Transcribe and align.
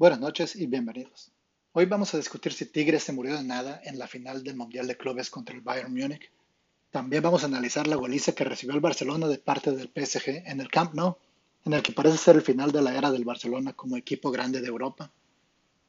Buenas 0.00 0.18
noches 0.18 0.56
y 0.56 0.64
bienvenidos. 0.64 1.30
Hoy 1.72 1.84
vamos 1.84 2.14
a 2.14 2.16
discutir 2.16 2.54
si 2.54 2.64
Tigres 2.64 3.02
se 3.02 3.12
murió 3.12 3.36
de 3.36 3.44
nada 3.44 3.82
en 3.84 3.98
la 3.98 4.08
final 4.08 4.42
del 4.42 4.56
Mundial 4.56 4.86
de 4.86 4.96
Clubes 4.96 5.28
contra 5.28 5.54
el 5.54 5.60
Bayern 5.60 5.92
Múnich. 5.92 6.32
También 6.90 7.22
vamos 7.22 7.42
a 7.42 7.48
analizar 7.48 7.86
la 7.86 7.96
goliza 7.96 8.32
que 8.32 8.44
recibió 8.44 8.74
el 8.74 8.80
Barcelona 8.80 9.28
de 9.28 9.36
parte 9.36 9.72
del 9.72 9.90
PSG 9.94 10.48
en 10.48 10.62
el 10.62 10.70
Camp 10.70 10.94
Nou, 10.94 11.18
en 11.66 11.74
el 11.74 11.82
que 11.82 11.92
parece 11.92 12.16
ser 12.16 12.36
el 12.36 12.40
final 12.40 12.72
de 12.72 12.80
la 12.80 12.96
era 12.96 13.10
del 13.10 13.26
Barcelona 13.26 13.74
como 13.74 13.98
equipo 13.98 14.30
grande 14.30 14.62
de 14.62 14.68
Europa. 14.68 15.12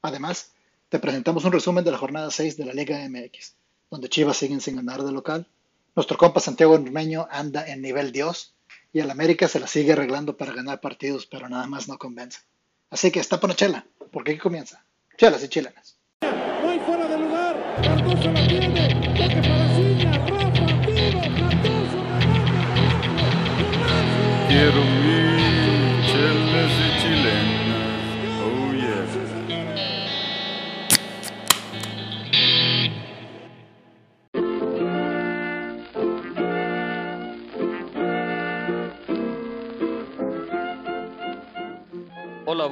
Además, 0.01 0.51
te 0.89 0.99
presentamos 0.99 1.45
un 1.45 1.53
resumen 1.53 1.85
de 1.85 1.91
la 1.91 1.97
jornada 1.97 2.31
6 2.31 2.57
de 2.57 2.65
la 2.65 2.73
Liga 2.73 3.07
MX, 3.07 3.55
donde 3.89 4.09
Chivas 4.09 4.35
siguen 4.35 4.59
sin 4.59 4.75
ganar 4.75 5.03
de 5.03 5.13
local. 5.13 5.47
Nuestro 5.95 6.17
compa 6.17 6.41
Santiago 6.41 6.73
Ormeño 6.73 7.29
anda 7.31 7.65
en 7.65 7.81
nivel 7.81 8.11
Dios 8.11 8.55
y 8.91 8.99
el 8.99 9.09
América 9.09 9.47
se 9.47 9.61
la 9.61 9.67
sigue 9.67 9.93
arreglando 9.93 10.35
para 10.35 10.51
ganar 10.51 10.81
partidos, 10.81 11.27
pero 11.27 11.47
nada 11.47 11.65
más 11.67 11.87
no 11.87 11.97
convence. 11.97 12.39
Así 12.91 13.09
que 13.09 13.21
está 13.21 13.39
por 13.39 13.55
chela, 13.55 13.85
porque 14.11 14.31
aquí 14.31 14.39
comienza. 14.39 14.83
Chelas 15.17 15.41
y 15.43 15.47
chilenas. 15.47 15.97
No 16.21 16.69
hay 16.69 16.79
fuera 16.79 17.07
de 17.07 17.17
lugar. 17.17 17.55
Cardoso 17.81 18.31
la 18.31 18.47
tiene. 18.47 18.89
Toque 19.17 19.41
para 19.47 19.75
Ciña. 19.75 20.11
Rafa, 20.27 20.65
tiro. 20.85 21.21
Cardoso, 21.21 21.99
remate, 22.19 22.51
Quiero 24.49 24.83
mi 24.83 25.20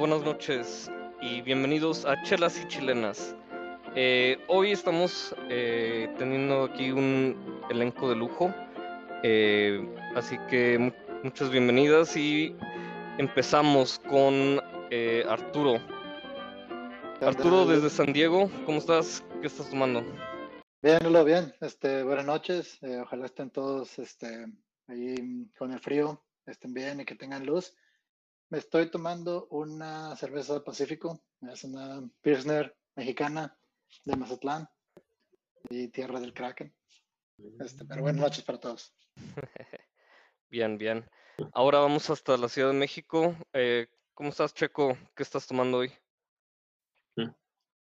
buenas 0.00 0.22
noches 0.22 0.90
y 1.20 1.42
bienvenidos 1.42 2.06
a 2.06 2.22
Chelas 2.22 2.58
y 2.58 2.66
Chilenas. 2.68 3.36
Eh, 3.94 4.38
hoy 4.48 4.72
estamos 4.72 5.36
eh, 5.50 6.08
teniendo 6.16 6.64
aquí 6.64 6.90
un 6.90 7.60
elenco 7.68 8.08
de 8.08 8.16
lujo, 8.16 8.50
eh, 9.22 9.86
así 10.16 10.38
que 10.48 10.78
mu- 10.78 10.92
muchas 11.22 11.50
bienvenidas 11.50 12.16
y 12.16 12.56
empezamos 13.18 13.98
con 14.08 14.62
eh, 14.90 15.22
Arturo. 15.28 15.78
Arturo 17.20 17.66
desde 17.66 17.90
San 17.90 18.14
Diego, 18.14 18.50
¿cómo 18.64 18.78
estás? 18.78 19.22
¿Qué 19.42 19.48
estás 19.48 19.68
tomando? 19.68 20.02
Bien, 20.80 20.98
Lolo, 21.02 21.26
bien. 21.26 21.52
Este, 21.60 22.02
buenas 22.04 22.24
noches. 22.24 22.78
Ojalá 23.02 23.26
estén 23.26 23.50
todos 23.50 23.98
este, 23.98 24.46
ahí 24.88 25.46
con 25.58 25.74
el 25.74 25.80
frío, 25.80 26.24
estén 26.46 26.72
bien 26.72 27.00
y 27.00 27.04
que 27.04 27.16
tengan 27.16 27.44
luz. 27.44 27.76
Me 28.50 28.58
estoy 28.58 28.90
tomando 28.90 29.46
una 29.50 30.16
cerveza 30.16 30.64
Pacífico. 30.64 31.22
Es 31.52 31.62
una 31.62 32.02
Pilsner 32.20 32.76
mexicana 32.96 33.56
de 34.04 34.16
Mazatlán 34.16 34.68
y 35.68 35.86
tierra 35.86 36.18
del 36.18 36.34
Kraken. 36.34 36.74
Este, 37.60 37.84
pero 37.84 38.02
buenas 38.02 38.20
noches 38.20 38.44
para 38.44 38.58
todos. 38.58 38.92
Bien, 40.50 40.76
bien. 40.78 41.08
Ahora 41.52 41.78
vamos 41.78 42.10
hasta 42.10 42.36
la 42.36 42.48
Ciudad 42.48 42.72
de 42.72 42.76
México. 42.76 43.36
Eh, 43.52 43.86
¿cómo 44.14 44.30
estás, 44.30 44.52
Checo? 44.52 44.98
¿Qué 45.14 45.22
estás 45.22 45.46
tomando 45.46 45.78
hoy? 45.78 45.92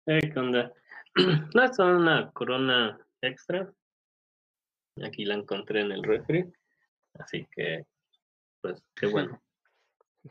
Eh, 0.07 0.33
¿qué 0.33 0.39
onda? 0.39 0.73
No, 1.55 1.63
es 1.63 1.79
una 1.79 2.31
corona 2.33 2.99
extra. 3.21 3.71
Aquí 5.05 5.27
la 5.27 5.35
encontré 5.35 5.83
en 5.83 5.93
el 5.93 6.03
refri. 6.03 6.51
Así 7.19 7.47
que, 7.55 7.85
pues, 8.63 8.83
qué 8.97 9.09
bueno. 9.09 9.44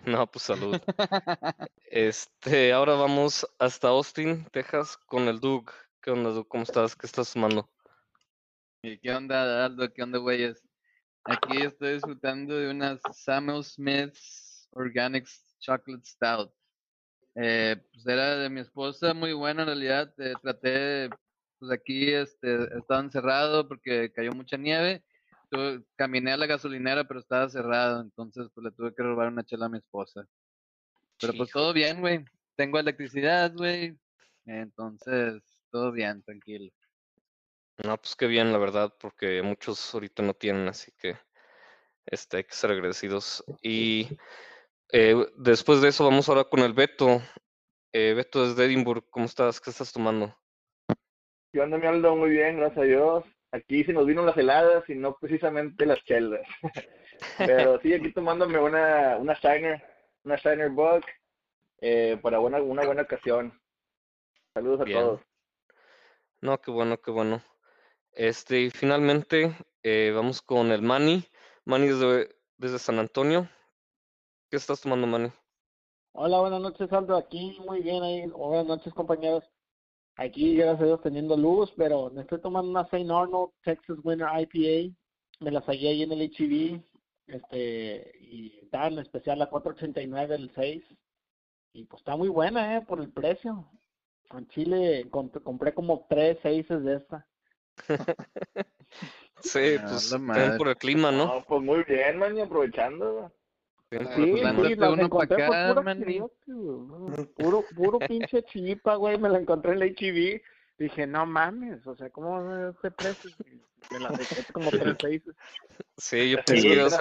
No, 0.05 0.27
pues 0.27 0.43
salud. 0.43 0.77
Este, 1.95 2.73
ahora 2.73 2.93
vamos 2.95 3.47
hasta 3.59 3.89
Austin, 3.89 4.45
Texas, 4.51 4.97
con 4.97 5.27
el 5.27 5.39
Doug. 5.39 5.69
¿Qué 6.01 6.09
onda, 6.09 6.31
Doug? 6.31 6.47
¿Cómo 6.47 6.63
estás? 6.63 6.95
¿Qué 6.95 7.05
estás 7.05 7.31
tomando? 7.31 7.69
¿Y 8.81 8.97
qué 8.97 9.13
onda, 9.13 9.63
Aldo? 9.63 9.93
¿Qué 9.93 10.01
onda, 10.01 10.17
güeyes? 10.17 10.67
Aquí 11.25 11.61
estoy 11.61 11.93
disfrutando 11.93 12.57
de 12.57 12.71
unas 12.71 12.99
Samuel 13.13 13.63
Smith's 13.63 14.67
Organics 14.71 15.55
Chocolate 15.59 16.03
Stout. 16.03 16.51
Eh, 17.35 17.75
pues 17.93 18.07
era 18.07 18.37
de 18.37 18.49
mi 18.49 18.61
esposa, 18.61 19.13
muy 19.13 19.33
buena 19.33 19.61
en 19.61 19.67
realidad. 19.67 20.11
eh, 20.17 20.33
traté, 20.41 20.69
de- 20.69 21.09
pues 21.59 21.71
aquí 21.71 22.11
este, 22.11 22.63
estaba 22.75 23.01
encerrado 23.01 23.67
porque 23.67 24.11
cayó 24.11 24.31
mucha 24.31 24.57
nieve. 24.57 25.03
Tuve- 25.53 25.83
caminé 25.95 26.31
a 26.31 26.37
la 26.37 26.47
gasolinera, 26.47 27.03
pero 27.03 27.19
estaba 27.19 27.47
cerrado, 27.47 28.01
entonces 28.01 28.47
pues 28.53 28.65
le 28.65 28.71
tuve 28.71 28.93
que 28.95 29.03
robar 29.03 29.27
una 29.27 29.43
chela 29.43 29.67
a 29.67 29.69
mi 29.69 29.77
esposa. 29.77 30.25
Pero 31.19 31.33
pues 31.33 31.49
Hijo, 31.49 31.59
todo 31.59 31.73
bien, 31.73 32.01
güey. 32.01 32.25
Tengo 32.55 32.79
electricidad, 32.79 33.53
güey. 33.53 33.95
Entonces, 34.45 35.43
todo 35.69 35.91
bien, 35.91 36.23
tranquilo. 36.23 36.71
No, 37.83 37.97
pues 37.97 38.15
qué 38.15 38.27
bien, 38.27 38.51
la 38.51 38.57
verdad, 38.57 38.93
porque 38.99 39.41
muchos 39.41 39.93
ahorita 39.93 40.23
no 40.23 40.33
tienen, 40.33 40.67
así 40.67 40.91
que 40.97 41.17
este, 42.05 42.37
hay 42.37 42.43
que 42.43 42.55
ser 42.55 42.71
agradecidos. 42.71 43.43
Y 43.61 44.07
eh, 44.91 45.15
después 45.37 45.81
de 45.81 45.89
eso 45.89 46.03
vamos 46.03 46.29
ahora 46.29 46.45
con 46.45 46.61
el 46.61 46.73
Beto. 46.73 47.21
Eh, 47.91 48.13
Beto 48.15 48.47
desde 48.47 48.65
Edinburgh, 48.65 49.05
¿cómo 49.09 49.25
estás? 49.25 49.61
¿Qué 49.61 49.69
estás 49.69 49.93
tomando? 49.93 50.35
¿Qué 51.51 51.59
onda, 51.59 51.77
mi 51.77 51.85
Aldo? 51.85 52.15
Muy 52.15 52.31
bien, 52.31 52.57
gracias 52.57 52.79
a 52.79 52.83
Dios. 52.83 53.23
Aquí 53.53 53.83
se 53.83 53.93
nos 53.93 54.07
vino 54.07 54.25
las 54.25 54.35
heladas 54.35 54.83
y 54.89 54.95
no 54.95 55.15
precisamente 55.15 55.85
las 55.85 56.03
chelas. 56.05 56.41
Pero 57.37 57.79
sí, 57.81 57.93
aquí 57.93 58.11
tomándome 58.11 58.57
una, 58.57 59.17
una 59.17 59.35
Shiner, 59.35 59.79
una 60.23 60.37
Shiner 60.37 60.71
Book, 60.71 61.05
eh, 61.79 62.17
para 62.19 62.39
buena, 62.39 62.59
una 62.63 62.83
buena 62.83 63.03
ocasión. 63.03 63.53
Saludos 64.55 64.81
a 64.81 64.83
Bien. 64.85 64.99
todos. 64.99 65.21
No, 66.41 66.59
qué 66.59 66.71
bueno, 66.71 66.97
qué 66.97 67.11
bueno. 67.11 67.43
Este, 68.13 68.61
y 68.61 68.69
finalmente 68.71 69.55
eh, 69.83 70.11
vamos 70.15 70.41
con 70.41 70.71
el 70.71 70.81
Manny. 70.81 71.23
Manny 71.65 71.89
desde, 71.89 72.35
desde 72.57 72.79
San 72.79 72.97
Antonio. 72.97 73.47
¿Qué 74.49 74.57
estás 74.57 74.81
tomando, 74.81 75.05
Manny? 75.05 75.31
Hola, 76.13 76.39
buenas 76.39 76.59
noches, 76.59 76.91
Aldo. 76.91 77.15
Aquí 77.17 77.55
muy 77.63 77.81
bien 77.81 78.01
ahí. 78.01 78.25
Buenas 78.25 78.65
noches, 78.65 78.91
compañeros. 78.95 79.43
Aquí, 80.15 80.55
gracias 80.55 80.81
a 80.81 80.85
Dios, 80.85 81.01
teniendo 81.01 81.35
luz, 81.35 81.71
pero 81.75 82.09
me 82.11 82.21
estoy 82.21 82.39
tomando 82.39 82.69
una 82.69 82.81
St. 82.83 83.11
Arnold 83.11 83.51
Texas 83.63 83.97
Winter 84.03 84.27
IPA. 84.27 84.95
Me 85.39 85.51
la 85.51 85.61
saqué 85.61 85.89
ahí 85.89 86.03
en 86.03 86.11
el 86.11 86.21
HEB. 86.21 86.81
Este, 87.25 88.11
y 88.19 88.59
está 88.63 88.87
en 88.87 88.99
especial 88.99 89.39
la 89.39 89.49
489, 89.49 90.35
el 90.35 90.51
6. 90.53 90.83
Y 91.73 91.85
pues 91.85 92.01
está 92.01 92.15
muy 92.15 92.29
buena, 92.29 92.77
¿eh? 92.77 92.81
Por 92.81 92.99
el 93.01 93.11
precio. 93.11 93.67
En 94.31 94.47
Chile 94.49 95.09
comp- 95.09 95.41
compré 95.41 95.73
como 95.73 96.05
tres 96.09 96.37
seises 96.41 96.83
de 96.83 96.95
esta. 96.97 97.27
Sí, 99.41 99.75
Ah, 99.79 99.83
pues 99.89 100.57
por 100.57 100.67
el 100.69 100.77
clima, 100.77 101.11
¿no? 101.11 101.25
No, 101.25 101.43
pues 101.45 101.61
muy 101.61 101.83
bien, 101.83 102.17
man, 102.17 102.37
y 102.37 102.41
aprovechando. 102.41 103.31
Sí, 103.99 104.31
pues 104.31 104.41
sí, 104.67 104.75
pa' 104.75 104.87
encontré 105.05 105.45
por 105.45 105.55
puro 105.67 105.83
güey. 105.97 107.25
Puro, 107.35 107.65
puro 107.75 107.99
pinche 107.99 108.43
chipa, 108.43 108.95
güey. 108.95 109.17
Me 109.17 109.29
la 109.29 109.39
encontré 109.39 109.73
en 109.73 109.81
el 109.81 109.95
HEB. 109.97 110.41
Dije, 110.77 111.05
no 111.05 111.25
mames, 111.25 111.85
o 111.85 111.95
sea, 111.95 112.09
¿cómo 112.09 112.39
a 112.39 112.71
este 112.71 112.89
precio? 112.91 113.29
Me 113.91 113.99
la 113.99 114.09
saqué 114.09 114.43
como 114.51 114.71
tres 114.71 114.97
seises. 114.99 115.35
Sí, 115.97 116.31
yo 116.31 116.37
Sí, 116.39 116.43
pensé 116.47 116.67
que 116.67 116.73
ibas 116.73 116.93
a 116.93 116.97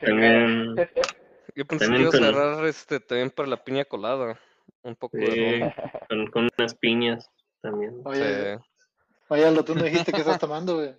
también, 0.00 0.76
yo 1.54 1.64
pensé 1.66 1.90
que 1.90 2.00
ibas 2.00 2.14
a 2.14 2.18
con- 2.18 2.24
agarrar 2.24 2.66
este 2.66 3.00
también 3.00 3.30
para 3.30 3.48
la 3.48 3.62
piña 3.62 3.84
colada. 3.84 4.38
Un 4.82 4.96
poco 4.96 5.16
de 5.18 5.26
sí, 5.26 5.60
ron. 5.60 5.72
con, 6.08 6.26
con 6.30 6.48
unas 6.58 6.74
piñas 6.74 7.30
también. 7.60 8.00
Oye, 8.04 8.56
Sí. 8.56 8.64
oye, 9.28 9.44
Aldo, 9.46 9.64
tú 9.64 9.74
no 9.74 9.84
dijiste 9.84 10.12
que 10.12 10.20
estás 10.20 10.38
tomando, 10.38 10.76
güey. 10.76 10.94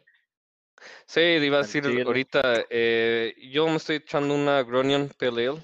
Sí, 1.06 1.20
te 1.22 1.46
iba 1.46 1.58
a 1.58 1.62
decir 1.62 1.84
Tranquilo. 1.84 2.08
ahorita, 2.08 2.66
eh, 2.70 3.36
yo 3.52 3.68
me 3.68 3.78
estoy 3.78 3.98
echando 3.98 4.34
una 4.34 4.64
Gronion 4.64 5.10
Pale 5.18 5.48
Ale, 5.48 5.62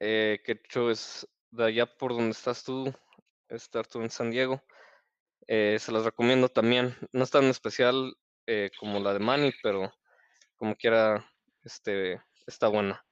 eh, 0.00 0.40
que 0.44 0.52
hecho 0.52 0.90
es 0.90 1.26
de 1.50 1.64
allá 1.64 1.86
por 1.86 2.12
donde 2.12 2.30
estás 2.30 2.64
tú, 2.64 2.92
estar 3.48 3.86
tú 3.86 4.00
en 4.00 4.10
San 4.10 4.30
Diego. 4.30 4.62
Eh, 5.46 5.76
se 5.78 5.92
las 5.92 6.04
recomiendo 6.04 6.48
también. 6.48 6.96
No 7.12 7.24
es 7.24 7.30
tan 7.30 7.44
especial 7.44 8.14
eh, 8.46 8.70
como 8.78 9.00
la 9.00 9.12
de 9.12 9.18
Manny, 9.18 9.52
pero 9.62 9.92
como 10.56 10.74
quiera, 10.76 11.28
este, 11.64 12.20
está 12.46 12.68
buena. 12.68 13.04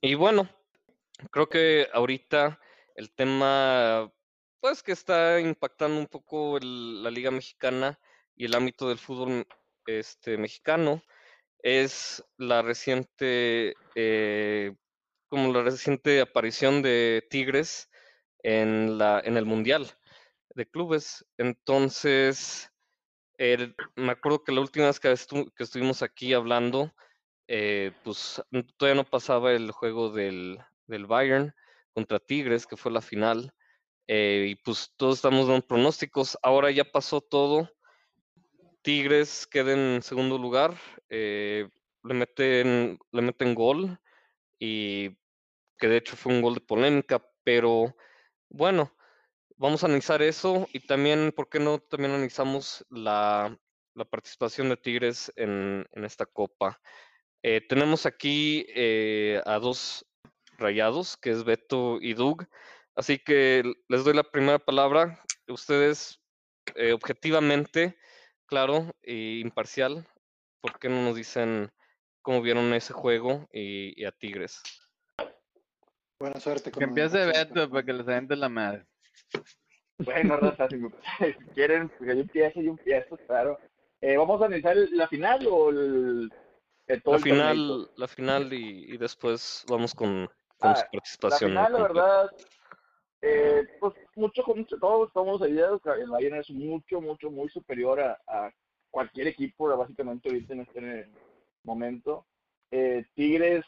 Y 0.00 0.14
bueno, 0.14 0.48
creo 1.30 1.48
que 1.48 1.88
ahorita 1.92 2.58
el 2.96 3.14
tema, 3.14 4.10
pues 4.60 4.82
que 4.82 4.92
está 4.92 5.40
impactando 5.40 5.98
un 5.98 6.06
poco 6.06 6.56
el- 6.56 7.02
la 7.02 7.10
Liga 7.10 7.30
Mexicana 7.30 7.98
y 8.34 8.46
el 8.46 8.54
ámbito 8.54 8.88
del 8.88 8.98
fútbol 8.98 9.46
este, 9.86 10.38
mexicano 10.38 11.02
es 11.62 12.24
la 12.38 12.62
reciente, 12.62 13.76
eh, 13.94 14.74
como 15.28 15.52
la 15.52 15.62
reciente 15.62 16.20
aparición 16.20 16.82
de 16.82 17.26
Tigres 17.30 17.90
en 18.42 18.98
la, 18.98 19.20
en 19.24 19.36
el 19.36 19.46
Mundial 19.46 19.90
de 20.54 20.66
clubes. 20.68 21.26
Entonces, 21.38 22.70
me 23.96 24.12
acuerdo 24.12 24.44
que 24.44 24.52
la 24.52 24.60
última 24.60 24.86
vez 24.86 25.00
que, 25.00 25.10
estu- 25.12 25.52
que 25.54 25.64
estuvimos 25.64 26.02
aquí 26.02 26.32
hablando, 26.34 26.92
eh, 27.48 27.92
pues 28.04 28.42
todavía 28.76 29.02
no 29.02 29.08
pasaba 29.08 29.52
el 29.52 29.70
juego 29.70 30.10
del, 30.10 30.58
del 30.86 31.06
Bayern 31.06 31.54
contra 31.94 32.18
Tigres, 32.18 32.66
que 32.66 32.76
fue 32.76 32.92
la 32.92 33.00
final. 33.00 33.52
eh, 34.08 34.48
y 34.50 34.54
pues 34.56 34.92
todos 34.96 35.16
estamos 35.16 35.48
dando 35.48 35.66
pronósticos. 35.66 36.38
Ahora 36.42 36.70
ya 36.70 36.84
pasó 36.84 37.20
todo. 37.22 37.70
Tigres 38.84 39.46
queda 39.46 39.72
en 39.72 40.02
segundo 40.02 40.36
lugar. 40.36 40.74
eh, 41.08 41.68
le, 42.02 42.14
meten, 42.14 42.98
le 43.12 43.22
meten 43.22 43.54
gol. 43.54 43.98
Y 44.58 45.08
que 45.78 45.88
de 45.88 45.96
hecho 45.96 46.16
fue 46.16 46.32
un 46.34 46.42
gol 46.42 46.54
de 46.54 46.60
polémica. 46.60 47.26
Pero 47.44 47.96
bueno, 48.50 48.94
vamos 49.56 49.82
a 49.82 49.86
analizar 49.86 50.20
eso. 50.20 50.68
Y 50.74 50.80
también, 50.80 51.32
¿por 51.32 51.48
qué 51.48 51.60
no? 51.60 51.78
También 51.78 52.12
analizamos 52.12 52.84
la, 52.90 53.58
la 53.94 54.04
participación 54.04 54.68
de 54.68 54.76
Tigres 54.76 55.32
en, 55.36 55.86
esta 55.94 56.26
copa. 56.26 56.78
Eh, 57.42 57.62
tenemos 57.66 58.04
aquí 58.04 58.66
eh, 58.68 59.40
a 59.46 59.58
dos 59.58 60.04
rayados, 60.58 61.16
que 61.16 61.30
es 61.30 61.42
Beto 61.42 61.98
y 62.02 62.12
Doug. 62.12 62.44
Así 62.94 63.18
que 63.18 63.62
les 63.88 64.04
doy 64.04 64.12
la 64.12 64.24
primera 64.24 64.58
palabra. 64.58 65.22
Ustedes, 65.48 66.20
objetivamente, 66.92 67.96
claro 68.46 68.94
e 69.02 69.40
imparcial, 69.40 70.06
¿por 70.60 70.78
qué 70.78 70.88
no 70.88 71.02
nos 71.02 71.16
dicen 71.16 71.70
cómo 72.22 72.42
vieron 72.42 72.72
ese 72.74 72.92
juego 72.92 73.48
y, 73.52 74.00
y 74.00 74.04
a 74.04 74.12
Tigres? 74.12 74.62
Buena 76.18 76.40
suerte 76.40 76.70
con 76.70 76.80
Que 76.80 76.84
la 76.86 76.88
empiece 76.90 77.26
Beto 77.26 77.70
para 77.70 77.84
que 77.84 77.92
les 77.92 78.06
aviente 78.08 78.36
la 78.36 78.48
madre. 78.48 78.86
Bueno, 79.98 80.36
raza, 80.36 80.68
si, 80.68 80.76
me- 80.76 80.90
si 81.18 81.44
quieren, 81.54 81.88
pues 81.88 82.14
yo 82.14 82.20
empiezo, 82.20 82.60
yo 82.60 82.70
empiezo, 82.70 83.16
claro. 83.26 83.58
Eh, 84.00 84.16
¿Vamos 84.16 84.40
a 84.42 84.46
analizar 84.46 84.76
el- 84.76 84.96
la 84.96 85.08
final 85.08 85.46
o 85.50 85.70
el, 85.70 86.30
el 86.86 87.02
todo 87.02 87.14
La 87.14 87.18
el 87.18 87.24
torneito? 87.24 87.74
final, 87.74 87.90
la 87.96 88.08
final 88.08 88.52
y, 88.52 88.94
y 88.94 88.96
después 88.98 89.64
vamos 89.68 89.94
con, 89.94 90.28
con 90.58 90.76
su 90.76 90.82
Ah, 90.82 90.84
La 90.84 90.90
participación. 90.90 91.50
final, 91.50 91.72
la 91.72 91.82
verdad, 91.82 92.30
eh, 93.26 93.66
pues 93.80 93.94
mucho, 94.16 94.44
mucho, 94.54 94.76
todos 94.78 95.08
estamos 95.08 95.40
ayudados. 95.40 95.80
El 95.98 96.10
Bayern 96.10 96.36
es 96.36 96.50
mucho, 96.50 97.00
mucho, 97.00 97.30
muy 97.30 97.48
superior 97.48 98.00
a, 98.00 98.52
cualquier 98.90 99.26
equipo, 99.28 99.76
básicamente 99.76 100.28
ahorita 100.28 100.52
en 100.52 100.60
este 100.60 101.08
momento. 101.64 102.26
Eh, 102.70 103.04
Tigres, 103.14 103.64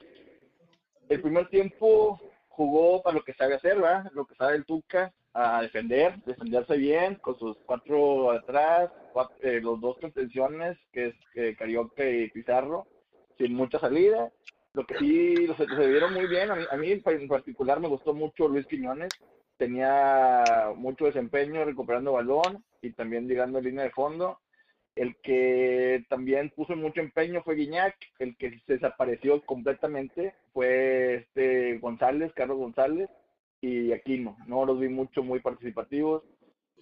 el 1.08 1.20
primer 1.20 1.48
tiempo 1.48 2.20
jugó 2.48 3.02
para 3.02 3.16
lo 3.16 3.24
que 3.24 3.34
sabe 3.34 3.54
hacer, 3.54 3.76
¿verdad? 3.76 4.10
Lo 4.12 4.26
que 4.26 4.36
sabe 4.36 4.56
el 4.56 4.64
Tuca, 4.64 5.12
a 5.32 5.62
defender, 5.62 6.22
defenderse 6.24 6.76
bien, 6.76 7.16
con 7.16 7.38
sus 7.38 7.56
cuatro 7.66 8.30
atrás, 8.30 8.90
eh, 9.40 9.60
los 9.62 9.80
dos 9.80 9.98
contenciones, 9.98 10.78
que 10.92 11.08
es 11.08 11.14
eh, 11.34 11.56
Carioca 11.58 12.08
y 12.08 12.30
Pizarro, 12.30 12.86
sin 13.36 13.54
mucha 13.54 13.78
salida. 13.78 14.30
Lo 14.74 14.86
que 14.86 14.98
sí, 14.98 15.46
los, 15.46 15.56
se 15.56 15.86
vieron 15.88 16.14
muy 16.14 16.26
bien. 16.26 16.50
A 16.50 16.54
mí, 16.54 16.64
a 16.70 16.76
mí 16.76 16.90
en 16.92 17.28
particular 17.28 17.80
me 17.80 17.88
gustó 17.88 18.14
mucho 18.14 18.48
Luis 18.48 18.66
Quiñones. 18.66 19.10
Tenía 19.56 20.44
mucho 20.76 21.06
desempeño 21.06 21.64
recuperando 21.64 22.12
balón 22.12 22.64
y 22.82 22.92
también 22.92 23.26
llegando 23.26 23.58
a 23.58 23.62
línea 23.62 23.84
de 23.84 23.90
fondo. 23.90 24.38
El 24.94 25.16
que 25.16 26.04
también 26.08 26.50
puso 26.50 26.74
mucho 26.74 27.00
empeño 27.00 27.42
fue 27.42 27.54
Guiñac. 27.54 27.96
El 28.18 28.36
que 28.36 28.58
se 28.66 28.74
desapareció 28.74 29.42
completamente 29.44 30.34
fue 30.52 31.16
este 31.16 31.78
González, 31.78 32.32
Carlos 32.34 32.58
González 32.58 33.08
y 33.60 33.92
Aquino. 33.92 34.36
No 34.46 34.64
los 34.64 34.78
vi 34.80 34.88
mucho, 34.88 35.22
muy 35.22 35.40
participativos. 35.40 36.22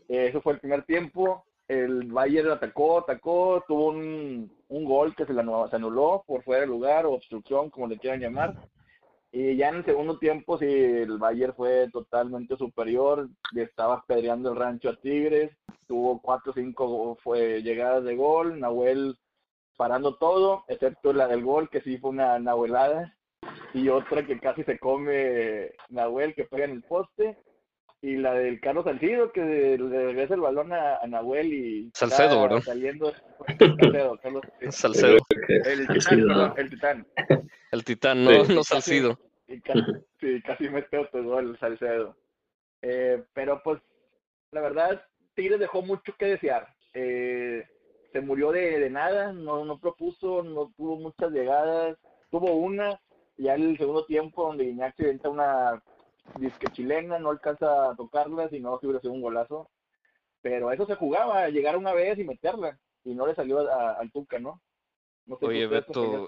Eh, 0.09 0.27
Eso 0.29 0.41
fue 0.43 0.55
el 0.55 0.61
primer 0.61 0.85
tiempo. 0.85 1.44
El 1.67 2.12
Bayern 2.12 2.50
atacó, 2.50 2.99
atacó, 2.99 3.65
tuvo 3.67 3.88
un, 3.88 4.53
un 4.69 4.85
gol 4.85 5.15
que 5.17 5.25
se, 5.25 5.32
la, 5.32 5.43
se 5.69 5.77
anuló 5.77 6.23
por 6.27 6.43
fuera 6.43 6.61
de 6.61 6.67
lugar 6.69 7.06
o 7.06 7.12
obstrucción, 7.12 7.70
como 7.70 7.87
le 7.87 7.99
quieran 7.99 8.20
llamar. 8.20 8.55
Y 9.37 9.57
ya 9.57 9.71
en 9.71 9.75
el 9.75 9.85
segundo 9.85 10.17
tiempo, 10.21 10.59
sí, 10.59 10.67
el 10.67 11.19
Bayern 11.19 11.55
fue 11.57 11.91
totalmente 11.91 12.57
superior, 12.57 13.29
estaba 13.57 14.05
pedreando 14.07 14.53
el 14.53 14.57
rancho 14.57 14.91
a 14.91 14.97
Tigres, 15.01 15.51
tuvo 15.89 16.23
cuatro 16.23 16.53
o 16.53 16.55
cinco 16.55 17.19
fue, 17.21 17.61
llegadas 17.61 18.05
de 18.05 18.15
gol, 18.15 18.61
Nahuel 18.61 19.19
parando 19.77 20.19
todo, 20.19 20.63
excepto 20.69 21.13
la 21.13 21.27
del 21.27 21.43
gol, 21.43 21.69
que 21.69 21.81
sí 21.81 21.99
fue 21.99 22.11
una 22.11 22.39
nahuelada, 22.39 23.13
y 23.73 23.89
otra 23.89 24.25
que 24.25 24.39
casi 24.39 24.63
se 24.63 24.79
come 24.79 25.73
Nahuel, 25.89 26.37
que 26.37 26.45
pega 26.45 26.67
en 26.67 26.71
el 26.71 26.85
poste, 26.85 27.37
y 28.05 28.17
la 28.19 28.35
del 28.35 28.61
Carlos 28.61 28.85
Salcido, 28.85 29.33
que 29.33 29.41
le 29.41 30.05
regresa 30.06 30.35
el 30.35 30.41
balón 30.43 30.75
a, 30.75 30.99
a 30.99 31.06
Nahuel 31.06 31.55
y 31.55 31.91
Salcedo, 31.95 32.29
está 32.29 32.43
¿verdad? 32.43 32.61
saliendo 32.61 33.12
Salcedo, 33.59 34.19
Carlos. 34.23 34.43
Salcedo, 34.69 35.17
El 35.49 35.87
titán, 35.89 36.21
¿no? 36.21 36.27
perdón, 36.27 36.55
el 36.59 36.71
titán. 36.71 37.06
el 37.73 37.85
titán, 37.85 38.25
no, 38.25 38.45
Sí. 38.45 38.55
no 38.55 38.62
Salcido. 38.62 39.19
Y 39.49 39.59
casi, 39.62 39.81
sí, 40.21 40.43
casi 40.43 40.69
mete 40.69 40.99
otro 40.99 41.25
gol 41.25 41.56
Salcedo. 41.59 42.15
Eh, 42.83 43.25
pero 43.33 43.62
pues, 43.65 43.81
la 44.53 44.61
verdad, 44.61 45.03
Tigres 45.35 45.59
dejó 45.61 45.81
mucho 45.81 46.15
que 46.19 46.27
desear. 46.27 46.69
Eh, 46.93 47.65
se 48.12 48.21
murió 48.21 48.53
de, 48.53 48.81
de 48.81 48.91
nada, 48.91 49.33
no, 49.33 49.65
no 49.65 49.79
propuso, 49.79 50.43
no 50.43 50.71
tuvo 50.77 50.97
muchas 50.97 51.31
llegadas. 51.31 51.97
Tuvo 52.31 52.53
una, 52.55 53.01
ya 53.39 53.55
en 53.55 53.71
el 53.71 53.79
segundo 53.79 54.05
tiempo, 54.05 54.47
donde 54.47 54.65
Guiñac 54.65 54.95
se 54.97 55.05
inventa 55.05 55.83
una 56.26 56.47
disque 56.47 56.67
chilena, 56.73 57.19
no 57.19 57.31
alcanza 57.31 57.91
a 57.91 57.97
tocarla, 57.97 58.49
si 58.49 58.61
no, 58.61 58.79
se 58.79 58.87
hubiera 58.87 59.00
sido 59.00 59.12
un 59.12 59.23
golazo. 59.23 59.71
Pero 60.43 60.71
eso 60.73 60.87
se 60.87 60.94
jugaba, 60.97 61.49
llegar 61.49 61.76
una 61.76 61.93
vez 61.93 62.19
y 62.19 62.25
meterla. 62.25 62.79
Y 63.05 63.15
no 63.15 63.26
le 63.26 63.35
salió 63.35 63.61
a- 63.71 63.93
al 63.94 64.11
Tuca, 64.12 64.38
¿no? 64.38 64.62
No 65.26 65.38
sé 65.38 65.47
Oye, 65.47 65.67
Beto. 65.67 66.26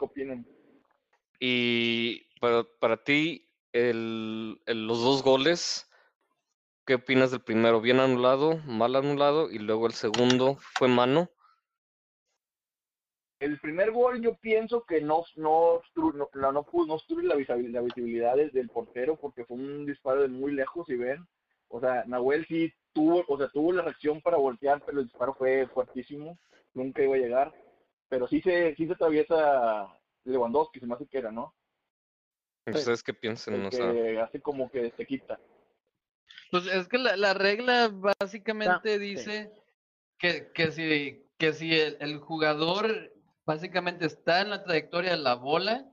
Y 1.39 2.27
para, 2.41 2.65
para 2.81 3.03
ti, 3.03 3.49
el, 3.73 4.61
el- 4.67 4.87
los 4.87 5.03
dos 5.03 5.23
goles, 5.23 5.91
¿qué 6.87 6.95
opinas 6.95 7.31
del 7.31 7.43
primero? 7.43 7.81
¿Bien 7.81 8.01
anulado, 8.01 8.59
mal 8.65 8.97
anulado? 8.97 9.51
Y 9.51 9.59
luego 9.59 9.87
el 9.87 9.93
segundo, 9.93 10.57
¿fue 10.61 10.89
mano? 10.89 11.31
El 13.39 13.61
primer 13.61 13.91
gol 13.91 14.23
yo 14.23 14.35
pienso 14.37 14.85
que 14.85 15.01
no 15.01 15.25
no 15.37 15.83
no, 15.95 16.13
no, 16.13 16.29
no 16.35 16.53
no 16.53 16.95
obstruye 16.95 17.29
la 17.29 17.35
visibilidad, 17.35 17.81
la 17.81 17.83
visibilidad 17.83 18.37
del, 18.37 18.51
del 18.51 18.69
portero 18.71 19.17
porque 19.17 19.45
fue 19.45 19.57
un 19.57 19.85
disparo 19.85 20.23
de 20.23 20.29
muy 20.29 20.53
lejos 20.53 20.87
si 20.87 20.97
ven. 20.97 21.27
O 21.69 21.81
sea, 21.81 22.05
Nahuel 22.07 22.47
sí 22.47 22.73
tuvo, 22.93 23.25
o 23.29 23.37
sea, 23.37 23.49
tuvo 23.49 23.73
la 23.73 23.83
reacción 23.83 24.23
para 24.23 24.37
voltear, 24.37 24.83
pero 24.87 25.01
el 25.01 25.07
disparo 25.07 25.35
fue 25.35 25.67
fuertísimo, 25.69 26.39
nunca 26.75 27.03
iba 27.03 27.17
a 27.17 27.19
llegar. 27.19 27.55
Pero 28.09 28.29
sí 28.29 28.41
se, 28.41 28.75
sí 28.77 28.87
se 28.87 28.93
atraviesa 28.93 29.93
Lewandowski, 30.25 30.81
se 30.81 30.87
me 30.87 30.95
hace 30.95 31.07
que 31.07 31.19
era, 31.19 31.33
¿no? 31.33 31.55
¿Ustedes 32.67 33.03
qué 33.03 33.15
piensan? 33.15 33.55
El 33.55 33.67
O 33.67 33.71
sea, 33.71 33.93
que 33.93 34.21
hace 34.21 34.41
como 34.41 34.71
que 34.71 34.91
se 34.93 35.07
quita. 35.07 35.39
Pues 36.51 36.67
es 36.67 36.89
que 36.89 36.99
la, 36.99 37.17
la 37.17 37.35
regla 37.35 37.91
básicamente 37.93 38.95
sí. 38.95 38.99
dice 38.99 39.53
que, 40.19 40.51
que 40.53 40.71
si, 40.71 41.27
que 41.39 41.53
si 41.53 41.79
el, 41.79 41.97
el 42.01 42.19
jugador 42.19 43.13
básicamente 43.47 44.05
está 44.07 44.41
en 44.43 44.51
la 44.51 44.63
trayectoria 44.65 45.13
de 45.13 45.19
la 45.19 45.35
bola 45.35 45.89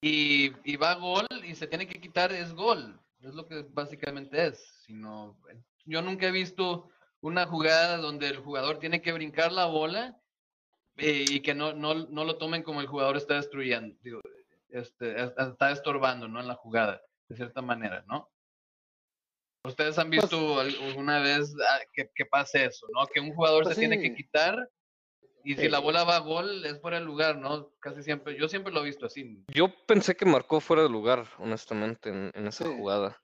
y, 0.00 0.52
y 0.64 0.76
va 0.76 0.90
a 0.92 0.96
gol 0.96 1.26
y 1.44 1.54
se 1.54 1.66
tiene 1.66 1.86
que 1.86 2.00
quitar, 2.00 2.32
es 2.32 2.52
gol. 2.52 3.00
Es 3.20 3.34
lo 3.34 3.46
que 3.46 3.64
básicamente 3.70 4.48
es. 4.48 4.82
Sino, 4.84 5.38
yo 5.84 6.02
nunca 6.02 6.26
he 6.26 6.32
visto 6.32 6.90
una 7.20 7.46
jugada 7.46 7.98
donde 7.98 8.26
el 8.28 8.38
jugador 8.38 8.78
tiene 8.80 9.00
que 9.00 9.12
brincar 9.12 9.52
la 9.52 9.66
bola 9.66 10.18
eh, 10.96 11.24
y 11.28 11.40
que 11.40 11.54
no, 11.54 11.72
no, 11.72 11.94
no 11.94 12.24
lo 12.24 12.36
tomen 12.36 12.64
como 12.64 12.80
el 12.80 12.88
jugador 12.88 13.16
está 13.16 13.34
destruyendo, 13.34 13.96
digo, 14.02 14.20
este, 14.68 15.22
es- 15.22 15.32
está 15.38 15.70
estorbando, 15.70 16.26
¿no? 16.28 16.40
En 16.40 16.48
la 16.48 16.54
jugada, 16.56 17.00
de 17.28 17.36
cierta 17.36 17.62
manera, 17.62 18.04
¿no? 18.08 18.28
¿Ustedes 19.64 19.96
han 19.98 20.08
Pues- 20.10 20.22
visto 20.22 20.58
al- 20.60 20.74
alguna 20.88 21.20
vez 21.20 21.54
ah, 21.70 21.78
que, 21.92 22.10
que 22.12 22.26
pase 22.26 22.64
eso, 22.64 22.86
¿no? 22.92 23.06
Que 23.06 23.20
un 23.20 23.32
jugador 23.34 23.62
Pues 23.62 23.76
se 23.76 23.80
tiene 23.80 24.00
que 24.02 24.14
quitar 24.14 24.68
y 25.44 25.54
si 25.54 25.62
Sí. 25.62 25.68
la 25.68 25.78
bola 25.80 26.04
va 26.04 26.16
a 26.16 26.20
gol 26.20 26.64
es 26.64 26.80
fuera 26.80 26.98
de 26.98 27.04
lugar, 27.04 27.36
¿no? 27.36 27.70
Casi 27.80 28.02
siempre, 28.02 28.38
yo 28.38 28.48
siempre 28.48 28.72
lo 28.72 28.80
he 28.80 28.86
visto 28.86 29.06
así. 29.06 29.44
yo 29.48 29.68
pensé 29.86 30.14
que 30.16 30.24
marcó 30.24 30.60
fuera 30.60 30.82
de 30.82 30.88
lugar, 30.88 31.26
honestamente, 31.38 32.10
en, 32.10 32.30
en 32.34 32.46
esa 32.46 32.64
Sí. 32.64 32.70
jugada. 32.76 33.20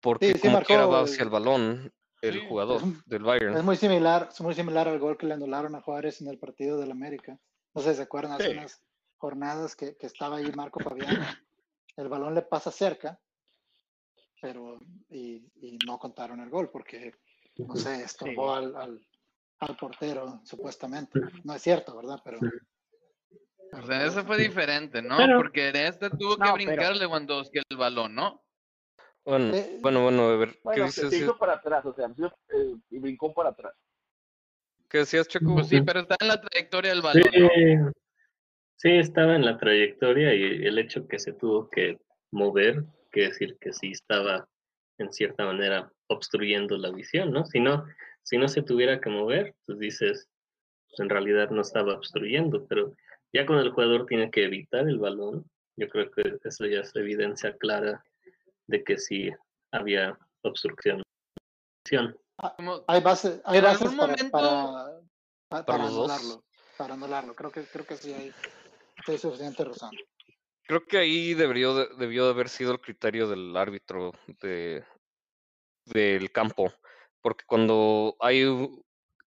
Porque 0.00 0.34
sí 0.34 0.40
como 0.40 0.60
quiera 0.62 0.82
marcó 0.82 0.92
va 0.94 1.00
el- 1.00 1.04
hacia 1.06 1.24
el 1.24 1.30
balón 1.30 1.92
el 2.20 2.34
Sí, 2.34 2.46
jugador 2.48 2.82
es 2.82 3.04
del 3.06 3.22
Es 3.22 3.26
Bayern. 3.26 3.64
muy 3.64 3.76
similar, 3.76 4.28
es 4.32 4.40
muy 4.40 4.54
similar 4.54 4.88
al 4.88 4.98
gol 4.98 5.16
que 5.16 5.26
le 5.26 5.34
anularon 5.34 5.74
a 5.74 5.80
Juárez 5.80 6.20
en 6.20 6.28
el 6.28 6.38
partido 6.38 6.78
del 6.78 6.90
América. 6.90 7.38
No 7.74 7.82
sé 7.82 7.90
si 7.90 7.96
se 7.96 8.02
acuerdan 8.02 8.32
hace 8.32 8.50
Sí. 8.50 8.56
unas 8.58 8.82
jornadas 9.18 9.76
que, 9.76 9.96
que 9.96 10.06
estaba 10.06 10.36
ahí 10.36 10.50
Marco 10.52 10.80
Fabián. 10.80 11.06
El 11.96 12.08
balón 12.08 12.34
le 12.34 12.42
pasa 12.42 12.70
cerca, 12.70 13.20
pero 14.40 14.78
y, 15.10 15.44
y 15.56 15.78
no 15.84 15.98
contaron 15.98 16.40
el 16.40 16.48
gol 16.50 16.70
porque 16.70 17.12
no 17.56 17.74
sé, 17.74 18.02
estorbó 18.04 18.54
al, 18.54 18.76
al, 18.76 19.07
al 19.60 19.76
portero 19.76 20.40
supuestamente. 20.44 21.20
No 21.44 21.54
es 21.54 21.62
cierto, 21.62 21.96
¿verdad? 21.96 22.20
Pero 22.24 22.38
O 23.72 23.82
sea, 23.86 24.06
eso 24.06 24.24
fue 24.24 24.38
diferente, 24.38 25.02
¿no? 25.02 25.16
Pero- 25.16 25.36
Porque 25.38 25.68
en 25.68 25.76
este 25.76 26.10
tuvo 26.10 26.36
que 26.36 26.44
No, 26.44 26.54
brincar 26.54 26.96
Lewandowski 26.96 27.60
el 27.68 27.76
balón, 27.76 28.14
¿no? 28.14 28.42
Bueno, 29.24 29.54
Eh, 29.54 29.78
bueno, 29.82 30.02
bueno, 30.04 30.22
a 30.28 30.36
ver, 30.36 30.52
¿qué 30.52 30.60
Bueno, 30.64 30.84
dices? 30.86 31.10
se 31.10 31.18
hizo 31.18 31.36
para 31.36 31.54
atrás, 31.54 31.84
o 31.84 31.92
sea, 31.92 32.06
se 32.08 32.12
hizo, 32.22 32.28
eh, 32.48 32.76
y 32.90 32.98
brincó 32.98 33.34
para 33.34 33.50
atrás. 33.50 33.74
¿Qué 34.88 34.98
decías, 34.98 35.28
Checo? 35.28 35.54
Pues 35.54 35.68
sí, 35.68 35.82
pero 35.82 36.00
está 36.00 36.16
en 36.18 36.28
la 36.28 36.40
trayectoria 36.40 36.92
del 36.92 37.02
balón, 37.02 37.22
¿no? 37.24 37.48
Sí, 37.48 37.94
sí, 38.76 38.90
estaba 38.92 39.36
en 39.36 39.44
la 39.44 39.58
trayectoria 39.58 40.32
y 40.34 40.64
el 40.64 40.78
hecho 40.78 41.06
que 41.06 41.18
se 41.18 41.34
tuvo 41.34 41.68
que 41.68 41.98
mover, 42.30 42.84
que 43.12 43.22
decir 43.22 43.58
que 43.60 43.74
sí 43.74 43.90
estaba 43.92 44.48
en 44.96 45.12
cierta 45.12 45.44
manera 45.44 45.92
obstruyendo 46.06 46.78
la 46.78 46.90
visión, 46.90 47.30
¿no? 47.32 47.44
Si 47.44 47.60
no, 47.60 47.84
si 48.28 48.36
no 48.36 48.46
se 48.46 48.60
tuviera 48.62 49.00
que 49.00 49.08
mover, 49.08 49.54
pues 49.64 49.78
dices, 49.78 50.28
pues 50.88 51.00
en 51.00 51.08
realidad 51.08 51.48
no 51.48 51.62
estaba 51.62 51.94
obstruyendo, 51.94 52.66
pero 52.66 52.94
ya 53.32 53.46
cuando 53.46 53.64
el 53.64 53.70
jugador 53.72 54.04
tiene 54.04 54.30
que 54.30 54.44
evitar 54.44 54.86
el 54.86 54.98
balón, 54.98 55.50
yo 55.76 55.88
creo 55.88 56.10
que 56.10 56.38
eso 56.44 56.66
ya 56.66 56.80
es 56.80 56.94
evidencia 56.94 57.56
clara 57.56 58.04
de 58.66 58.84
que 58.84 58.98
sí 58.98 59.30
había 59.72 60.18
obstrucción. 60.42 61.02
Como- 62.58 62.84
Hay 62.86 63.00
bases, 63.00 63.40
hay 63.46 63.62
bases 63.62 63.94
para, 63.94 64.06
momento- 64.08 65.02
para, 65.48 65.84
anularlo. 65.86 66.44
Para 66.76 66.94
anularlo. 66.94 67.34
Creo 67.34 67.50
que, 67.50 67.62
creo 67.64 67.86
que 67.86 67.96
sí 67.96 68.12
hay, 68.12 68.30
hay 69.06 69.16
suficiente 69.16 69.64
razón. 69.64 69.90
Creo 70.66 70.84
que 70.84 70.98
ahí 70.98 71.32
debió 71.32 71.74
de, 71.74 71.88
debió 71.96 72.26
de 72.26 72.30
haber 72.32 72.50
sido 72.50 72.72
el 72.72 72.80
criterio 72.80 73.26
del 73.26 73.56
árbitro 73.56 74.12
de, 74.42 74.84
del 75.86 76.30
campo, 76.30 76.70
porque 77.20 77.44
cuando 77.46 78.16
hay, 78.20 78.44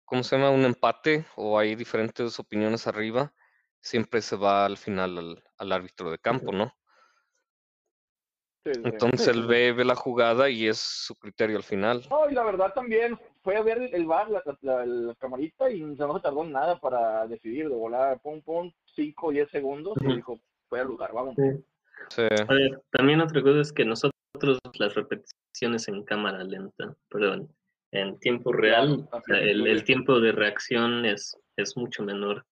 ¿cómo 0.05 0.23
se 0.23 0.37
llama? 0.37 0.51
Un 0.51 0.65
empate 0.65 1.25
o 1.37 1.59
hay 1.59 1.75
diferentes 1.75 2.39
opiniones 2.39 2.87
arriba, 2.87 3.33
siempre 3.81 4.23
se 4.23 4.37
va 4.37 4.67
al 4.67 4.77
final 4.77 5.19
al, 5.19 5.45
al 5.59 5.73
árbitro 5.73 6.11
de 6.11 6.19
campo, 6.19 6.53
¿no? 6.53 6.75
Sí, 8.65 8.75
sí. 8.75 8.81
Entonces 8.85 9.23
Sí, 9.23 9.31
él 9.31 9.43
sí. 9.43 9.49
ve, 9.49 9.73
ve 9.73 9.85
la 9.85 9.95
jugada 9.95 10.51
y 10.51 10.67
es 10.67 10.79
su 10.79 11.15
criterio 11.15 11.57
al 11.57 11.63
final. 11.63 12.05
No, 12.11 12.29
y 12.29 12.35
la 12.35 12.43
verdad 12.45 12.75
también 12.75 13.19
fue 13.43 13.57
a 13.57 13.63
ver 13.63 13.79
el 13.95 14.05
bar, 14.05 14.29
la, 14.29 14.43
la, 14.61 14.85
la 14.85 15.15
camarita, 15.15 15.71
y 15.71 15.81
no 15.81 16.15
se 16.15 16.21
tardó 16.21 16.45
nada 16.45 16.79
para 16.79 17.27
decidir 17.27 17.69
de 17.69 17.75
volar, 17.75 18.21
pum, 18.21 18.43
pum, 18.43 18.71
5 18.95 19.29
o 19.29 19.31
10 19.31 19.51
segundos, 19.51 19.97
y 20.03 20.17
dijo, 20.17 20.39
fue 20.69 20.81
al 20.81 20.89
lugar, 20.89 21.13
vamos. 21.13 21.37
Sí. 21.37 22.23
A 22.23 22.53
ver, 22.53 22.83
también 22.91 23.21
otra 23.21 23.43
cosa 23.43 23.61
es 23.61 23.73
que 23.73 23.85
nosotros 23.85 24.13
las 24.79 24.95
repeticiones 24.95 25.89
en 25.89 26.05
cámara 26.05 26.43
lenta, 26.45 26.95
perdón, 27.09 27.55
en 27.93 28.19
tiempo 28.19 28.53
real, 28.53 29.09
o 29.11 29.21
sea, 29.23 29.39
el, 29.39 29.85
tiempo 29.85 30.21
de 30.21 30.33
reacción 30.33 31.05
es, 31.07 31.37
es 31.57 31.77
mucho 31.77 32.03
menor 32.03 32.47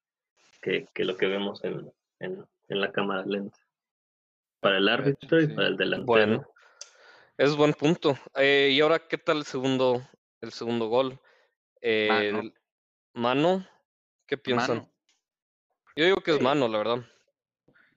que, 0.63 0.87
que 0.95 1.05
lo 1.05 1.17
que 1.17 1.27
vemos 1.27 1.63
en, 1.65 1.93
en, 2.21 2.45
en 2.69 2.81
la 2.81 2.91
cámara 2.93 3.25
lenta. 3.27 3.59
Para 4.61 4.79
el 4.79 4.89
árbitro 4.89 5.41
y 5.41 5.49
para 5.49 5.69
el 5.69 5.77
delantero. 5.77 6.07
Bueno, 6.07 6.49
es 7.37 7.55
buen 7.55 7.75
punto. 7.75 8.19
Eh, 8.35 8.71
y 8.73 8.81
ahora, 8.81 8.99
¿qué 8.99 9.19
tal 9.19 9.39
el 9.39 9.45
segundo, 9.45 10.03
el 10.41 10.53
segundo 10.53 10.89
gol? 10.89 11.21
Eh, 11.81 12.31
Mano. 12.33 12.41
el- 12.41 12.55
¿Mano? 13.15 13.67
¿Qué 14.27 14.37
piensan? 14.37 14.79
Mano. 14.79 14.93
Yo 15.97 16.05
digo 16.05 16.21
que 16.21 16.33
es 16.33 16.41
mano, 16.43 16.69
la 16.69 16.79
verdad. 16.79 16.99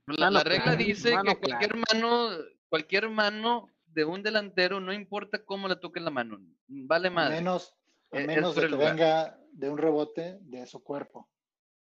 La, 0.05 0.43
regla 0.43 0.75
dice 0.75 1.13
mano 1.13 1.35
que 1.35 1.47
cualquier 1.47 1.75
mano, 1.75 2.29
cualquier 2.69 3.09
mano 3.09 3.69
de 3.93 4.05
un 4.05 4.21
delantero, 4.23 4.79
no 4.79 4.93
importa 4.93 5.43
cómo 5.43 5.67
le 5.67 5.75
toque 5.75 5.99
la 5.99 6.09
mano, 6.11 6.39
vale 6.67 7.09
más. 7.09 7.29
menos, 7.29 7.75
a 8.11 8.17
Eh, 8.17 8.21
es 8.21 8.27
menos 8.27 8.55
de 8.55 8.61
que 8.61 8.67
lugar. 8.69 8.91
venga 8.95 9.39
de 9.51 9.69
un 9.69 9.77
rebote 9.77 10.37
de 10.41 10.65
su 10.65 10.83
cuerpo. 10.83 11.27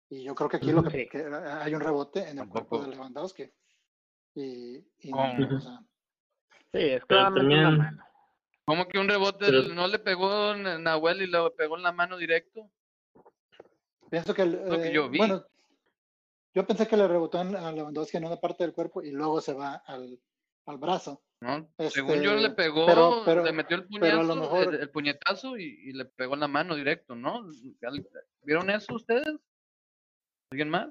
Y 0.10 0.24
yo 0.24 0.34
creo 0.36 0.50
que 0.50 0.58
aquí 0.58 0.72
lo 0.72 0.84
que, 0.84 1.10
hay 1.62 1.76
un 1.76 1.82
rebote 1.82 2.30
en 2.30 2.40
el 2.40 2.48
cuerpo 2.48 2.80
de 2.80 2.88
Lewandowski. 2.90 3.52
Y, 4.36 4.78
y 5.00 5.12
¿Cómo? 5.12 5.34
o 5.58 5.60
sea, 5.60 5.80
Sí, 6.72 6.80
es 6.80 7.06
claramente 7.06 7.56
una 7.56 7.64
también- 7.64 7.78
mano. 7.78 8.04
¿Cómo 8.66 8.88
que 8.88 9.00
un 9.00 9.08
rebote 9.08 9.46
Pero- 9.46 9.74
no 9.74 9.88
le 9.88 10.00
pegó 10.00 10.52
en 10.54 10.84
Nahuel 10.84 11.22
y 11.22 11.28
le 11.28 11.50
pegó 11.58 11.78
en 11.78 11.84
la 11.84 11.92
mano 11.92 12.18
directo? 12.18 12.70
pienso 14.10 14.34
que, 14.34 14.44
el, 14.44 14.52
Lo 14.70 14.78
que 14.78 14.88
eh, 14.88 14.94
yo 14.94 15.10
vi. 15.10 15.18
bueno, 15.18 15.46
yo 16.54 16.66
pensé 16.66 16.88
que 16.88 16.96
le 16.98 17.08
rebotó 17.08 17.42
en- 17.42 17.56
a 17.56 17.72
Lewandowski 17.72 18.18
en 18.18 18.26
una 18.26 18.38
parte 18.38 18.64
del 18.64 18.74
cuerpo 18.74 19.02
y 19.02 19.12
luego 19.12 19.42
se 19.42 19.54
va 19.54 19.76
al, 19.86 20.20
al 20.66 20.78
brazo. 20.78 21.22
¿No? 21.42 21.70
Este, 21.78 21.90
Según 22.02 22.22
yo 22.22 22.36
le 22.36 22.50
pegó, 22.52 22.86
pero- 22.86 23.22
pero- 23.26 23.44
le 23.44 23.52
metió 23.52 23.78
el 23.78 23.88
lo 24.28 24.36
mejor- 24.36 24.74
el, 24.74 24.82
el 24.82 24.90
puñetazo 24.90 25.58
y, 25.58 25.64
y 25.84 25.94
le 25.94 26.06
pegó 26.06 26.34
en 26.34 26.40
la 26.42 26.48
mano 26.48 26.76
directo, 26.76 27.16
¿no? 27.16 27.48
¿Vieron 28.44 28.70
eso 28.70 28.96
ustedes? 28.96 29.28
¿Alguien 30.52 30.70
más? 30.70 30.88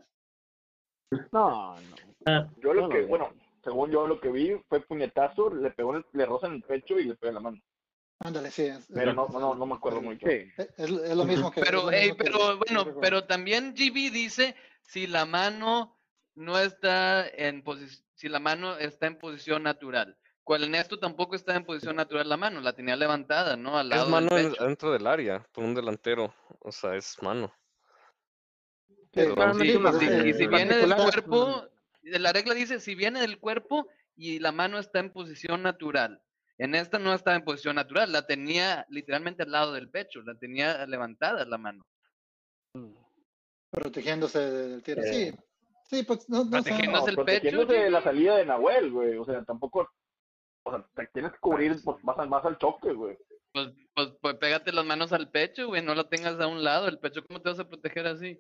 No, 1.33 1.79
no. 1.81 1.97
Ah, 2.27 2.49
Yo 2.59 2.75
lo 2.75 2.83
No 2.83 2.89
que, 2.89 3.03
bueno, 3.03 3.33
según 3.63 3.91
yo 3.91 4.07
lo 4.07 4.21
que 4.21 4.29
vi 4.31 4.53
fue 4.69 4.81
puñetazo, 4.81 5.55
le 5.55 5.71
pegó, 5.71 5.95
le 6.13 6.27
roza 6.27 6.47
en 6.49 6.55
el 6.55 6.63
pecho 6.63 6.99
y 6.99 7.05
le 7.05 7.15
pega 7.15 7.29
en 7.31 7.35
la 7.35 7.41
mano. 7.41 7.59
Ándale, 8.21 8.51
sí. 8.51 8.63
Es, 8.65 8.89
Pero 8.93 9.13
no, 9.13 9.29
no, 9.29 9.55
no 9.55 9.67
me 9.67 9.75
acuerdo 9.75 10.01
mucho. 10.01 10.27
Sí. 10.27 10.51
Es, 10.57 10.71
es 10.79 11.17
lo 11.17 11.25
mismo 11.25 11.51
que. 11.51 11.61
Pero, 11.61 11.83
lo 11.85 11.91
ey, 11.93 12.13
mismo 12.13 12.17
que- 12.17 12.25
pero 12.25 12.39
que 12.39 12.55
bueno, 12.73 13.01
pero 13.01 13.25
también 13.25 13.75
GB 13.75 14.11
dice 14.11 14.57
si 14.83 15.07
la 15.07 15.27
mano 15.27 15.99
no 16.35 16.59
está 16.59 17.29
en 17.29 17.63
posición, 17.63 18.05
si 18.15 18.29
la 18.29 18.39
mano 18.41 18.77
está 18.79 19.07
en 19.07 19.19
posición 19.19 19.63
natural. 19.65 20.17
Cual 20.47 20.63
en 20.63 20.77
esto 20.77 20.97
tampoco 20.97 21.35
está 21.35 21.57
en 21.57 21.65
posición 21.65 21.97
natural 21.97 22.29
la 22.29 22.37
mano, 22.37 22.61
la 22.61 22.73
tenía 22.73 22.95
levantada, 22.95 23.57
¿no? 23.57 23.77
Al 23.77 23.89
lado 23.89 24.05
Es 24.05 24.11
mano 24.13 24.29
del 24.37 24.45
en- 24.47 24.53
pecho. 24.53 24.65
dentro 24.65 24.93
del 24.93 25.05
área, 25.09 25.45
por 25.51 25.65
un 25.65 25.75
delantero. 25.75 26.33
O 26.61 26.71
sea, 26.71 26.95
es 26.95 27.21
mano. 27.21 27.53
Sí, 28.87 28.95
Sí, 29.13 29.27
claramente 29.35 29.73
Sí, 29.73 29.77
una 29.77 29.91
pues, 29.91 30.03
y- 30.05 30.07
eh, 30.07 30.35
si 30.35 30.45
en 30.45 30.51
viene 30.51 30.77
del 30.77 30.95
cuerpo, 30.95 31.69
la 32.03 32.33
regla 32.33 32.55
dice 32.55 32.79
si 32.79 32.95
viene 32.95 33.21
del 33.23 33.41
cuerpo 33.41 33.89
y 34.15 34.39
la 34.39 34.53
mano 34.53 34.79
está 34.79 35.01
en 35.01 35.13
posición 35.13 35.65
natural. 35.65 36.23
En 36.59 36.77
esta 36.77 37.01
no 37.01 37.13
estaba 37.13 37.37
en 37.37 37.43
posición 37.45 37.75
natural, 37.75 38.13
la 38.13 38.25
tenía 38.25 38.87
literalmente 38.89 39.43
al 39.43 39.51
lado 39.51 39.73
del 39.73 39.91
pecho, 39.91 40.23
la 40.23 40.37
tenía 40.37 40.87
levantada 40.87 41.45
la 41.45 41.59
mano. 41.59 41.85
protegiéndose 43.71 44.39
del 44.39 44.83
tiro. 44.85 45.03
Eh, 45.03 45.13
Sí, 45.13 45.35
sí, 45.91 46.03
pues 46.05 46.29
no, 46.29 46.45
no 46.45 46.45
sé. 46.45 46.51
protegiéndose 46.71 47.13
No, 47.13 47.21
el 47.21 47.27
pecho, 47.27 47.41
protegiéndose 47.41 47.75
de 47.81 47.91
la 47.91 48.01
salida 48.03 48.37
de 48.37 48.47
Nahuel, 48.47 48.93
güey. 48.93 49.17
O 49.17 49.25
sea, 49.25 49.43
tampoco. 49.43 49.91
O 50.67 50.71
sea, 50.71 50.85
te 50.97 51.07
tienes 51.13 51.31
que 51.31 51.39
cubrir, 51.39 51.77
pues, 51.85 51.97
vas, 52.03 52.19
al, 52.19 52.29
vas 52.29 52.45
al 52.45 52.59
choque, 52.59 52.93
güey. 52.93 53.17
Pues, 53.53 53.69
pues, 53.95 54.09
pues 54.21 54.35
pégate 54.35 54.73
las 54.73 54.85
manos 54.85 55.13
al 55.13 55.31
pecho, 55.31 55.69
güey, 55.69 55.81
no 55.81 55.95
la 55.95 56.09
tengas 56.09 56.41
a 56.41 56.49
un 56.49 56.65
lado, 56.65 56.89
el 56.89 56.99
pecho, 56.99 57.25
¿cómo 57.25 57.41
te 57.41 57.51
vas 57.51 57.61
a 57.61 57.69
proteger 57.69 58.07
así? 58.09 58.39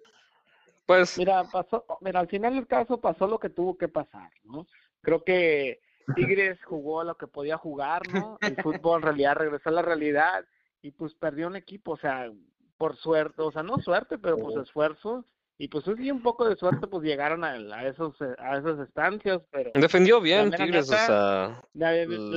Pues, 0.87 1.17
Mira, 1.17 1.45
pasó, 1.45 1.85
mira, 2.01 2.19
al 2.19 2.27
final 2.27 2.55
del 2.55 2.67
caso 2.67 3.01
pasó 3.01 3.29
lo 3.29 3.39
que 3.39 3.49
tuvo 3.49 3.79
que 3.79 3.87
pasar, 3.87 4.31
¿no? 4.43 4.67
Creo 5.03 5.23
que 5.23 5.81
Tigres 6.17 6.59
jugó 6.65 7.05
lo 7.05 7.17
que 7.17 7.29
podía 7.29 7.59
jugar, 7.59 8.03
¿no? 8.13 8.39
El 8.41 8.57
fútbol 8.63 8.99
en 8.99 9.03
realidad 9.03 9.37
regresó 9.37 9.69
a 9.69 9.73
la 9.73 9.83
realidad 9.83 10.45
y 10.83 10.91
pues 10.91 11.15
perdió 11.15 11.47
un 11.47 11.57
equipo, 11.57 11.93
o 11.93 11.97
sea, 11.97 12.29
por 12.77 12.97
suerte, 12.97 13.41
o 13.41 13.53
sea, 13.53 13.63
no 13.63 13.79
suerte, 13.79 14.19
pero 14.19 14.37
pues 14.37 14.57
esfuerzo 14.57 15.25
y 15.59 15.69
pues 15.69 15.85
sí 15.85 16.11
un 16.11 16.23
poco 16.23 16.49
de 16.49 16.57
suerte 16.57 16.87
pues 16.87 17.03
llegaron 17.03 17.45
a, 17.45 17.53
a 17.53 17.87
esos 17.89 18.15
a 18.39 18.59
esas 18.59 18.79
estancias, 18.81 19.43
pero 19.51 19.71
defendió 19.75 20.21
bien 20.21 20.51
Tigres, 20.51 20.89
o 20.89 20.93
neta, 20.93 21.07
sea, 21.07 21.63
la- 21.73 21.93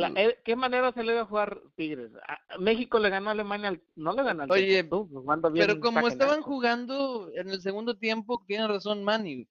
la- 0.10 0.12
eh, 0.16 0.40
¿qué 0.46 0.56
manera 0.56 0.92
se 0.94 1.04
le 1.04 1.14
iba 1.14 1.22
a 1.22 1.26
jugar 1.26 1.62
Tigres? 1.76 2.12
A- 2.28 2.58
México 2.60 3.00
le 3.00 3.10
ganó 3.10 3.30
a 3.30 3.34
Alemania, 3.34 3.70
al- 3.70 3.82
no 3.96 4.14
le 4.14 4.24
ganó 4.24 4.44
al 4.44 4.52
Oye, 4.52 4.84
Tú, 4.84 5.10
nos 5.12 5.24
manda 5.26 5.50
bien 5.50 5.68
Pero 5.68 5.80
como 5.82 6.08
estaban 6.08 6.42
jugando 6.42 7.30
en 7.36 7.50
el 7.50 7.62
segundo 7.62 7.98
tiempo, 7.98 8.44
tiene 8.48 8.68
razón 8.68 9.04
Manny. 9.04 9.48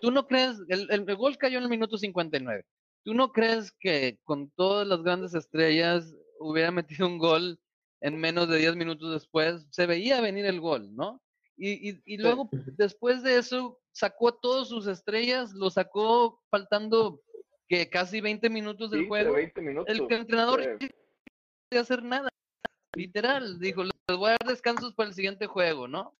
¿Tú 0.00 0.10
no 0.10 0.26
crees, 0.26 0.58
el, 0.68 0.88
el- 0.90 1.08
el 1.08 1.16
gol 1.16 1.38
cayó 1.38 1.56
en 1.58 1.64
el 1.64 1.70
minuto 1.70 1.96
59, 1.98 2.64
¿tú 3.04 3.14
no 3.14 3.32
crees 3.32 3.72
que 3.80 4.18
con 4.22 4.50
todas 4.50 4.86
las 4.86 5.02
grandes 5.02 5.34
estrellas 5.34 6.14
hubiera 6.38 6.70
metido 6.70 7.06
un 7.06 7.18
gol 7.18 7.58
en 8.00 8.18
menos 8.20 8.48
de 8.48 8.58
10 8.58 8.76
minutos 8.76 9.12
después? 9.12 9.66
Se 9.70 9.86
veía 9.86 10.20
venir 10.20 10.44
el 10.46 10.60
gol, 10.60 10.94
¿no? 10.94 11.20
Y, 11.64 11.90
y, 11.90 12.02
y 12.06 12.16
luego, 12.16 12.48
después 12.76 13.22
de 13.22 13.38
eso, 13.38 13.78
sacó 13.92 14.30
a 14.30 14.40
todas 14.40 14.66
sus 14.66 14.88
estrellas, 14.88 15.52
lo 15.52 15.70
sacó 15.70 16.42
faltando 16.50 17.20
que 17.68 17.88
casi 17.88 18.20
20 18.20 18.50
minutos 18.50 18.90
del 18.90 19.02
15, 19.02 19.08
juego. 19.08 19.34
20 19.34 19.60
minutos. 19.60 19.94
El 19.94 20.12
entrenador 20.12 20.60
no 20.60 20.88
podía 21.68 21.80
hacer 21.82 22.02
nada. 22.02 22.28
Literal, 22.96 23.60
dijo, 23.60 23.84
les 23.84 23.92
voy 24.08 24.30
a 24.30 24.36
dar 24.40 24.48
descansos 24.48 24.92
para 24.94 25.10
el 25.10 25.14
siguiente 25.14 25.46
juego, 25.46 25.86
¿no? 25.86 26.16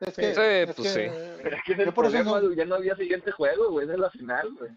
Es 0.00 0.14
que, 0.16 0.34
Sí, 0.34 0.40
es 0.40 0.74
pues 0.74 0.94
que, 0.94 1.10
sí. 1.10 1.40
Pero 1.42 1.56
es 1.56 1.62
que 1.62 1.72
es 1.74 1.78
el 1.80 1.84
yo 1.84 1.94
por 1.94 2.06
eso 2.06 2.24
no- 2.24 2.52
ya 2.54 2.64
no 2.64 2.76
había 2.76 2.96
siguiente 2.96 3.30
juego, 3.30 3.72
güey, 3.72 3.86
es 3.90 3.98
la 3.98 4.10
final, 4.10 4.54
güey. 4.54 4.70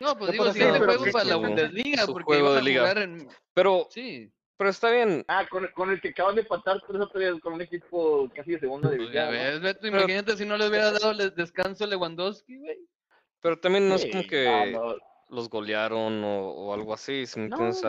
No, 0.00 0.18
pues 0.18 0.32
Yo 0.32 0.32
digo, 0.32 0.52
siguiente 0.52 0.78
juego 0.80 1.04
para 1.12 1.24
la 1.26 1.36
Bundesliga, 1.36 2.06
porque 2.08 2.38
iban 2.38 2.64
de 2.64 2.70
a 2.76 2.80
jugar 2.80 2.98
en... 2.98 3.28
pero, 3.54 3.86
Sí, 3.88 4.32
pero 4.60 4.68
está 4.68 4.90
bien. 4.90 5.24
Ah, 5.26 5.46
con, 5.48 5.66
con 5.68 5.90
el 5.90 6.02
que 6.02 6.10
acaban 6.10 6.34
de 6.34 6.42
empatar 6.42 6.82
tres 6.86 7.40
con 7.40 7.54
un 7.54 7.62
equipo 7.62 8.28
casi 8.36 8.50
de 8.50 8.60
segunda 8.60 8.90
pues 8.90 8.98
división. 8.98 9.54
¿no? 9.54 9.60
Beto, 9.62 9.86
imagínate 9.86 10.36
si 10.36 10.44
no 10.44 10.58
le 10.58 10.68
hubiera 10.68 10.92
dado 10.92 11.12
el 11.12 11.34
descanso 11.34 11.84
a 11.84 11.86
Lewandowski, 11.86 12.58
güey. 12.58 12.76
Pero 13.40 13.58
también 13.58 13.88
no 13.88 13.94
es 13.94 14.04
como 14.04 14.20
Ah, 14.20 14.26
que 14.28 14.72
no. 14.72 14.96
los 15.30 15.48
golearon 15.48 16.22
o, 16.22 16.50
o 16.50 16.74
algo 16.74 16.92
así, 16.92 17.24
¿sí 17.24 17.40
me 17.40 17.46
entiendes? 17.46 17.82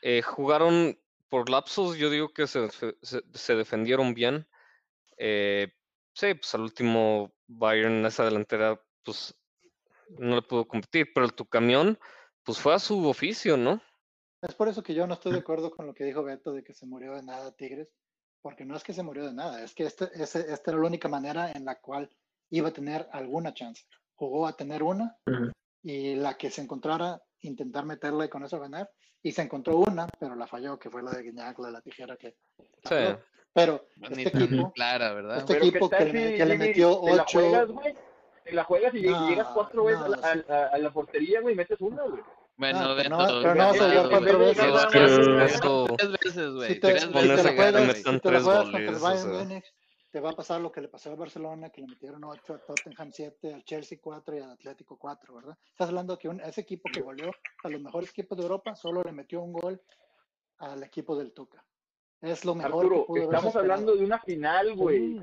Eh, 0.00 0.22
jugaron 0.22 0.98
por 1.28 1.50
lapsos, 1.50 1.98
yo 1.98 2.08
digo 2.08 2.30
que 2.32 2.46
se, 2.46 2.70
se, 2.70 2.96
se 3.34 3.54
defendieron 3.54 4.14
bien. 4.14 4.48
Eh, 5.18 5.70
sí, 6.14 6.32
pues 6.32 6.54
al 6.54 6.62
último 6.62 7.30
Bayern, 7.46 8.06
esa 8.06 8.24
delantera, 8.24 8.80
pues 9.02 9.38
no 10.18 10.36
le 10.36 10.40
pudo 10.40 10.66
competir, 10.66 11.12
pero 11.14 11.28
tu 11.28 11.44
camión, 11.44 11.98
pues 12.42 12.58
fue 12.58 12.72
a 12.72 12.78
su 12.78 13.06
oficio, 13.06 13.58
¿no? 13.58 13.82
Es 14.46 14.54
por 14.54 14.68
eso 14.68 14.82
que 14.82 14.94
yo 14.94 15.06
no 15.06 15.14
estoy 15.14 15.32
de 15.32 15.38
acuerdo 15.38 15.70
con 15.70 15.86
lo 15.86 15.94
que 15.94 16.04
dijo 16.04 16.22
Beto 16.22 16.52
de 16.52 16.62
que 16.62 16.74
se 16.74 16.86
murió 16.86 17.14
de 17.14 17.22
nada 17.22 17.52
Tigres, 17.52 17.88
porque 18.42 18.64
no 18.64 18.76
es 18.76 18.84
que 18.84 18.92
se 18.92 19.02
murió 19.02 19.24
de 19.24 19.32
nada, 19.32 19.62
es 19.62 19.74
que 19.74 19.84
este, 19.84 20.06
ese- 20.14 20.52
esta 20.52 20.70
era 20.70 20.80
la 20.80 20.86
única 20.86 21.08
manera 21.08 21.50
en 21.52 21.64
la 21.64 21.80
cual 21.80 22.10
iba 22.50 22.68
a 22.68 22.72
tener 22.72 23.08
alguna 23.12 23.54
chance. 23.54 23.84
Jugó 24.14 24.46
a 24.46 24.56
tener 24.56 24.82
una 24.82 25.16
y 25.82 26.14
la 26.16 26.34
que 26.36 26.50
se 26.50 26.60
encontrara, 26.62 27.22
intentar 27.40 27.84
meterla 27.86 28.26
y 28.26 28.28
con 28.28 28.44
eso 28.44 28.60
ganar, 28.60 28.90
y 29.22 29.32
se 29.32 29.42
encontró 29.42 29.78
una, 29.78 30.06
pero 30.18 30.34
la 30.34 30.46
falló, 30.46 30.78
que 30.78 30.90
fue 30.90 31.02
la 31.02 31.10
de 31.12 31.22
Guiñac, 31.22 31.58
la 31.58 31.66
de 31.68 31.72
la 31.72 31.80
tijera 31.80 32.16
que 32.16 32.36
Sí. 32.84 32.94
Pero 33.54 33.86
Ni 33.96 34.24
este 34.24 34.28
equipo, 34.44 34.72
clara, 34.72 35.14
¿verdad? 35.14 35.38
este 35.38 35.54
Pero 35.54 35.64
equipo 35.66 35.88
¿qué 35.88 35.96
que 35.96 36.04
le, 36.06 36.10
si, 36.32 36.36
que 36.36 36.44
le 36.44 36.52
Jimmy, 36.54 36.66
metió 36.68 37.00
te 37.02 37.14
la 37.14 37.22
ocho, 37.22 37.38
juegas, 37.40 37.68
güey? 37.70 37.94
Te 38.44 38.52
la 38.52 38.64
juegas 38.64 38.94
y 38.94 39.02
No, 39.02 39.28
llegas 39.28 39.48
cuatro 39.54 39.84
veces 39.84 40.00
no, 40.08 40.52
a, 40.52 40.54
a- 40.54 40.66
a 40.68 40.78
la 40.78 40.92
portería, 40.92 41.40
güey, 41.40 41.54
y 41.54 41.56
metes 41.56 41.80
una, 41.80 42.02
güey. 42.02 42.22
Bueno, 42.56 42.88
No, 42.88 42.96
pero 42.96 43.10
no- 43.10 43.18
pero 43.42 43.54
no 43.54 43.64
vas 43.66 43.80
a 43.80 44.08
cuatro 44.10 44.38
veces, 44.38 44.72
tres- 44.90 45.18
veces, 46.24 46.50
güey. 46.52 46.68
si 46.68 46.80
te, 46.80 46.92
tres 46.92 47.02
si 47.02 47.08
te 47.08 47.54
juegas. 47.56 48.04
Múnich, 49.02 49.64
te 50.12 50.20
va 50.20 50.30
a 50.30 50.32
pasar 50.34 50.60
lo 50.60 50.70
que 50.70 50.80
le 50.80 50.88
pasó 50.88 51.10
al 51.10 51.16
Barcelona, 51.16 51.70
que 51.70 51.80
le 51.80 51.88
metieron 51.88 52.22
8 52.22 52.54
a 52.54 52.58
Tottenham 52.58 53.10
7, 53.12 53.54
al 53.54 53.64
Chelsea 53.64 53.98
4 54.00 54.36
y 54.36 54.38
al 54.38 54.52
Atlético 54.52 54.96
4, 54.96 55.34
¿verdad? 55.34 55.58
Estás 55.70 55.88
hablando 55.88 56.16
que 56.16 56.28
un, 56.28 56.40
ese 56.40 56.60
equipo 56.60 56.88
que 56.92 57.00
goleó 57.00 57.32
a 57.64 57.68
los 57.68 57.80
mejores 57.80 58.10
equipos 58.10 58.38
de 58.38 58.44
Europa 58.44 58.76
solo 58.76 59.02
le 59.02 59.10
metió 59.10 59.42
un 59.42 59.52
gol 59.52 59.82
al 60.58 60.82
equipo 60.84 61.16
del 61.16 61.32
Tuca. 61.32 61.64
Es 62.20 62.44
lo 62.44 62.54
mejor 62.54 62.84
Arturo, 62.84 63.00
que 63.00 63.06
pudo 63.06 63.22
estamos 63.24 63.56
hablando 63.56 63.96
de 63.96 64.04
una 64.04 64.20
final, 64.20 64.74
güey. 64.76 65.18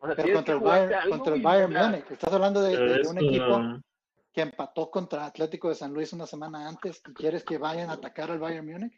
O 0.00 0.06
sea, 0.06 0.14
Pero 0.14 0.34
contra 0.34 0.54
el 0.54 0.60
Bayern, 0.60 1.10
contra 1.10 1.34
el 1.34 1.42
Bayern 1.42 1.72
Múnich. 1.72 2.10
Estás 2.10 2.32
hablando 2.32 2.60
de, 2.60 3.02
un 3.08 3.18
equipo 3.18 3.80
que 4.38 4.42
empató 4.42 4.88
contra 4.88 5.26
Atlético 5.26 5.68
de 5.68 5.74
San 5.74 5.92
Luis 5.92 6.12
una 6.12 6.24
semana 6.24 6.68
antes 6.68 7.02
y 7.08 7.12
quieres 7.12 7.42
que 7.42 7.58
vayan 7.58 7.90
a 7.90 7.94
atacar 7.94 8.30
al 8.30 8.38
Bayern 8.38 8.64
Múnich. 8.70 8.92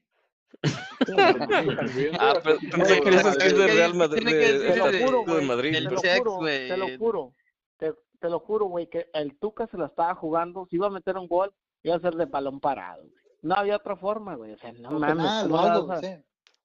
Ah, 2.18 2.34
pero 2.44 2.58
pensé 2.70 2.96
que 2.96 3.00
querías 3.02 3.24
decir 3.38 3.56
de 3.56 3.66
Real 3.68 3.94
Madrid, 3.94 4.22
de, 4.26 4.76
lo 4.76 5.34
de-. 5.38 5.46
Madrid. 5.46 5.74
el 5.76 5.88
Te 5.88 5.94
lo 5.94 6.00
juro, 6.18 6.32
güey. 6.36 6.68
te 6.68 6.76
lo 6.76 6.98
juro. 6.98 7.34
Te, 7.78 7.94
te 8.20 8.28
lo 8.28 8.40
juro, 8.40 8.66
güey, 8.66 8.86
que 8.90 9.08
el 9.14 9.38
Tuca 9.38 9.66
se 9.66 9.78
la 9.78 9.86
estaba 9.86 10.14
jugando. 10.14 10.66
Si 10.68 10.76
iba 10.76 10.88
a 10.88 10.90
meter 10.90 11.16
un 11.16 11.26
gol, 11.26 11.54
iba 11.82 11.96
a 11.96 12.00
ser 12.00 12.14
de 12.16 12.26
balón 12.26 12.60
parado. 12.60 13.02
güey. 13.02 13.14
No 13.40 13.54
había 13.54 13.76
otra 13.76 13.96
forma, 13.96 14.34
güey. 14.34 14.52
O 14.52 14.58
sea, 14.58 14.72
no 14.72 14.90
Un 14.90 15.00
mames. 15.00 15.16
penal 15.16 15.48
¿cómo 15.48 15.54
o 15.62 15.64
la 15.66 15.72
algo, 15.72 15.96
sí. 15.96 16.06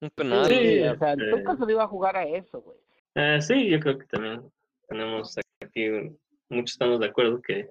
Un 0.01 0.09
Sí, 0.09 0.13
penal. 0.15 0.45
Sí, 0.47 0.81
o 0.83 0.97
sea, 0.97 1.13
el 1.13 1.21
este- 1.21 1.37
Tuca 1.37 1.55
se 1.55 1.65
lo 1.65 1.71
iba 1.71 1.83
a 1.83 1.87
jugar 1.87 2.17
a 2.17 2.23
eso, 2.25 2.61
güey. 2.61 2.77
Eh, 3.15 3.41
sí, 3.41 3.69
yo 3.69 3.79
creo 3.79 3.97
que 3.97 4.05
también 4.07 4.51
tenemos 4.89 5.37
aquí, 5.61 5.89
muchos 6.49 6.71
estamos 6.73 6.99
de 6.99 7.05
acuerdo 7.05 7.41
que 7.41 7.69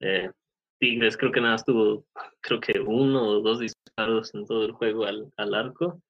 eh, 0.00 0.30
Tigres 0.78 1.16
creo 1.16 1.32
que 1.32 1.40
nada 1.40 1.54
más 1.54 1.64
tuvo, 1.64 2.04
creo 2.40 2.60
que 2.60 2.78
uno 2.80 3.22
o 3.22 3.40
dos 3.40 3.60
disparos 3.60 4.34
en 4.34 4.46
todo 4.46 4.64
el 4.64 4.72
juego 4.72 5.04
al, 5.06 5.32
al 5.36 5.54
arco. 5.54 6.00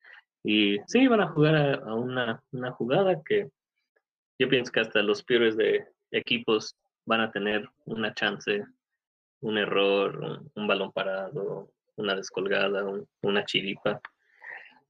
Y 0.45 0.79
sí, 0.87 1.07
van 1.09 1.21
a 1.21 1.29
jugar 1.29 1.55
a, 1.57 1.75
a 1.75 1.95
una, 1.95 2.43
una 2.53 2.71
jugada 2.73 3.21
que 3.25 3.49
yo 4.39 4.49
pienso 4.49 4.71
que 4.71 4.81
hasta 4.81 5.03
los 5.03 5.23
peores 5.25 5.57
de 5.57 5.85
equipos 6.13 6.77
van 7.07 7.21
a 7.23 7.31
tener 7.33 7.69
una 7.87 8.15
chance, 8.15 8.65
un 9.41 9.59
error, 9.59 10.19
un, 10.21 10.51
un 10.55 10.67
balón 10.69 10.93
parado, 10.93 11.71
una 11.97 12.15
descolgada, 12.15 12.85
un- 12.85 13.07
una 13.23 13.45
chiripa. 13.45 14.01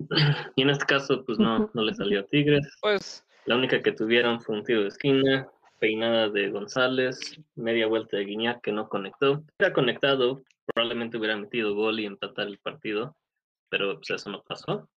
Y 0.56 0.62
en 0.62 0.70
este 0.70 0.85
caso, 0.87 1.25
pues 1.25 1.38
no, 1.38 1.70
no 1.73 1.82
le 1.82 1.94
salió 1.94 2.20
a 2.20 2.25
Tigres. 2.25 2.66
Pues, 2.80 3.25
La 3.47 3.56
única 3.56 3.80
que 3.82 3.92
tuvieron 3.92 4.40
fue 4.40 4.56
un 4.56 4.64
tiro 4.64 4.82
de 4.82 4.88
esquina, 4.88 5.49
peinada 5.78 6.28
de 6.28 6.50
González, 6.50 7.40
media 7.54 7.87
vuelta 7.87 8.16
de 8.16 8.25
Guiñac 8.25 8.61
que 8.62 8.73
no 8.73 8.88
conectó. 8.88 9.44
Hubiera 9.58 9.73
conectado, 9.73 10.42
probablemente 10.66 11.16
hubiera 11.16 11.37
metido 11.37 11.75
gol 11.75 12.00
y 12.00 12.06
empatar 12.06 12.47
el 12.47 12.58
partido, 12.58 13.16
pero 13.68 13.97
pues 13.97 14.11
eso 14.11 14.30
no 14.30 14.42
pasó. 14.42 14.88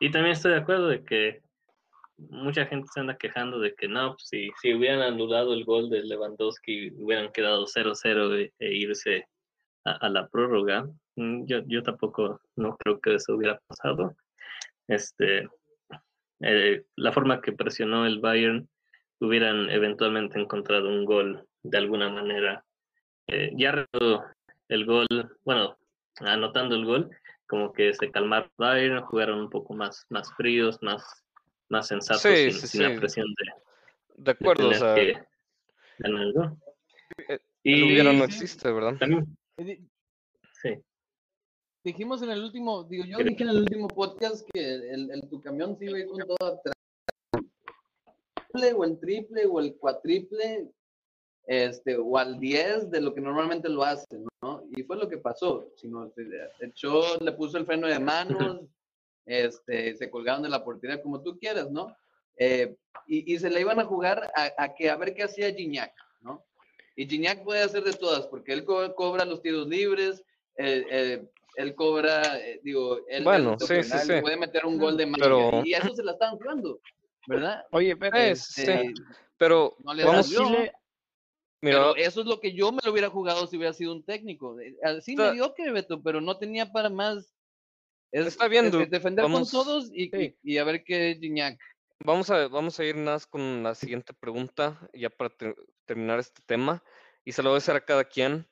Y 0.00 0.10
también 0.10 0.32
estoy 0.32 0.52
de 0.52 0.58
acuerdo 0.58 0.88
de 0.88 1.04
que 1.04 1.42
mucha 2.16 2.66
gente 2.66 2.88
se 2.92 3.00
anda 3.00 3.16
quejando 3.16 3.58
de 3.58 3.74
que 3.74 3.88
no, 3.88 4.14
pues, 4.14 4.28
si, 4.28 4.50
si 4.60 4.74
hubieran 4.74 5.02
anulado 5.02 5.54
el 5.54 5.64
gol 5.64 5.90
de 5.90 6.02
Lewandowski, 6.02 6.90
hubieran 6.96 7.32
quedado 7.32 7.66
0-0 7.66 8.36
e, 8.36 8.52
e 8.58 8.72
irse 8.74 9.26
a, 9.84 9.92
a 9.92 10.08
la 10.08 10.28
prórroga. 10.28 10.88
Mm, 11.16 11.44
Yo, 11.46 11.60
yo 11.66 11.82
tampoco 11.82 12.40
no 12.56 12.76
creo 12.76 13.00
que 13.00 13.14
eso 13.14 13.34
hubiera 13.34 13.60
pasado. 13.66 14.14
Este, 14.88 15.48
eh, 16.40 16.84
la 16.96 17.12
forma 17.12 17.40
que 17.40 17.52
presionó 17.52 18.06
el 18.06 18.20
Bayern, 18.20 18.68
hubieran 19.22 19.70
eventualmente 19.70 20.38
encontrado 20.38 20.88
un 20.88 21.04
gol 21.04 21.46
de 21.62 21.78
alguna 21.78 22.10
manera. 22.10 22.64
Eh, 23.28 23.52
ya 23.56 23.86
el 24.68 24.84
gol, 24.84 25.06
bueno, 25.44 25.78
anotando 26.18 26.74
el 26.74 26.84
gol, 26.84 27.10
como 27.46 27.72
que 27.72 27.94
se 27.94 28.10
calmaron 28.10 28.50
jugaron 29.06 29.40
un 29.40 29.50
poco 29.50 29.74
más, 29.74 30.06
más 30.10 30.34
fríos, 30.34 30.78
más, 30.82 31.24
más 31.68 31.86
sensatos, 31.86 32.22
Sí, 32.22 32.50
sin, 32.50 32.52
sí, 32.52 32.66
sin 32.66 32.82
la 32.82 32.98
presión 32.98 33.26
de, 33.28 33.52
de 34.16 34.22
de 34.24 34.30
acuerdo, 34.32 34.68
o 34.68 34.74
sea, 34.74 34.94
que 34.96 35.14
ganar 35.98 36.22
el 36.22 36.32
gol. 36.32 36.56
el 37.28 37.40
Y 37.62 38.02
no 38.02 38.24
existe, 38.24 38.72
¿verdad? 38.72 38.96
también, 38.98 39.36
Eh, 39.58 39.78
sí, 40.60 40.82
Dijimos 41.84 42.22
en 42.22 42.30
el 42.30 42.42
último, 42.42 42.84
digo, 42.84 43.04
yo 43.04 43.18
dije 43.18 43.42
en 43.44 43.50
el 43.50 43.58
último 43.58 43.86
podcast 43.88 44.48
que 44.52 44.74
el, 44.74 45.10
el 45.10 45.28
tu 45.28 45.40
camión 45.40 45.76
sí 45.78 45.84
iba 45.84 45.96
a 45.96 46.00
ir 46.00 46.06
con 46.06 46.18
todo 46.26 46.54
atrás. 46.54 46.74
Triple, 48.52 48.72
o 48.74 48.84
el 48.84 48.98
triple 49.00 49.46
o 49.46 49.60
el 49.60 49.76
cuatriple, 49.76 50.68
este, 51.46 51.96
o 51.96 52.18
al 52.18 52.38
10 52.38 52.90
de 52.90 53.00
lo 53.00 53.14
que 53.14 53.20
normalmente 53.20 53.68
lo 53.68 53.82
hace, 53.82 54.18
¿no? 54.42 54.64
Y 54.76 54.82
fue 54.84 54.96
lo 54.96 55.08
que 55.08 55.18
pasó. 55.18 55.68
Sino 55.76 56.12
echó, 56.60 57.18
le 57.20 57.32
puso 57.32 57.58
el 57.58 57.66
freno 57.66 57.86
de 57.86 57.98
manos, 57.98 58.60
este, 59.26 59.96
se 59.96 60.10
colgaron 60.10 60.42
de 60.42 60.48
la 60.48 60.64
portería 60.64 61.02
como 61.02 61.22
tú 61.22 61.38
quieras, 61.38 61.70
¿no? 61.70 61.96
Eh, 62.36 62.76
y, 63.06 63.34
y 63.34 63.38
se 63.38 63.50
la 63.50 63.60
iban 63.60 63.80
a 63.80 63.84
jugar 63.84 64.30
a, 64.34 64.52
a 64.62 64.74
que 64.74 64.90
a 64.90 64.96
ver 64.96 65.14
qué 65.14 65.22
hacía 65.24 65.52
Gignac, 65.52 65.92
¿no? 66.20 66.44
Y 66.96 67.06
Gignac 67.08 67.42
puede 67.42 67.62
hacer 67.62 67.82
de 67.84 67.92
todas, 67.92 68.26
porque 68.26 68.52
él 68.52 68.64
co- 68.64 68.94
cobra 68.94 69.24
los 69.24 69.40
tiros 69.42 69.66
libres, 69.66 70.22
eh, 70.56 70.84
eh, 70.90 71.24
él 71.56 71.74
cobra, 71.74 72.38
eh, 72.38 72.60
digo, 72.62 72.98
él 73.08 73.24
Bueno, 73.24 73.56
sí, 73.58 73.74
un 73.74 73.82
sí, 73.82 73.90
penal, 73.90 74.06
sí. 74.06 74.20
puede 74.22 74.36
meter 74.36 74.64
un 74.66 74.78
gol 74.78 74.96
de 74.96 75.06
magia, 75.06 75.24
Pero- 75.24 75.62
y 75.64 75.72
eso 75.74 75.94
se 75.94 76.02
la 76.04 76.12
estaban 76.12 76.36
jugando, 76.38 76.80
¿verdad? 77.26 77.64
Oye, 77.72 77.96
pero 77.96 78.16
Eh, 78.16 78.36
sí, 78.36 78.60
Este, 78.62 78.92
Pero 79.36 79.76
no 79.84 79.94
le 79.94 80.04
vamos, 80.04 80.26
salió. 80.26 80.46
Chile, 80.48 80.72
mira, 81.62 81.78
Pero 81.78 81.96
eso 81.96 82.20
es 82.20 82.26
lo 82.26 82.38
que 82.40 82.52
yo 82.52 82.70
me 82.72 82.78
lo 82.84 82.92
hubiera 82.92 83.10
jugado 83.10 83.46
si 83.46 83.56
hubiera 83.56 83.72
sido 83.72 83.92
un 83.92 84.04
técnico. 84.04 84.58
Eh, 84.60 84.76
Así 84.82 85.12
Está- 85.12 85.30
mediocre, 85.30 85.72
Beto, 85.72 86.02
pero 86.02 86.20
no 86.20 86.38
tenía 86.38 86.70
para 86.70 86.88
más. 86.90 87.32
Es, 88.12 88.26
Está 88.26 88.46
bien, 88.48 88.66
es- 88.66 88.90
defender 88.90 89.24
Vamos- 89.24 89.50
con 89.50 89.64
todos 89.64 89.90
y, 89.92 90.10
Sí. 90.10 90.36
y, 90.42 90.54
y 90.54 90.58
a 90.58 90.64
ver 90.64 90.84
qué 90.84 91.16
Gignac. 91.20 91.58
Vamos 92.04 92.30
a, 92.30 92.48
vamos 92.48 92.78
a 92.78 92.84
ir 92.84 92.96
más 92.96 93.26
con 93.26 93.62
la 93.62 93.74
siguiente 93.74 94.12
pregunta, 94.12 94.78
ya 94.92 95.08
para 95.08 95.30
ter- 95.30 95.56
terminar 95.86 96.18
este 96.18 96.42
tema, 96.46 96.82
y 97.24 97.32
se 97.32 97.42
lo 97.42 97.50
voy 97.50 97.56
a 97.56 97.58
hacer 97.58 97.76
a 97.76 97.84
cada 97.84 98.04
quien. 98.04 98.46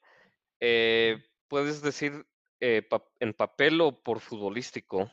Eh, 0.61 1.19
¿Puedes 1.49 1.83
decir 1.83 2.25
eh, 2.61 2.83
pa- 2.83 3.05
en 3.19 3.33
papel 3.35 3.81
o 3.81 4.03
por 4.03 4.21
futbolístico? 4.21 5.11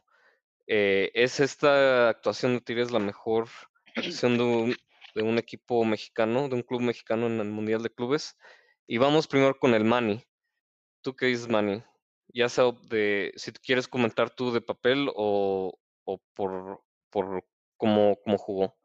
Eh, 0.67 1.12
¿Es 1.13 1.39
esta 1.39 2.10
actuación 2.10 2.53
de 2.53 2.62
Tigres 2.62 2.91
la 2.91 2.99
mejor 2.99 3.47
actuación 3.95 4.38
de 4.38 4.43
un, 4.43 4.75
de 5.15 5.23
un 5.23 5.38
equipo 5.38 5.84
mexicano, 5.86 6.49
de 6.49 6.56
un 6.56 6.63
club 6.63 6.82
mexicano 6.82 7.27
en 7.27 7.39
el 7.39 7.49
Mundial 7.49 7.82
de 7.82 7.89
Clubes? 7.89 8.38
Y 8.86 8.97
vamos 8.97 9.27
primero 9.27 9.58
con 9.58 9.73
el 9.73 9.84
Mani. 9.84 10.23
¿Tú 11.01 11.15
qué 11.15 11.27
dices, 11.27 11.47
Mani? 11.47 11.84
Ya 12.34 12.49
sea 12.49 12.65
de, 12.89 13.32
si 13.36 13.51
quieres 13.53 13.88
comentar 13.88 14.30
tú 14.30 14.51
de 14.51 14.62
papel 14.62 15.10
o, 15.15 15.77
o 16.03 16.21
por, 16.34 16.84
cómo, 17.77 18.17
jugó. 18.38 18.75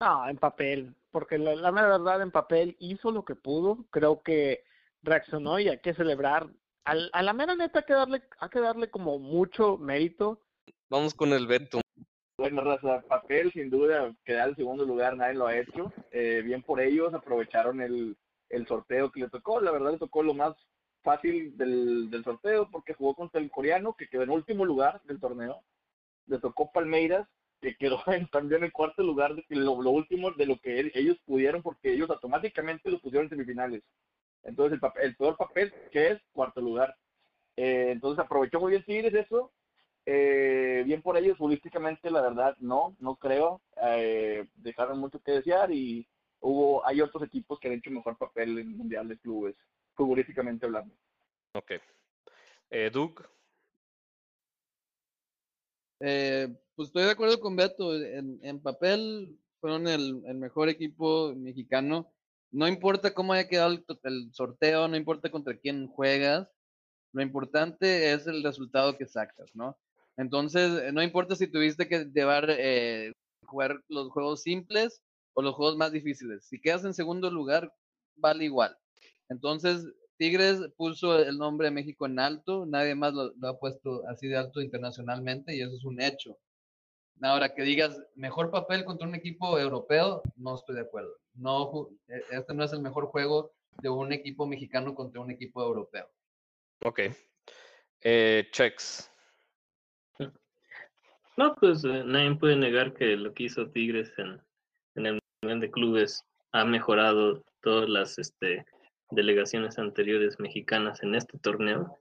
No, 0.00 0.28
en 0.28 0.36
papel, 0.36 0.96
porque 1.10 1.38
la, 1.38 1.54
la 1.54 1.70
verdad 1.70 2.22
en 2.22 2.32
papel 2.32 2.76
hizo 2.80 3.12
lo 3.12 3.24
que 3.24 3.36
pudo, 3.36 3.86
creo 3.90 4.22
que 4.22 4.64
reaccionó 5.02 5.58
y 5.58 5.68
hay 5.68 5.78
que 5.78 5.94
celebrar. 5.94 6.48
Al, 6.84 7.10
a 7.12 7.22
la 7.22 7.32
mera 7.32 7.54
neta 7.54 7.80
hay 7.80 7.84
que 7.84 7.92
darle, 7.92 8.22
hay 8.38 8.48
que 8.48 8.60
darle 8.60 8.90
como 8.90 9.18
mucho 9.18 9.78
mérito. 9.78 10.40
Vamos 10.92 11.14
con 11.14 11.32
el 11.32 11.46
Beto. 11.46 11.80
Bueno, 12.36 12.60
raza, 12.60 13.00
papel 13.08 13.50
sin 13.50 13.70
duda 13.70 14.14
quedar 14.26 14.50
en 14.50 14.56
segundo 14.56 14.84
lugar, 14.84 15.16
nadie 15.16 15.32
lo 15.32 15.46
ha 15.46 15.56
hecho. 15.56 15.90
Eh, 16.10 16.42
bien 16.44 16.62
por 16.62 16.82
ellos, 16.82 17.14
aprovecharon 17.14 17.80
el, 17.80 18.14
el 18.50 18.66
sorteo 18.66 19.10
que 19.10 19.20
le 19.20 19.30
tocó. 19.30 19.58
La 19.62 19.70
verdad 19.70 19.92
le 19.92 19.98
tocó 19.98 20.22
lo 20.22 20.34
más 20.34 20.54
fácil 21.02 21.56
del, 21.56 22.10
del 22.10 22.22
sorteo 22.22 22.68
porque 22.70 22.92
jugó 22.92 23.14
contra 23.14 23.40
el 23.40 23.50
coreano 23.50 23.94
que 23.94 24.06
quedó 24.06 24.24
en 24.24 24.28
último 24.28 24.66
lugar 24.66 25.00
del 25.04 25.18
torneo. 25.18 25.62
Le 26.26 26.38
tocó 26.40 26.70
Palmeiras 26.70 27.26
que 27.62 27.74
quedó 27.74 28.02
en, 28.08 28.28
también 28.28 28.62
en 28.62 28.70
cuarto 28.70 29.02
lugar, 29.02 29.34
de, 29.34 29.44
lo, 29.48 29.80
lo 29.80 29.92
último 29.92 30.30
de 30.32 30.44
lo 30.44 30.58
que 30.58 30.90
ellos 30.92 31.16
pudieron 31.24 31.62
porque 31.62 31.94
ellos 31.94 32.10
automáticamente 32.10 32.90
lo 32.90 33.00
pusieron 33.00 33.24
en 33.24 33.30
semifinales. 33.30 33.82
Entonces 34.42 34.74
el, 34.74 34.80
papel, 34.80 35.04
el 35.04 35.16
peor 35.16 35.38
papel 35.38 35.72
que 35.90 36.08
es 36.08 36.20
cuarto 36.32 36.60
lugar. 36.60 36.94
Eh, 37.56 37.92
entonces 37.92 38.22
aprovechó 38.22 38.60
muy 38.60 38.72
bien 38.72 38.84
Tigres 38.84 39.14
eso 39.14 39.50
eh, 40.06 40.82
bien 40.84 41.02
por 41.02 41.16
ellos, 41.16 41.36
futbolísticamente 41.38 42.10
la 42.10 42.20
verdad 42.20 42.56
no, 42.58 42.96
no 42.98 43.16
creo. 43.16 43.62
Eh, 43.82 44.46
dejaron 44.54 44.98
mucho 44.98 45.20
que 45.20 45.32
desear 45.32 45.70
y 45.72 46.06
hubo, 46.40 46.84
hay 46.86 47.00
otros 47.00 47.22
equipos 47.22 47.58
que 47.60 47.68
han 47.68 47.74
hecho 47.74 47.90
mejor 47.90 48.16
papel 48.18 48.58
en 48.58 48.68
el 48.68 48.76
Mundial 48.76 49.08
de 49.08 49.18
Clubes, 49.18 49.56
futbolísticamente 49.94 50.66
hablando. 50.66 50.94
Ok. 51.54 51.72
Eh, 52.70 52.90
Doug, 52.92 53.22
Eh, 56.04 56.48
pues 56.74 56.88
estoy 56.88 57.04
de 57.04 57.12
acuerdo 57.12 57.38
con 57.38 57.54
Beto. 57.54 57.94
En, 57.94 58.40
en 58.42 58.60
papel 58.60 59.38
fueron 59.60 59.86
el, 59.86 60.22
el 60.26 60.34
mejor 60.36 60.68
equipo 60.68 61.32
mexicano. 61.36 62.12
No 62.50 62.66
importa 62.66 63.14
cómo 63.14 63.32
haya 63.32 63.48
quedado 63.48 63.70
el, 63.72 63.84
to- 63.84 64.00
el 64.02 64.32
sorteo, 64.32 64.88
no 64.88 64.96
importa 64.96 65.30
contra 65.30 65.56
quién 65.56 65.86
juegas. 65.86 66.48
Lo 67.12 67.22
importante 67.22 68.12
es 68.12 68.26
el 68.26 68.42
resultado 68.42 68.96
que 68.98 69.06
sacas, 69.06 69.54
¿no? 69.54 69.78
Entonces, 70.16 70.92
no 70.92 71.02
importa 71.02 71.36
si 71.36 71.46
tuviste 71.46 71.88
que 71.88 72.06
llevar, 72.12 72.46
eh, 72.50 73.12
jugar 73.46 73.80
los 73.88 74.10
juegos 74.10 74.42
simples 74.42 75.00
o 75.34 75.42
los 75.42 75.54
juegos 75.54 75.76
más 75.76 75.92
difíciles. 75.92 76.46
Si 76.46 76.60
quedas 76.60 76.84
en 76.84 76.94
segundo 76.94 77.30
lugar, 77.30 77.72
vale 78.16 78.44
igual. 78.44 78.76
Entonces, 79.28 79.86
Tigres 80.18 80.60
puso 80.76 81.18
el 81.18 81.38
nombre 81.38 81.66
de 81.66 81.74
México 81.74 82.06
en 82.06 82.18
alto, 82.18 82.66
nadie 82.66 82.94
más 82.94 83.14
lo, 83.14 83.32
ha 83.48 83.58
puesto 83.58 84.06
así 84.08 84.28
de 84.28 84.36
alto 84.36 84.60
internacionalmente 84.60 85.56
y 85.56 85.62
eso 85.62 85.74
es 85.74 85.84
un 85.84 86.00
hecho. 86.00 86.38
Ahora, 87.20 87.54
que 87.54 87.62
digas 87.62 88.00
mejor 88.14 88.50
papel 88.50 88.84
contra 88.84 89.06
un 89.06 89.14
equipo 89.14 89.58
europeo, 89.58 90.22
no 90.36 90.56
estoy 90.56 90.76
de 90.76 90.82
acuerdo. 90.82 91.16
No, 91.34 91.90
e- 92.08 92.36
este 92.36 92.54
no 92.54 92.64
es 92.64 92.72
el 92.72 92.82
mejor 92.82 93.06
juego 93.06 93.52
de 93.80 93.88
un 93.88 94.12
equipo 94.12 94.46
mexicano 94.46 94.94
contra 94.94 95.20
un 95.20 95.30
equipo 95.30 95.62
europeo. 95.62 96.08
Ok. 96.84 97.00
Eh, 98.00 98.48
checks. 98.50 99.11
No, 101.36 101.54
pues 101.54 101.84
eh, 101.84 102.02
nadie 102.04 102.34
puede 102.36 102.56
negar 102.56 102.92
que 102.92 103.16
lo 103.16 103.32
que 103.32 103.44
hizo 103.44 103.68
Tigres 103.70 104.12
en, 104.18 104.40
en 104.94 105.06
el 105.06 105.18
Mundial 105.42 105.60
de 105.60 105.70
Clubes 105.70 106.24
ha 106.52 106.64
mejorado 106.64 107.42
todas 107.62 107.88
las 107.88 108.18
este, 108.18 108.66
delegaciones 109.10 109.78
anteriores 109.78 110.38
mexicanas 110.38 111.02
en 111.02 111.14
este 111.14 111.38
torneo. 111.38 111.98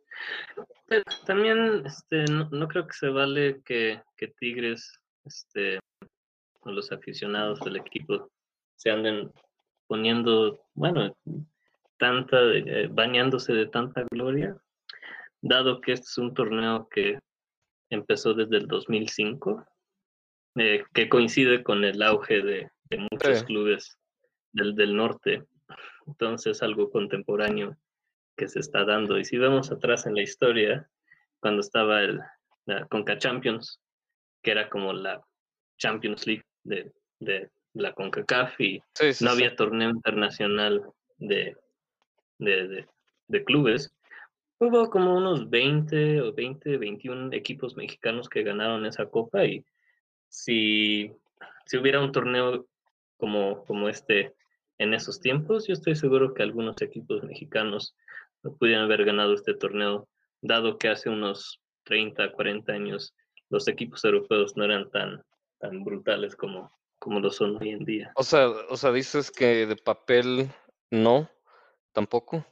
Pero 0.88 1.04
también 1.26 1.84
este, 1.86 2.26
no, 2.26 2.68
creo 2.68 2.88
que 2.88 2.94
se 2.94 3.10
vale 3.10 3.62
que, 3.64 4.02
que 4.18 4.28
Tigres, 4.28 5.00
este, 5.26 5.80
los 6.66 6.92
aficionados 6.92 7.60
del 7.62 7.78
equipo, 7.78 8.30
se 8.76 8.92
anden 8.92 9.32
poniendo, 9.88 10.66
bueno, 10.74 11.16
tanta, 11.98 12.38
eh, 12.54 12.88
bañándose 12.92 13.54
de 13.54 13.68
tanta 13.68 14.06
gloria, 14.12 14.58
dado 15.42 15.82
que 15.82 15.94
este 15.94 16.06
es 16.06 16.18
un 16.18 16.34
torneo 16.34 16.88
que 16.90 17.20
empezó 17.92 18.34
desde 18.34 18.58
el 18.58 18.68
2005, 18.68 19.66
eh, 20.56 20.84
que 20.94 21.08
coincide 21.10 21.64
con 21.64 21.84
el 21.84 22.02
auge 22.02 22.42
de, 22.42 22.70
de 22.90 22.98
muchos 23.12 23.40
Sí. 23.40 23.46
clubes 23.46 23.98
del, 24.54 24.76
del 24.76 24.96
norte. 24.96 25.44
Entonces, 26.08 26.62
algo 26.64 26.90
contemporáneo 26.90 27.78
que 28.36 28.48
se 28.48 28.60
está 28.60 28.84
dando. 28.86 29.18
Y 29.20 29.26
si 29.26 29.38
vemos 29.38 29.72
atrás 29.72 30.06
en 30.08 30.16
la 30.16 30.22
historia, 30.24 30.90
cuando 31.40 31.62
estaba 31.62 32.02
el 32.02 32.20
la 32.66 32.86
Conca 32.88 33.18
Champions, 33.18 33.80
que 34.44 34.52
era 34.52 34.70
como 34.70 34.94
la 34.94 35.22
Champions 35.80 36.28
League 36.28 36.44
de, 36.64 36.92
de 37.20 37.50
la 37.74 37.92
CONCACAF 37.94 38.60
y 38.62 38.82
Sí, 38.94 39.14
sí, 39.14 39.26
no 39.26 39.32
había 39.32 39.56
torneo 39.56 39.90
internacional 39.90 40.84
de, 41.18 41.56
de, 42.38 42.68
de- 42.68 42.88
de 43.28 43.44
clubes. 43.44 43.92
Hubo 44.62 44.92
como 44.92 45.18
unos 45.18 45.50
20 45.50 46.22
o 46.22 46.34
20, 46.34 46.78
21 46.78 47.34
equipos 47.34 47.76
mexicanos 47.76 48.30
que 48.30 48.44
ganaron 48.44 48.86
esa 48.86 49.08
copa 49.08 49.44
y 49.44 49.66
si, 50.30 51.12
si 51.66 51.78
hubiera 51.78 52.00
un 52.00 52.12
torneo 52.12 52.68
como, 53.18 53.66
como 53.66 53.90
este 53.90 54.36
en 54.78 54.94
esos 54.94 55.20
tiempos, 55.20 55.66
yo 55.66 55.74
estoy 55.74 55.96
seguro 55.96 56.36
que 56.36 56.44
algunos 56.44 56.80
equipos 56.84 57.24
mexicanos 57.24 57.96
no 58.44 58.56
pudieran 58.56 58.84
haber 58.84 59.04
ganado 59.04 59.34
este 59.34 59.56
torneo, 59.56 60.08
dado 60.42 60.78
que 60.78 60.90
hace 60.90 61.10
unos 61.10 61.60
30, 61.86 62.32
40 62.32 62.72
años 62.72 63.16
los 63.50 63.68
equipos 63.68 64.06
europeos 64.06 64.56
no 64.58 64.64
eran 64.64 64.92
tan, 64.92 65.24
tan 65.58 65.84
brutales 65.84 66.36
como, 66.36 66.72
como 67.00 67.20
lo 67.20 67.32
son 67.32 67.58
hoy 67.60 67.72
en 67.72 67.84
día. 67.84 68.12
O 68.16 68.22
sea, 68.22 68.48
o 68.48 68.78
sea, 68.78 68.92
dices 68.92 69.32
que 69.32 69.66
de 69.66 69.76
papel 69.76 70.52
no, 70.92 71.28
tampoco. 71.94 72.46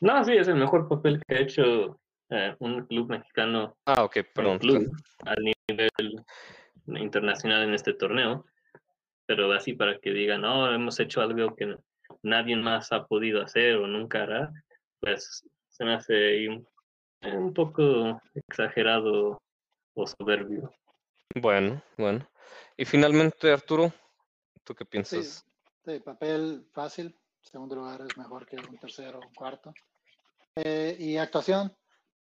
No, 0.00 0.24
sí, 0.24 0.32
es 0.36 0.48
el 0.48 0.56
mejor 0.56 0.88
papel 0.88 1.20
que 1.26 1.34
ha 1.34 1.40
hecho 1.40 1.98
eh, 2.30 2.54
un 2.60 2.86
club 2.86 3.10
mexicano 3.10 3.76
Ah, 3.86 4.04
ok, 4.04 4.16
en 4.16 4.26
perdón. 4.34 4.58
club 4.58 4.92
a 5.24 5.34
nivel 5.34 6.24
internacional 6.86 7.62
en 7.64 7.74
este 7.74 7.94
torneo, 7.94 8.44
pero 9.26 9.52
así 9.52 9.72
para 9.74 9.98
que 9.98 10.10
digan, 10.10 10.42
no, 10.42 10.72
hemos 10.72 10.98
hecho 11.00 11.20
algo 11.20 11.54
que 11.56 11.76
nadie 12.22 12.56
más 12.56 12.92
ha 12.92 13.06
podido 13.06 13.42
hacer 13.42 13.76
o 13.76 13.86
nunca 13.86 14.22
hará, 14.22 14.52
pues 15.00 15.44
se 15.68 15.84
me 15.84 15.94
hace 15.94 16.14
ahí 16.14 16.48
un, 16.48 16.66
eh, 17.20 17.36
un 17.36 17.52
poco 17.52 18.20
exagerado 18.34 19.40
o 19.94 20.06
soberbio. 20.06 20.72
Bueno, 21.34 21.82
bueno. 21.96 22.26
Y 22.76 22.84
finalmente, 22.84 23.52
Arturo, 23.52 23.92
¿tú 24.64 24.74
qué 24.74 24.84
Sí, 24.84 24.90
piensas? 24.90 25.44
de 25.84 26.00
papel 26.00 26.66
fácil, 26.72 27.14
segundo 27.48 27.76
lugar 27.76 28.00
es 28.02 28.16
mejor 28.16 28.46
que 28.46 28.56
un 28.56 28.78
tercero 28.78 29.18
o 29.18 29.26
un 29.26 29.34
cuarto. 29.34 29.72
Eh, 30.56 30.96
y 30.98 31.16
actuación, 31.16 31.74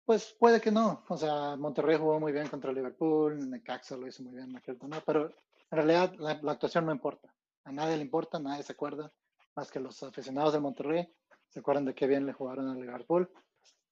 pues 0.05 0.35
puede 0.39 0.59
que 0.59 0.71
no. 0.71 1.03
O 1.07 1.17
sea, 1.17 1.55
Monterrey 1.55 1.97
jugó 1.97 2.19
muy 2.19 2.31
bien 2.31 2.47
contra 2.47 2.71
Liverpool, 2.71 3.49
Necaxa 3.49 3.97
lo 3.97 4.07
hizo 4.07 4.23
muy 4.23 4.35
bien 4.35 4.59
torneo, 4.79 5.01
pero 5.05 5.27
en 5.71 5.77
realidad 5.77 6.13
la, 6.17 6.39
la 6.41 6.51
actuación 6.51 6.85
no 6.85 6.91
importa. 6.91 7.33
A 7.65 7.71
nadie 7.71 7.95
le 7.95 8.03
importa, 8.03 8.39
nadie 8.39 8.63
se 8.63 8.73
acuerda, 8.73 9.11
más 9.55 9.71
que 9.71 9.79
los 9.79 10.01
aficionados 10.03 10.53
de 10.53 10.59
Monterrey 10.59 11.13
se 11.49 11.59
acuerdan 11.59 11.85
de 11.85 11.93
qué 11.93 12.07
bien 12.07 12.25
le 12.25 12.33
jugaron 12.33 12.67
a 12.69 12.75
Liverpool. 12.75 13.29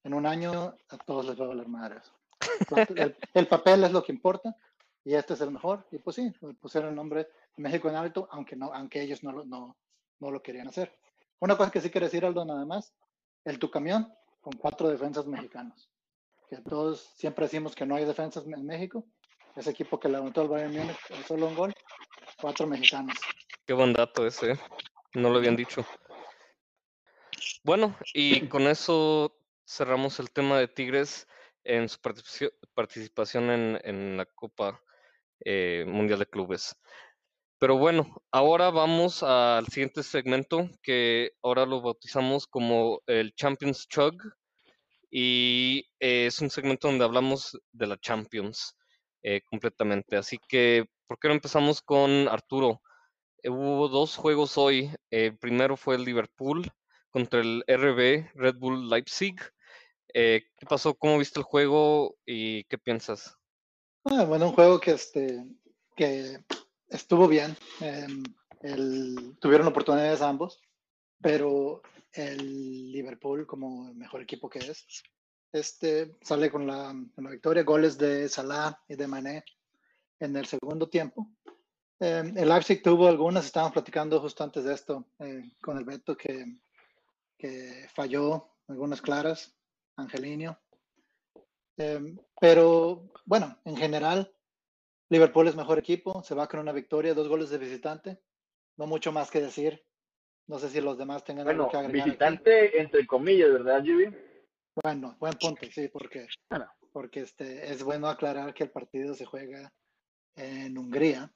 En 0.03 0.13
un 0.15 0.25
año 0.25 0.75
a 0.89 0.97
todos 1.05 1.25
les 1.27 1.39
va 1.39 1.45
a 1.45 1.49
valer 1.49 1.67
madres. 1.67 2.11
El, 2.95 3.15
el 3.35 3.47
papel 3.47 3.83
es 3.83 3.91
lo 3.91 4.03
que 4.03 4.11
importa 4.11 4.55
y 5.03 5.13
este 5.13 5.35
es 5.35 5.41
el 5.41 5.51
mejor. 5.51 5.85
Y 5.91 5.99
pues 5.99 6.15
sí, 6.15 6.31
pusieron 6.59 6.89
el 6.89 6.95
nombre 6.95 7.29
de 7.55 7.63
México 7.63 7.87
en 7.87 7.95
alto, 7.95 8.27
aunque, 8.31 8.55
no, 8.55 8.73
aunque 8.73 9.01
ellos 9.01 9.23
no 9.23 9.43
no, 9.45 9.77
no 10.19 10.31
lo 10.31 10.41
querían 10.41 10.67
hacer. 10.67 10.97
Una 11.41 11.57
cosa 11.57 11.71
que 11.71 11.81
sí 11.81 11.89
quiero 11.89 12.05
decir, 12.05 12.23
Aldo, 12.23 12.45
nada 12.45 12.65
más, 12.65 12.93
el 13.45 13.57
tu 13.57 13.71
camión 13.71 14.13
con 14.41 14.53
cuatro 14.53 14.87
defensas 14.89 15.25
mexicanos. 15.25 15.89
Que 16.47 16.57
todos 16.57 17.01
siempre 17.15 17.45
decimos 17.45 17.73
que 17.73 17.83
no 17.83 17.95
hay 17.95 18.05
defensas 18.05 18.45
en 18.45 18.63
México. 18.63 19.07
Ese 19.55 19.71
equipo 19.71 19.99
que 19.99 20.07
levantó 20.07 20.43
el 20.43 20.49
Bayern 20.49 20.71
Múnich 20.71 20.97
solo 21.27 21.47
un 21.47 21.55
gol, 21.55 21.73
cuatro 22.39 22.67
mexicanos. 22.67 23.17
Qué 23.65 23.73
buen 23.73 23.91
dato 23.91 24.25
ese, 24.27 24.51
¿eh? 24.51 24.59
No 25.15 25.31
lo 25.31 25.39
habían 25.39 25.55
dicho. 25.55 25.83
Bueno, 27.63 27.97
y 28.13 28.47
con 28.47 28.67
eso 28.67 29.35
cerramos 29.65 30.19
el 30.19 30.29
tema 30.29 30.59
de 30.59 30.67
Tigres 30.67 31.27
en 31.63 31.89
su 31.89 31.99
participación, 32.75 33.49
en 33.83 34.15
la 34.15 34.25
Copa 34.25 34.79
eh, 35.43 35.85
Mundial 35.87 36.19
de 36.19 36.27
Clubes. 36.27 36.75
Pero 37.61 37.77
bueno, 37.77 38.23
ahora 38.31 38.71
vamos 38.71 39.21
al 39.21 39.67
siguiente 39.67 40.01
segmento 40.01 40.67
que 40.81 41.33
ahora 41.43 41.63
lo 41.63 41.79
bautizamos 41.79 42.47
como 42.47 43.03
el 43.05 43.35
Champions 43.35 43.87
Chug 43.87 44.15
y 45.11 45.85
eh, 45.99 46.25
es 46.25 46.41
un 46.41 46.49
segmento 46.49 46.87
donde 46.87 47.05
hablamos 47.05 47.55
de 47.71 47.85
la 47.85 47.99
Champions 47.99 48.75
eh, 49.21 49.41
completamente. 49.45 50.17
Así 50.17 50.39
que, 50.47 50.87
¿por 51.05 51.19
qué 51.19 51.27
no 51.27 51.35
empezamos 51.35 51.83
con 51.83 52.27
Arturo? 52.29 52.81
Eh, 53.43 53.51
hubo 53.51 53.89
dos 53.89 54.15
juegos 54.15 54.57
hoy. 54.57 54.89
El 55.11 55.37
primero 55.37 55.77
fue 55.77 55.97
el 55.97 56.03
Liverpool 56.03 56.67
contra 57.11 57.41
el 57.41 57.63
RB 57.67 58.31
Red 58.33 58.55
Bull 58.55 58.89
Leipzig. 58.89 59.35
¿Qué 60.11 60.65
pasó? 60.67 60.95
¿Cómo 60.95 61.19
viste 61.19 61.39
el 61.39 61.45
juego 61.45 62.17
y 62.25 62.63
qué 62.63 62.79
piensas? 62.79 63.37
Ah, 64.05 64.23
bueno, 64.23 64.47
un 64.47 64.55
juego 64.55 64.79
que, 64.79 64.93
este, 64.93 65.45
que 65.95 66.43
estuvo 66.91 67.27
bien. 67.27 67.55
em, 67.79 68.23
el- 68.61 69.37
tuvieron 69.39 69.67
oportunidades 69.67 70.21
ambos, 70.21 70.61
pero 71.19 71.81
el 72.13 72.91
Liverpool, 72.91 73.47
como 73.47 73.89
el 73.89 73.95
mejor 73.95 74.21
equipo 74.21 74.49
que 74.49 74.59
es, 74.59 74.85
este, 75.51 76.17
sale 76.21 76.51
con 76.51 76.67
la, 76.67 76.93
con 77.15 77.23
la 77.23 77.31
victoria. 77.31 77.63
Goles 77.63 77.97
de 77.97 78.29
Salah 78.29 78.79
y 78.87 78.95
de 78.95 79.07
Mané 79.07 79.43
en 80.19 80.35
el 80.35 80.45
segundo 80.45 80.87
tiempo. 80.89 81.27
Em, 81.99 82.37
el 82.37 82.49
Leipzig 82.49 82.81
tuvo 82.81 83.07
algunas, 83.07 83.45
estaban 83.45 83.71
platicando 83.71 84.19
justo 84.21 84.43
antes 84.43 84.63
de 84.63 84.73
esto 84.73 85.07
eh, 85.19 85.43
con 85.61 85.77
el 85.77 85.85
Beto 85.85 86.15
que, 86.15 86.45
que 87.37 87.87
falló 87.93 88.53
algunas 88.67 89.01
claras, 89.01 89.55
Angelino. 89.97 90.57
Em, 91.77 92.17
pero 92.39 93.11
bueno, 93.25 93.57
en 93.65 93.75
general, 93.75 94.31
Liverpool 95.11 95.45
es 95.49 95.57
mejor 95.57 95.77
equipo, 95.77 96.23
se 96.23 96.33
va 96.33 96.47
con 96.47 96.61
una 96.61 96.71
victoria, 96.71 97.13
dos 97.13 97.27
goles 97.27 97.49
de 97.49 97.57
visitante, 97.57 98.21
no 98.77 98.87
mucho 98.87 99.11
más 99.11 99.29
que 99.29 99.41
decir. 99.41 99.85
No 100.47 100.57
sé 100.57 100.69
si 100.69 100.79
los 100.79 100.97
demás 100.97 101.25
tengan 101.25 101.49
algo 101.49 101.65
Bueno, 101.65 101.71
que 101.71 101.77
agregar. 101.77 102.01
aquí. 102.01 102.09
visitante 102.09 102.81
entre 102.81 103.05
comillas, 103.05 103.51
¿verdad, 103.51 103.83
Jimmy? 103.83 104.05
Bueno, 104.81 105.17
buen 105.19 105.33
punto, 105.33 105.67
sí, 105.69 105.89
porque, 105.89 106.27
Bueno. 106.49 106.71
porque 106.93 107.19
este, 107.21 107.69
es 107.71 107.83
bueno 107.83 108.07
aclarar 108.07 108.53
que 108.53 108.63
el 108.63 108.71
partido 108.71 109.13
se 109.13 109.25
juega 109.25 109.69
en 110.35 110.77
Hungría 110.77 111.29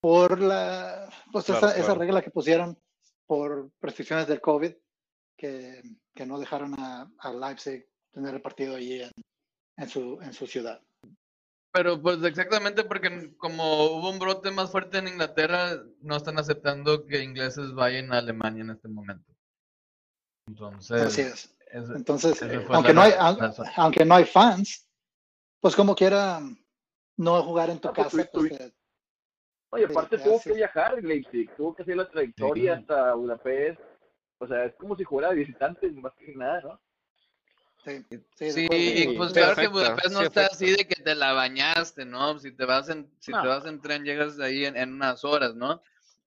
por 0.00 0.40
la, 0.40 1.10
pues 1.30 1.44
Claro, 1.44 1.68
esa, 1.68 1.94
regla 1.94 2.22
que 2.22 2.30
pusieron 2.30 2.78
por 3.26 3.72
restricciones 3.82 4.26
del 4.26 4.40
COVID, 4.40 4.72
que, 5.36 5.82
que 6.14 6.24
no 6.24 6.38
dejaron 6.38 6.72
a, 6.78 7.10
a 7.18 7.32
Leipzig 7.32 7.86
tener 8.10 8.34
el 8.34 8.40
partido 8.40 8.74
allí 8.76 9.02
en, 9.02 9.10
en, 9.76 9.88
su, 9.90 10.18
en 10.22 10.32
su 10.32 10.46
ciudad. 10.46 10.80
Pero 11.76 12.00
pues 12.00 12.24
exactamente 12.24 12.84
porque 12.84 13.34
como 13.36 13.84
hubo 13.98 14.08
un 14.08 14.18
brote 14.18 14.50
más 14.50 14.70
fuerte 14.70 14.96
en 14.96 15.08
Inglaterra, 15.08 15.72
no 16.00 16.16
están 16.16 16.38
aceptando 16.38 17.04
que 17.04 17.22
ingleses 17.22 17.74
vayan 17.74 18.14
a 18.14 18.18
Alemania 18.18 18.62
en 18.62 18.70
este 18.70 18.88
momento. 18.88 19.30
Así 20.46 20.52
Entonces, 20.52 21.18
es. 21.18 21.56
ese- 21.70 21.92
Entonces, 21.94 22.40
ese 22.40 22.64
aunque 22.70 22.94
la- 22.94 22.94
no, 22.94 23.02
hay, 23.02 23.12
aunque 23.76 24.06
no 24.06 24.14
hay 24.14 24.24
fans, 24.24 24.88
pues 25.60 25.76
como 25.76 25.94
quiera 25.94 26.40
no 27.18 27.42
jugar 27.42 27.68
en 27.68 27.78
tu 27.78 27.92
pues, 27.92 28.06
casa, 28.06 28.10
tú- 28.32 28.38
pues, 28.40 28.50
tú- 28.50 28.56
te- 28.56 28.72
Oye, 29.72 29.84
aparte 29.84 30.16
Sí, 30.16 30.24
tuvo 30.24 30.40
que 30.40 30.52
viajar 30.54 31.02
Leipzig, 31.04 31.54
tuvo 31.56 31.74
que 31.74 31.82
hacer 31.82 31.96
la 31.98 32.08
trayectoria 32.08 32.76
Sí. 32.76 32.80
hasta 32.80 33.12
Budapest. 33.14 33.80
O 34.38 34.46
sea, 34.46 34.64
es 34.64 34.74
como 34.76 34.96
si 34.96 35.04
jugara 35.04 35.30
de 35.34 35.40
visitante, 35.40 35.90
más 35.90 36.14
que 36.14 36.34
nada, 36.36 36.60
¿no? 36.62 36.80
Sí, 37.86 38.04
sí, 38.34 38.44
de 38.44 38.50
Sí, 38.52 38.64
acuerdo. 38.66 39.12
y 39.12 39.16
pues 39.16 39.32
claro 39.32 39.56
que 39.56 39.68
Budapest 39.68 40.10
no 40.12 40.18
sí 40.20 40.24
está 40.26 40.46
así 40.46 40.70
de 40.70 40.86
que 40.86 41.02
te 41.02 41.14
la 41.14 41.32
bañaste, 41.32 42.04
¿no? 42.04 42.38
Si 42.38 42.52
te 42.52 42.64
vas 42.64 42.88
en, 42.88 43.10
si 43.20 43.32
te 43.32 43.46
vas 43.46 43.64
en 43.66 43.80
tren 43.80 44.04
llegas 44.04 44.38
ahí 44.40 44.64
en, 44.64 44.76
en 44.76 44.92
unas 44.94 45.24
horas, 45.24 45.54
¿no? 45.54 45.80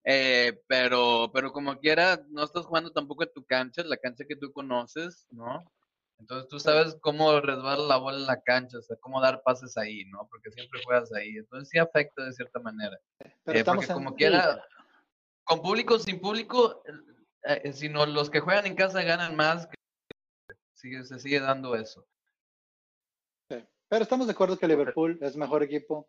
Eh, 0.03 0.61
pero, 0.67 1.29
pero 1.33 1.51
como 1.51 1.77
quiera, 1.79 2.23
no 2.29 2.43
estás 2.43 2.65
jugando 2.65 2.91
tampoco 2.91 3.23
en 3.23 3.33
tu 3.33 3.43
cancha, 3.45 3.83
la 3.83 3.97
cancha 3.97 4.23
que 4.27 4.35
tú 4.35 4.51
conoces, 4.51 5.27
¿no? 5.31 5.63
Entonces 6.19 6.49
tú 6.49 6.59
sabes 6.59 6.97
cómo 7.01 7.39
resbala 7.39 7.83
la 7.85 7.97
bola 7.97 8.17
en 8.17 8.25
la 8.25 8.41
cancha, 8.41 8.77
o 8.79 8.81
sea, 8.81 8.97
cómo 8.99 9.21
dar 9.21 9.41
pases 9.43 9.77
ahí, 9.77 10.03
¿no? 10.05 10.27
Porque 10.29 10.51
siempre 10.51 10.81
juegas 10.83 11.13
ahí. 11.13 11.37
Entonces 11.37 11.69
sí 11.69 11.77
afecta 11.79 12.25
de 12.25 12.33
cierta 12.33 12.59
manera. 12.59 12.97
Pero 13.45 13.57
Eh, 13.57 13.59
estamos 13.59 13.85
porque 13.85 13.91
en- 13.93 14.05
como 14.05 14.15
quiera, 14.15 14.61
con 15.45 15.61
público, 15.61 15.97
sin 15.99 16.19
público, 16.19 16.83
eh, 17.45 17.61
eh, 17.65 17.73
sino 17.73 18.05
los 18.05 18.29
que 18.29 18.41
juegan 18.41 18.65
en 18.65 18.75
casa 18.75 19.01
ganan 19.03 19.35
más, 19.37 19.67
que 19.67 19.75
sigue, 20.79 21.03
se 21.03 21.19
sigue 21.19 21.39
dando 21.39 21.75
eso. 21.75 22.07
sí. 23.49 23.57
Pero 23.87 24.03
estamos 24.03 24.27
de 24.27 24.33
acuerdo 24.33 24.57
que 24.57 24.67
Liverpool 24.67 25.17
es 25.21 25.35
mejor 25.35 25.63
equipo. 25.63 26.07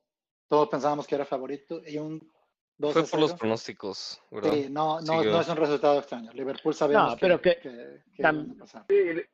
Todos 0.48 0.68
pensábamos 0.68 1.06
que 1.06 1.14
era 1.14 1.24
favorito 1.24 1.80
y 1.86 1.98
un 1.98 2.32
2 2.76 2.92
Fue 2.92 3.04
por 3.04 3.20
los 3.20 3.30
0. 3.30 3.38
pronósticos, 3.38 4.20
¿verdad? 4.30 4.52
Sí, 4.52 4.68
no, 4.70 5.00
no, 5.00 5.22
no 5.22 5.40
es 5.40 5.48
un 5.48 5.56
resultado 5.56 5.98
extraño. 5.98 6.32
Liverpool 6.32 6.74
sabemos 6.74 7.12
No, 7.12 7.18
pero 7.18 7.40
que- 7.40 7.58
que, 7.58 8.02
que 8.14 8.22
tam- 8.22 8.56
pasar. 8.58 8.84
Sí, 8.88 8.96
el- 8.96 9.28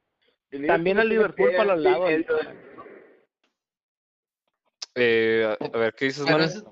el 0.51 0.67
También 0.67 0.99
el 0.99 1.09
tiene 1.09 1.15
Liverpool 1.23 1.53
para 1.57 1.75
los 1.75 1.83
lados. 1.83 2.11
el- 2.11 2.27
Eh, 4.99 5.45
a, 5.61 5.65
a 5.65 5.79
ver, 5.79 5.95
¿qué 5.95 6.07
dices, 6.07 6.25
Manny? 6.25 6.45
es- 6.45 6.65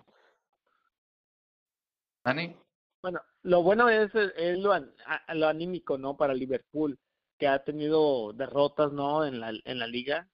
Manny, 2.24 2.56
Bueno, 3.02 3.20
lo 3.42 3.62
bueno 3.62 3.90
es, 3.90 4.14
es 4.14 4.58
lo, 4.58 4.72
an- 4.72 4.94
lo 5.34 5.46
anímico, 5.46 5.98
¿no? 5.98 6.16
Para 6.16 6.32
Liverpool, 6.32 6.98
que 7.38 7.48
ha 7.48 7.64
tenido 7.64 8.32
derrotas, 8.32 8.92
¿no? 8.92 9.24
En 9.24 9.40
la, 9.40 9.52
en 9.64 9.78
la 9.78 9.86
liga, 9.86 10.28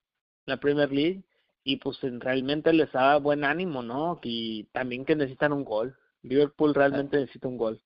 la 0.46 0.58
Premier 0.58 0.90
League, 0.92 1.22
y 1.64 1.76
pues 1.76 2.02
en- 2.04 2.20
realmente 2.20 2.72
les 2.72 2.90
da 2.92 3.16
buen 3.18 3.44
ánimo, 3.44 3.82
¿no? 3.82 4.18
Y 4.22 4.64
también 4.72 5.04
que 5.04 5.16
necesitan 5.16 5.52
un 5.52 5.64
gol. 5.64 5.96
Liverpool 6.22 6.74
realmente 6.74 7.18
necesita 7.18 7.48
un 7.48 7.56
gol. 7.58 7.80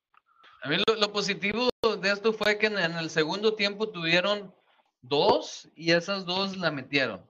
A 0.62 0.68
mí 0.68 0.77
lo, 0.88 0.96
lo 0.96 1.12
positivo 1.12 1.68
de 2.00 2.11
esto 2.11 2.33
fue 2.33 2.59
que 2.59 2.66
en, 2.66 2.79
en 2.79 2.96
el 2.96 3.11
segundo 3.11 3.55
tiempo 3.55 3.90
tuvieron 3.90 4.53
dos 5.03 5.68
y 5.77 5.92
esas 5.92 6.24
dos 6.24 6.57
la 6.57 6.70
metieron, 6.70 7.20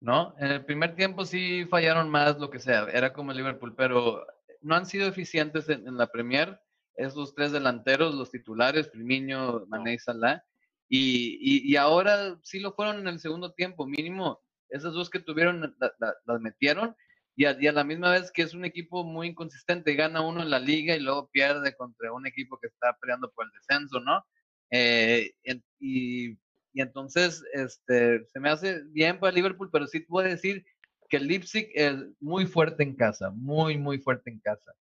¿no? 0.00 0.34
En 0.38 0.50
el 0.50 0.64
primer 0.64 0.94
tiempo 0.96 1.24
sí 1.24 1.64
fallaron 1.70 2.10
más, 2.10 2.38
lo 2.38 2.50
que 2.50 2.58
sea, 2.58 2.88
era 2.92 3.12
como 3.12 3.30
el 3.30 3.36
Liverpool, 3.38 3.74
pero 3.76 4.26
no 4.60 4.74
han 4.74 4.86
sido 4.86 5.06
eficientes 5.08 5.68
en, 5.68 5.86
en 5.86 5.96
la 5.96 6.08
Premier, 6.08 6.60
esos 6.96 7.34
tres 7.34 7.52
delanteros, 7.52 8.14
los 8.14 8.30
titulares, 8.30 8.90
Firmino, 8.90 9.64
Mané 9.68 9.94
y 9.94 9.98
Salah, 9.98 10.44
y, 10.94 11.72
y, 11.72 11.76
ahora 11.76 12.38
sí 12.42 12.60
lo 12.60 12.74
fueron 12.74 12.98
en 13.00 13.08
el 13.08 13.18
segundo 13.18 13.52
tiempo, 13.54 13.86
mínimo, 13.86 14.40
esas 14.68 14.92
dos 14.92 15.08
que 15.08 15.20
tuvieron 15.20 15.74
la- 15.78 15.92
la- 15.98 16.14
las 16.26 16.40
metieron, 16.40 16.94
y 17.34 17.46
a, 17.46 17.54
la 17.72 17.82
misma 17.84 18.10
vez 18.12 18.30
que 18.30 18.42
es 18.42 18.52
un 18.52 18.66
equipo 18.66 19.02
muy 19.04 19.28
inconsistente, 19.28 19.94
gana 19.94 20.20
uno 20.20 20.42
en 20.42 20.50
la 20.50 20.58
liga 20.60 20.94
y 20.94 21.00
luego 21.00 21.30
pierde 21.30 21.74
contra 21.76 22.12
un 22.12 22.26
equipo 22.26 22.58
que 22.60 22.66
está 22.66 22.94
peleando 23.00 23.32
por 23.32 23.46
el 23.46 23.52
descenso, 23.52 24.00
¿no? 24.00 24.22
Eh, 24.70 25.32
y 25.80 26.36
entonces 26.74 27.42
este, 27.54 28.26
se 28.30 28.40
me 28.40 28.50
hace 28.50 28.82
bien 28.90 29.18
para 29.18 29.32
Liverpool, 29.32 29.70
pero 29.72 29.86
sí 29.86 30.00
puedo 30.00 30.28
decir 30.28 30.62
que 31.08 31.16
el 31.18 31.26
Leipzig 31.26 31.70
es 31.74 31.94
muy 32.20 32.44
fuerte 32.46 32.82
en 32.82 32.96
casa, 32.96 33.30
muy, 33.30 33.78
muy 33.78 33.98
fuerte 33.98 34.30
en 34.30 34.40
casa. 34.40 34.72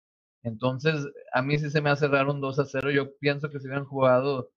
Entonces, 0.44 1.06
a 1.34 1.42
mí 1.42 1.58
sí 1.60 1.70
se 1.70 1.82
me 1.82 1.90
hace 1.90 2.08
raro 2.08 2.34
un 2.34 2.42
2 2.42 2.60
a 2.60 2.66
0. 2.66 2.92
Yo 2.92 3.16
pienso 3.18 3.50
que 3.50 3.60
si 3.60 3.68
hubieran 3.68 3.86
jugado 3.86 4.52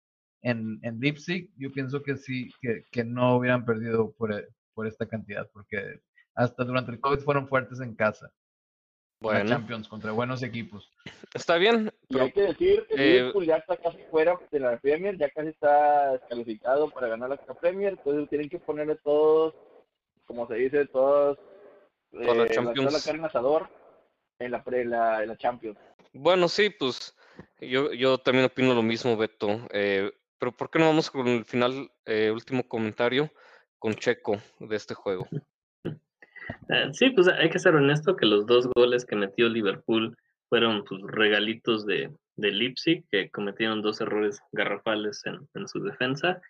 en, 0.44 0.78
en 0.82 1.00
Leipzig, 1.00 1.50
yo 1.56 1.72
pienso 1.72 2.02
que 2.02 2.16
sí, 2.16 2.50
que, 2.60 2.84
que 2.92 3.02
no 3.02 3.36
hubieran 3.36 3.64
perdido 3.64 4.12
por, 4.12 4.32
eh, 4.32 4.46
por 4.74 4.86
esta 4.86 5.06
cantidad, 5.06 5.48
porque 5.52 6.00
hasta 6.34 6.64
durante 6.64 6.92
el 6.92 7.00
COVID 7.00 7.20
fueron 7.20 7.48
fuertes 7.48 7.80
en 7.80 7.94
casa. 7.94 8.26
en 8.26 9.26
la 9.28 9.32
Bueno, 9.32 9.48
Champions 9.50 9.88
contra 9.88 10.12
buenos 10.12 10.42
equipos. 10.42 10.90
está 11.32 11.56
bien, 11.56 11.90
Y 12.08 12.18
hay 12.18 12.30
que 12.30 12.42
decir 12.42 12.86
que 12.88 12.94
eh, 12.94 13.16
Liverpool 13.18 13.46
ya 13.46 13.56
está 13.56 13.76
casi 13.78 13.98
fuera 14.10 14.38
de 14.50 14.60
la 14.60 14.78
Premier, 14.78 15.16
ya 15.16 15.30
casi 15.30 15.48
está 15.48 16.12
descalificado 16.12 16.90
para 16.90 17.08
ganar 17.08 17.30
la 17.30 17.54
Premier, 17.54 17.92
entonces 17.94 18.28
tienen 18.28 18.48
que 18.48 18.58
ponerle 18.58 18.96
todos, 18.96 19.54
como 20.26 20.46
se 20.46 20.54
dice, 20.56 20.86
todos 20.86 21.38
Toda 22.10 22.34
la 22.34 22.44
eh, 22.44 22.50
Champions. 22.50 22.92
la 22.92 23.00
carne 23.12 23.26
asador 23.26 23.68
en 24.38 24.50
la, 24.50 24.62
pre- 24.62 24.84
la, 24.84 25.22
en 25.22 25.28
la 25.28 25.36
Champions. 25.36 25.78
bueno, 26.12 26.48
sí, 26.48 26.70
pues 26.70 27.16
yo, 27.60 27.92
yo 27.92 28.18
también 28.18 28.44
opino 28.44 28.74
lo 28.74 28.82
mismo, 28.82 29.16
Beto. 29.16 29.66
Eh, 29.72 30.12
pero 30.44 30.54
¿por 30.54 30.68
qué 30.68 30.78
no 30.78 30.88
vamos 30.88 31.10
con 31.10 31.26
el 31.26 31.46
final, 31.46 31.90
eh, 32.04 32.30
último 32.30 32.68
comentario 32.68 33.30
con 33.78 33.94
Checo 33.94 34.36
de 34.60 34.76
este 34.76 34.92
juego? 34.92 35.26
Eh, 35.86 36.88
sí, 36.92 37.08
pues 37.08 37.28
hay 37.28 37.48
que 37.48 37.58
ser 37.58 37.74
honesto 37.74 38.14
que 38.14 38.26
los 38.26 38.44
dos 38.44 38.68
goles 38.76 39.06
que 39.06 39.16
metió 39.16 39.48
Liverpool 39.48 40.14
fueron 40.50 40.84
pues, 40.84 41.00
regalitos 41.06 41.86
de, 41.86 42.14
de 42.36 42.50
Leipzig, 42.50 43.06
que 43.10 43.30
cometieron 43.30 43.80
dos 43.80 44.02
errores 44.02 44.38
garrafales 44.52 45.22
en, 45.24 45.48
en 45.54 45.66
su 45.66 45.82
defensa. 45.82 46.42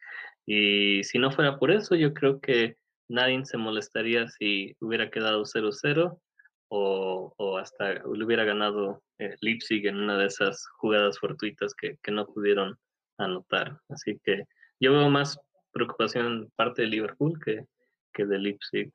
Y 0.44 1.04
si 1.04 1.20
no 1.20 1.30
fuera 1.30 1.60
por 1.60 1.70
eso, 1.70 1.94
yo 1.94 2.12
creo 2.14 2.40
que 2.40 2.76
nadie 3.08 3.44
se 3.44 3.58
molestaría 3.58 4.26
si 4.26 4.74
hubiera 4.80 5.08
quedado 5.08 5.44
0-0 5.44 6.18
o, 6.66 7.32
o 7.36 7.58
hasta 7.58 7.92
le 7.92 8.24
hubiera 8.24 8.42
ganado 8.42 9.04
eh, 9.20 9.36
Leipzig 9.40 9.86
en 9.86 9.98
una 9.98 10.18
de 10.18 10.26
esas 10.26 10.66
jugadas 10.78 11.20
fortuitas 11.20 11.74
que, 11.74 11.96
que 12.02 12.10
no 12.10 12.26
pudieron 12.26 12.76
anotar. 13.18 13.80
Así 13.88 14.18
que 14.24 14.44
yo 14.80 14.92
veo 14.92 15.10
más 15.10 15.38
preocupación 15.72 16.26
en 16.26 16.50
parte 16.56 16.82
de 16.82 16.88
Liverpool 16.88 17.38
que, 17.44 17.66
que 18.12 18.24
de 18.26 18.38
Leipzig. 18.38 18.92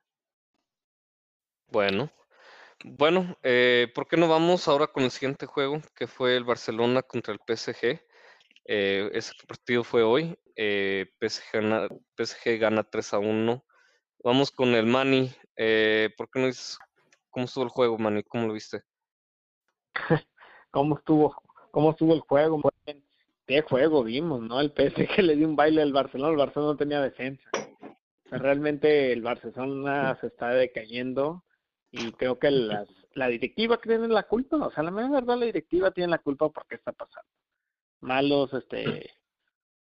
Bueno, 1.68 2.10
bueno, 2.84 3.36
eh, 3.42 3.92
¿por 3.94 4.08
qué 4.08 4.16
no 4.16 4.28
vamos 4.28 4.66
ahora 4.66 4.86
con 4.88 5.04
el 5.04 5.10
siguiente 5.10 5.46
juego, 5.46 5.80
que 5.94 6.06
fue 6.06 6.36
el 6.36 6.44
Barcelona 6.44 7.02
contra 7.02 7.34
el 7.34 7.40
PSG? 7.40 8.00
Eh, 8.66 9.10
ese 9.12 9.32
partido 9.46 9.84
fue 9.84 10.02
hoy. 10.02 10.38
eh, 10.56 11.06
PSG, 11.20 11.52
gana, 11.52 11.88
PSG 12.16 12.58
gana 12.58 12.84
3 12.84 13.14
a 13.14 13.18
1. 13.18 13.64
Vamos 14.24 14.50
con 14.50 14.70
el 14.74 14.86
Mani. 14.86 15.30
Eh, 15.56 16.10
¿Por 16.16 16.30
qué 16.30 16.40
no 16.40 16.46
dices 16.46 16.78
cómo 17.30 17.46
estuvo 17.46 17.64
el 17.64 17.70
juego, 17.70 17.98
Mani? 17.98 18.22
¿Cómo 18.24 18.46
lo 18.46 18.54
viste? 18.54 18.82
¿Cómo 20.70 20.96
estuvo, 20.98 21.36
cómo 21.70 21.90
estuvo 21.90 22.14
el 22.14 22.20
juego? 22.20 22.58
Muy 22.58 22.72
bien. 22.86 23.04
¿Qué 23.50 23.62
juego 23.62 24.04
vimos, 24.04 24.40
no? 24.42 24.60
El 24.60 24.70
PSG 24.70 25.22
le 25.24 25.34
dio 25.34 25.48
un 25.48 25.56
baile 25.56 25.82
al 25.82 25.92
Barcelona, 25.92 26.30
el 26.30 26.36
Barcelona 26.36 26.70
no 26.70 26.76
tenía 26.76 27.00
defensa. 27.00 27.50
O 27.52 28.28
sea, 28.28 28.38
realmente 28.38 29.12
el 29.12 29.22
Barcelona 29.22 30.16
se 30.20 30.28
está 30.28 30.50
decayendo 30.50 31.42
y 31.90 32.12
creo 32.12 32.38
que 32.38 32.48
las, 32.52 32.86
la 33.14 33.26
directiva 33.26 33.76
tiene 33.78 34.06
la 34.06 34.22
culpa, 34.22 34.56
o 34.58 34.70
sea, 34.70 34.84
la 34.84 34.92
mera 34.92 35.10
verdad 35.10 35.36
la 35.36 35.46
directiva 35.46 35.90
tiene 35.90 36.12
la 36.12 36.18
culpa 36.18 36.48
por 36.48 36.64
qué 36.68 36.76
está 36.76 36.92
pasando. 36.92 37.28
Malos, 37.98 38.54
este, 38.54 39.10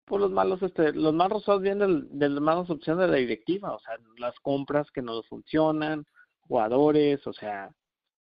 pues 0.06 0.22
los 0.22 0.32
malos, 0.32 0.64
este, 0.64 0.94
los 0.94 1.14
malos 1.14 1.40
resultados 1.40 1.62
vienen 1.62 2.18
de 2.18 2.30
las 2.30 2.42
malas 2.42 2.70
opciones 2.70 3.08
de 3.08 3.12
la 3.12 3.18
directiva, 3.18 3.76
o 3.76 3.80
sea, 3.82 3.98
las 4.20 4.40
compras 4.40 4.90
que 4.90 5.02
no 5.02 5.22
funcionan, 5.24 6.06
jugadores, 6.48 7.28
o 7.28 7.34
sea, 7.34 7.70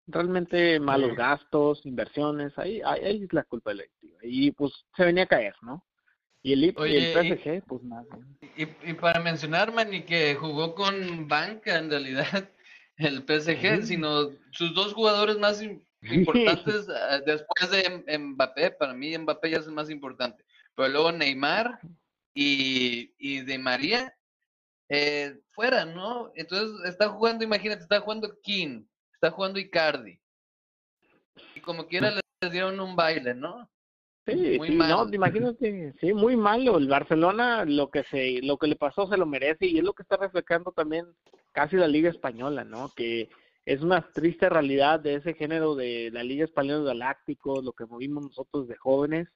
realmente 0.07 0.79
malos 0.81 1.17
gastos, 1.17 1.85
inversiones, 1.85 2.57
ahí, 2.59 2.81
ahí, 2.85 3.05
ahí 3.05 3.25
es 3.25 3.33
la 3.33 3.45
culpa 3.45 3.71
de 3.71 3.77
la 3.77 3.83
directiva. 3.83 4.19
Y 4.23 4.51
pues 4.53 4.73
se 4.97 5.05
venía 5.05 5.25
a 5.25 5.29
caer, 5.29 5.55
¿no? 5.63 5.85
Y 6.43 6.53
el, 6.53 6.65
IP 6.65 6.81
y 6.91 6.97
el 6.97 7.05
y- 7.05 7.13
PSG, 7.37 7.63
pues 7.67 7.83
nada. 7.83 8.05
Y, 8.57 8.63
y 8.91 8.93
para 8.95 9.21
mencionar, 9.21 9.73
Manny, 9.73 10.03
que 10.03 10.35
jugó 10.35 10.75
con 10.75 11.27
banca 11.29 11.79
en 11.79 11.89
realidad 11.91 12.51
el 12.99 13.25
PSG, 13.25 13.81
Sí. 13.81 13.87
sino 13.87 14.31
sus 14.53 14.75
dos 14.75 14.93
jugadores 14.93 15.39
más 15.39 15.63
im- 15.63 15.83
importantes 16.03 16.87
eh, 16.89 17.23
después 17.25 17.71
de 17.71 18.19
Mbappé, 18.19 18.73
para 18.73 18.93
mí 18.93 19.17
Mbappé 19.17 19.51
ya 19.51 19.59
es 19.59 19.67
el 19.67 19.73
más 19.73 19.89
importante, 19.89 20.45
pero 20.75 20.89
luego 20.89 21.11
Neymar 21.13 21.81
y, 22.35 23.13
y 23.19 23.41
de 23.41 23.59
María 23.59 24.15
eh, 24.91 25.41
fuera, 25.53 25.85
¿no? 25.87 26.31
Entonces 26.35 26.71
está 26.87 27.09
jugando, 27.09 27.43
imagínate, 27.45 27.83
está 27.83 28.01
jugando 28.01 28.39
King, 28.43 28.85
está 29.25 29.35
jugando 29.35 29.59
Icardi, 29.59 30.21
y 31.55 31.61
como 31.61 31.87
quiera 31.87 32.11
les 32.11 32.53
dieron 32.53 32.79
un 32.79 32.95
baile, 32.95 33.35
¿no? 33.35 33.71
Sí, 34.27 34.57
Muy 34.59 34.69
sí, 34.69 34.75
malo. 34.75 35.05
no, 35.05 35.15
imagínate, 35.15 35.95
sí, 36.01 36.13
muy 36.13 36.37
malo. 36.37 36.79
El 36.79 36.89
Barcelona 36.89 37.65
lo 37.65 37.91
que 37.91 38.05
se, 38.05 38.41
lo 38.43 38.57
que 38.59 38.67
le 38.67 38.77
pasó 38.77 39.07
se 39.07 39.17
lo 39.17 39.27
merece 39.27 39.67
y 39.67 39.79
es 39.79 39.85
lo 39.85 39.93
que 39.93 40.03
está 40.03 40.17
reflejando 40.17 40.73
también 40.73 41.07
casi 41.53 41.77
la 41.77 41.89
Liga 41.89 42.09
Española, 42.11 42.65
¿no? 42.65 42.91
Que 42.97 43.29
es 43.67 43.83
una 43.83 44.07
triste 44.13 44.49
realidad 44.49 45.01
de 45.01 45.17
ese 45.17 45.35
género 45.35 45.75
de 45.75 46.11
la 46.13 46.23
Liga 46.23 46.45
Española 46.45 46.85
Galácticos, 46.85 47.65
lo 47.65 47.73
que 47.73 47.87
movimos 47.87 48.25
nosotros 48.25 48.67
de 48.69 48.77
jóvenes, 48.77 49.29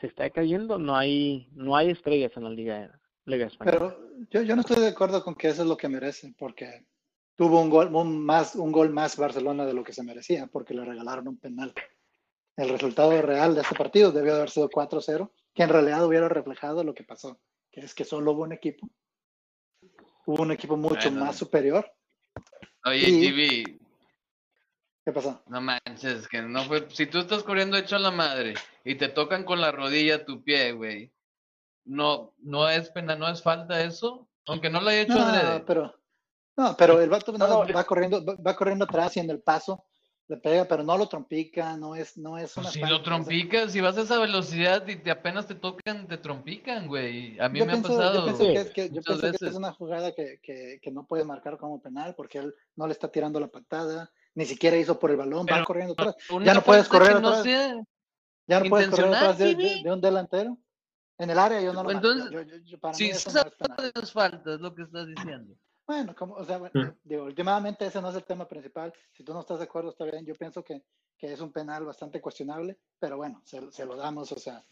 se 0.00 0.06
está 0.08 0.30
cayendo, 0.30 0.78
no 0.78 0.96
hay, 0.96 1.48
no 1.52 1.76
hay 1.76 1.90
estrellas 1.90 2.32
en 2.36 2.44
la 2.44 2.50
Liga 2.50 3.00
Liga 3.26 3.46
Española. 3.46 3.96
Pero 3.96 4.28
yo, 4.30 4.42
yo 4.42 4.54
no 4.54 4.62
estoy 4.62 4.80
de 4.80 4.88
acuerdo 4.88 5.22
con 5.22 5.34
que 5.34 5.48
eso 5.48 5.62
es 5.62 5.68
lo 5.68 5.76
que 5.76 5.88
merece, 5.88 6.34
porque 6.38 6.84
tuvo 7.40 7.58
un 7.58 7.70
gol, 7.70 7.94
un, 7.96 8.22
más, 8.22 8.54
un 8.54 8.70
gol 8.70 8.90
más 8.90 9.16
Barcelona 9.16 9.64
de 9.64 9.72
lo 9.72 9.82
que 9.82 9.94
se 9.94 10.02
merecía, 10.02 10.46
porque 10.48 10.74
le 10.74 10.84
regalaron 10.84 11.26
un 11.26 11.38
penal. 11.38 11.72
El 12.54 12.68
resultado 12.68 13.22
real 13.22 13.54
de 13.54 13.62
este 13.62 13.74
partido 13.74 14.12
debió 14.12 14.32
de 14.34 14.40
haber 14.40 14.50
sido 14.50 14.68
4-0, 14.68 15.32
que 15.54 15.62
en 15.62 15.70
realidad 15.70 16.04
hubiera 16.04 16.28
reflejado 16.28 16.84
lo 16.84 16.92
que 16.92 17.02
pasó, 17.02 17.40
que 17.72 17.80
es 17.80 17.94
que 17.94 18.04
solo 18.04 18.32
hubo 18.32 18.42
un 18.42 18.52
equipo. 18.52 18.90
Hubo 20.26 20.42
un 20.42 20.50
equipo 20.52 20.76
mucho 20.76 21.08
Bueno. 21.08 21.24
más 21.24 21.36
superior. 21.36 21.90
Oye, 22.84 23.08
Y- 23.08 23.22
Gibi, 23.22 23.80
¿Qué 25.02 25.10
pasó? 25.10 25.42
no 25.46 25.62
manches, 25.62 26.28
que 26.28 26.42
no 26.42 26.64
fue. 26.64 26.90
Si 26.90 27.06
tú 27.06 27.20
estás 27.20 27.42
corriendo 27.42 27.78
hecho 27.78 27.96
a 27.96 28.00
la 28.00 28.10
madre 28.10 28.52
y 28.84 28.96
te 28.96 29.08
tocan 29.08 29.44
con 29.44 29.62
la 29.62 29.72
rodilla 29.72 30.26
tu 30.26 30.44
pie, 30.44 30.72
güey. 30.72 31.10
No, 31.86 32.34
no 32.36 32.68
es 32.68 32.90
pena, 32.90 33.16
no 33.16 33.26
es 33.30 33.42
falta 33.42 33.82
eso. 33.82 34.28
Aunque 34.46 34.68
no 34.68 34.82
lo 34.82 34.90
haya 34.90 35.00
hecho. 35.00 35.14
No, 35.14 35.64
pero, 35.64 35.99
no, 36.60 36.76
pero 36.76 37.00
el 37.00 37.08
vato 37.10 37.32
No, 37.32 37.64
va, 37.66 37.84
corriendo, 37.84 38.24
va, 38.24 38.56
corriendo 38.56 38.84
atrás 38.84 39.16
y 39.16 39.20
en 39.20 39.30
el 39.30 39.40
paso 39.40 39.84
le 40.28 40.36
pega, 40.36 40.64
pero 40.66 40.84
no 40.84 40.96
lo 40.96 41.08
trompica, 41.08 41.76
no 41.76 41.96
es, 41.96 42.16
no 42.16 42.38
es 42.38 42.56
una 42.56 42.64
Pues 42.64 42.74
si 42.74 42.80
falta, 42.80 42.94
lo 42.94 43.02
trompicas, 43.02 43.72
si 43.72 43.80
vas 43.80 43.96
a 43.98 44.02
esa 44.02 44.18
velocidad 44.20 44.86
y 44.86 44.94
te 44.96 45.10
apenas 45.10 45.46
te 45.48 45.56
tocan, 45.56 46.06
te 46.06 46.18
trompican, 46.18 46.86
güey. 46.86 47.36
A 47.40 47.48
mí 47.48 47.58
yo 47.58 47.66
me 47.66 47.72
pienso, 47.72 47.88
ha 47.94 47.96
pasado. 47.96 48.14
Yo 48.14 48.24
pienso, 48.36 48.44
que, 48.44 48.52
es, 48.60 48.70
que- 48.70 48.88
yo 48.90 48.94
muchas 48.96 49.04
pienso 49.06 49.20
que 49.22 49.30
veces. 49.32 49.48
es 49.50 49.54
una 49.56 49.72
jugada 49.72 50.12
que, 50.14 50.38
que, 50.40 50.78
que 50.80 50.90
no 50.92 51.04
puede 51.04 51.24
marcar 51.24 51.58
como 51.58 51.82
penal 51.82 52.14
porque 52.16 52.38
él 52.38 52.54
no 52.76 52.86
le 52.86 52.92
está 52.92 53.08
tirando 53.10 53.40
la 53.40 53.48
patada, 53.48 54.12
ni 54.36 54.44
siquiera 54.44 54.76
hizo 54.76 55.00
por 55.00 55.10
el 55.10 55.16
balón, 55.16 55.46
va 55.50 55.64
corriendo 55.64 55.94
atrás. 55.94 56.14
Una 56.30 56.44
Ya 56.46 56.54
no 56.54 56.62
puedes 56.62 56.88
correr 56.88 57.20
no 57.20 57.28
atrás. 57.28 57.42
sea- 57.42 57.82
Ya 58.46 58.60
no 58.60 58.68
puedes 58.70 58.88
correr 58.88 59.14
atrás 59.14 59.38
de, 59.38 59.54
de- 59.56 59.82
de 59.82 59.92
un 59.92 60.00
delantero. 60.00 60.58
En 61.18 61.28
el 61.28 61.38
área 61.40 61.60
yo 61.60 61.72
no 61.72 61.82
lo. 61.82 61.90
Entonces, 61.90 62.30
Yo- 62.30 62.42
yo- 62.42 62.56
yo- 62.64 62.78
para 62.78 62.92
mí 62.92 62.98
Si 62.98 63.10
eso 63.10 63.28
esa 63.30 63.42
no 63.42 63.48
es 63.50 63.54
penal. 63.56 63.92
es 64.00 64.12
falta, 64.12 64.54
es 64.54 64.60
lo 64.60 64.74
que 64.74 64.82
estás 64.82 65.06
diciendo. 65.08 65.54
Bueno, 65.90 66.14
como, 66.14 66.34
o 66.34 66.44
sea, 66.44 66.58
bueno, 66.58 66.94
digo, 67.02 67.24
últimamente 67.24 67.84
ese 67.84 68.00
no 68.00 68.10
es 68.10 68.14
el 68.14 68.22
tema 68.22 68.46
principal. 68.46 68.92
Si 69.12 69.24
tú 69.24 69.32
no 69.34 69.40
estás 69.40 69.58
de 69.58 69.64
acuerdo, 69.64 69.90
está 69.90 70.04
bien. 70.04 70.24
Yo 70.24 70.36
pienso 70.36 70.62
que, 70.62 70.84
que 71.18 71.32
es 71.32 71.40
un 71.40 71.50
penal 71.50 71.84
bastante 71.84 72.20
cuestionable, 72.20 72.78
pero 73.00 73.16
bueno, 73.16 73.42
se, 73.44 73.72
se 73.72 73.84
lo 73.84 73.96
damos, 73.96 74.30
o 74.30 74.38
sea, 74.38 74.62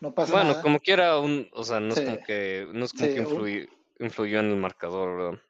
no 0.00 0.14
pasa 0.14 0.32
Bueno, 0.32 0.52
nada. 0.52 0.62
como 0.62 0.80
quiera, 0.80 1.18
un, 1.18 1.46
o 1.52 1.62
sea, 1.62 1.78
no 1.78 1.94
Sí. 1.94 2.00
es 2.00 2.06
como 2.06 2.24
que, 2.24 2.66
no 2.72 2.86
es 2.86 2.92
como 2.94 3.04
Sí, 3.06 3.14
que 3.14 3.20
un- 3.20 3.26
influye- 3.26 3.68
influyó 4.00 4.40
en 4.40 4.46
el 4.46 4.56
marcador, 4.56 5.18
¿verdad? 5.18 5.40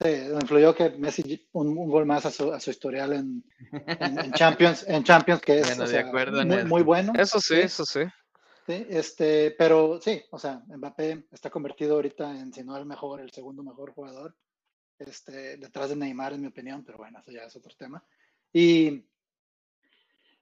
Sí, 0.00 0.34
influyó 0.40 0.72
que 0.72 0.90
Messi 0.90 1.48
un, 1.50 1.76
un 1.76 1.90
gol 1.90 2.06
más 2.06 2.24
a 2.24 2.30
su, 2.30 2.52
a 2.52 2.60
su 2.60 2.70
historial 2.70 3.12
en, 3.12 3.42
en- 3.86 4.18
en 4.20 4.32
Champions, 4.34 4.84
en 4.86 5.02
Champions, 5.02 5.40
que 5.40 5.58
es 5.58 5.66
Bueno, 5.80 5.82
o 5.82 5.86
sea, 5.88 6.64
muy, 6.64 6.82
bueno. 6.84 7.12
Eso 7.18 7.40
sí, 7.40 7.56
Sí. 7.56 7.60
eso 7.62 7.84
sí. 7.84 8.02
Sí, 8.66 8.86
este, 8.88 9.50
pero 9.58 10.00
sí, 10.00 10.22
o 10.30 10.38
sea, 10.38 10.62
Mbappé 10.68 11.26
está 11.30 11.50
convertido 11.50 11.96
ahorita 11.96 12.30
en, 12.40 12.52
si 12.52 12.64
no 12.64 12.76
el 12.76 12.86
mejor, 12.86 13.20
el 13.20 13.30
segundo 13.30 13.62
mejor 13.62 13.92
jugador, 13.92 14.34
este, 14.98 15.56
detrás 15.58 15.90
de 15.90 15.96
Neymar, 15.96 16.34
en 16.34 16.42
mi 16.42 16.48
opinión, 16.48 16.84
pero 16.84 16.98
bueno, 16.98 17.20
eso 17.20 17.32
ya 17.32 17.44
es 17.44 17.56
otro 17.56 17.74
tema. 17.76 18.04
Y, 18.52 19.04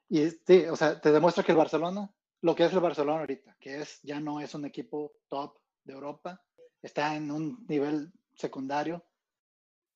y 0.09 0.31
sí, 0.47 0.65
o 0.67 0.77
sea, 0.77 1.01
te 1.01 1.11
demuestra 1.11 1.43
que 1.43 1.53
el 1.53 1.59
Barcelona, 1.59 2.11
lo 2.43 2.55
que 2.55 2.65
es 2.65 2.73
el 2.73 2.81
Barcelona 2.81 3.21
ahorita, 3.21 3.57
que 3.59 3.81
es, 3.81 4.01
ya 4.03 4.21
no 4.21 4.41
es 4.41 4.55
un 4.55 4.65
equipo 4.65 5.13
top 5.29 5.59
de 5.85 5.93
Europa, 5.95 6.41
está 6.83 7.17
en 7.17 7.31
un 7.31 7.65
nivel 7.69 8.13
secundario 8.35 9.05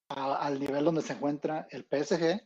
a- 0.08 0.36
al 0.46 0.58
nivel 0.58 0.84
donde 0.84 1.02
se 1.02 1.12
encuentra 1.12 1.66
el 1.70 1.84
PSG 1.84 2.40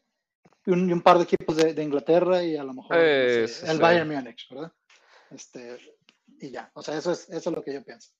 y 0.66 0.70
un, 0.72 0.88
y 0.88 0.92
un 0.92 1.00
par 1.02 1.16
de 1.18 1.24
equipos 1.24 1.56
de, 1.56 1.72
de 1.74 1.82
Inglaterra 1.82 2.42
y 2.42 2.56
a 2.56 2.64
lo 2.64 2.74
mejor 2.74 3.14
no 3.16 3.28
sé, 3.28 3.46
sí, 3.48 3.66
el 3.66 3.76
sí. 3.76 3.80
Bayern 3.80 4.08
Múnich, 4.08 4.48
¿verdad? 4.50 4.72
Este, 5.30 5.78
y 6.40 6.50
ya, 6.50 6.70
o 6.74 6.82
sea, 6.82 6.96
eso 6.96 7.12
es, 7.12 7.28
eso 7.30 7.50
es 7.50 7.56
lo 7.56 7.62
que 7.62 7.72
yo 7.74 7.84
pienso. 7.84 8.10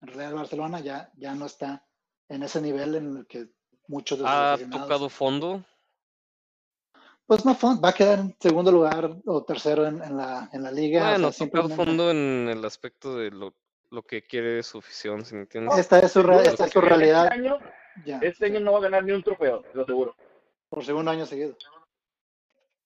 En 0.00 0.08
realidad 0.08 0.30
el 0.30 0.36
Barcelona 0.36 0.80
ya, 0.80 1.10
ya 1.16 1.34
no 1.34 1.46
está 1.46 1.84
en 2.28 2.42
ese 2.42 2.60
nivel 2.60 2.94
en 2.94 3.16
el 3.18 3.26
que 3.26 3.48
muchos 3.88 4.18
de 4.18 4.24
sus 4.24 4.30
¿Ha 4.30 4.56
tocado 4.70 5.08
fondo? 5.08 5.64
Pues 7.26 7.44
no, 7.46 7.56
va 7.80 7.88
a 7.88 7.92
quedar 7.94 8.18
en 8.18 8.36
segundo 8.38 8.70
lugar 8.70 9.16
o 9.24 9.44
tercero 9.44 9.86
en, 9.86 10.02
en 10.02 10.16
la, 10.16 10.48
en 10.52 10.62
la 10.62 10.70
liga. 10.70 11.00
o 11.00 11.10
Bueno, 11.10 11.32
sea, 11.32 11.46
tocado 11.46 11.68
simplemente- 11.68 11.76
fondo 11.76 12.10
en 12.10 12.48
el 12.50 12.64
aspecto 12.64 13.16
de 13.16 13.30
lo, 13.30 13.54
lo 13.90 14.02
que 14.02 14.22
quiere 14.26 14.62
su 14.62 14.78
afición, 14.78 15.24
si 15.24 15.34
me 15.34 15.42
entiendes? 15.42 15.78
Esta 15.78 15.98
es 16.00 16.12
su, 16.12 16.22
re- 16.22 16.34
Seguro, 16.34 16.50
esta 16.50 16.66
es 16.66 16.72
su 16.72 16.80
realidad 16.82 17.24
Este 17.24 17.34
año, 17.34 17.58
ya, 18.04 18.18
este 18.18 18.46
año 18.46 18.60
no 18.60 18.72
va 18.72 18.78
a 18.78 18.82
ganar 18.82 19.04
ni 19.04 19.12
un 19.12 19.22
trofeo, 19.22 19.64
lo 19.72 19.82
aseguro. 19.82 20.14
por 20.68 20.84
segundo 20.84 21.10
año 21.10 21.24
seguido. 21.24 21.56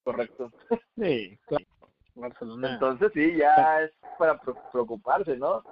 Correcto. 0.04 0.52
Sí, 0.96 1.38
claro. 1.46 1.64
Barcelona. 2.20 2.74
Entonces 2.74 3.10
sí, 3.14 3.36
ya 3.36 3.82
es 3.82 3.92
para 4.18 4.38
pre- 4.40 4.54
preocuparse, 4.72 5.36
¿no? 5.36 5.62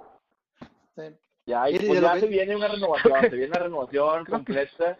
Sí. 0.95 1.03
Ya, 1.45 1.63
hay- 1.63 1.75
Y 1.75 1.77
de 1.79 1.87
pues 1.87 2.01
ya 2.01 2.13
que- 2.13 2.19
se 2.21 2.27
viene 2.27 2.55
una 2.55 2.67
renovación, 2.67 3.21
se 3.21 3.29
viene 3.35 3.47
una 3.51 3.59
renovación 3.59 4.25
completa 4.25 4.97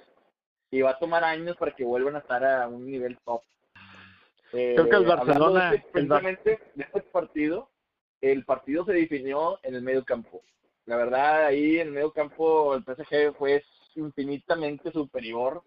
y 0.72 0.82
va 0.82 0.92
a 0.92 1.00
tomar 1.00 1.24
años 1.24 1.58
para 1.58 1.76
que 1.76 1.84
vuelvan 1.84 2.16
a 2.16 2.20
estar 2.20 2.44
a 2.46 2.68
un 2.68 2.86
nivel 2.86 3.18
top. 3.26 3.42
Eh, 4.54 4.74
Creo 4.76 4.86
que 4.90 4.96
el 4.96 5.12
hablando 5.12 5.26
Barcelona- 5.26 5.72
de 5.72 5.78
este- 5.78 5.90
precisamente 5.92 6.60
de 6.76 6.84
este 6.84 7.02
partido, 7.02 7.70
el 8.22 8.46
partido 8.46 8.86
se 8.86 8.94
definió 8.94 9.60
en 9.64 9.76
el 9.76 9.82
medio 9.82 10.06
campo. 10.06 10.42
La 10.86 10.96
verdad, 10.96 11.46
ahí 11.48 11.80
en 11.80 11.88
el 11.88 11.94
medio 11.94 12.12
campo 12.14 12.74
el 12.76 12.84
PSG 12.84 13.34
fue 13.38 13.62
infinitamente 13.96 14.92
superior 14.92 15.64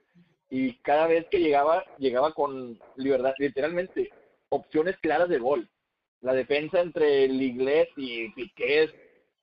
y 0.49 0.75
cada 0.79 1.07
vez 1.07 1.27
que 1.31 1.41
llegaba, 1.41 1.85
llegaba 1.99 2.33
con 2.33 2.79
libertad, 2.97 3.35
literalmente, 3.39 4.11
opciones 4.51 4.97
claras 4.99 5.29
de 5.29 5.39
gol. 5.39 5.69
La 6.21 6.35
defensa 6.35 6.81
entre 6.81 7.25
el 7.25 7.41
inglés 7.41 7.89
y 7.97 8.29
Piqué 8.33 8.85
es 8.85 8.91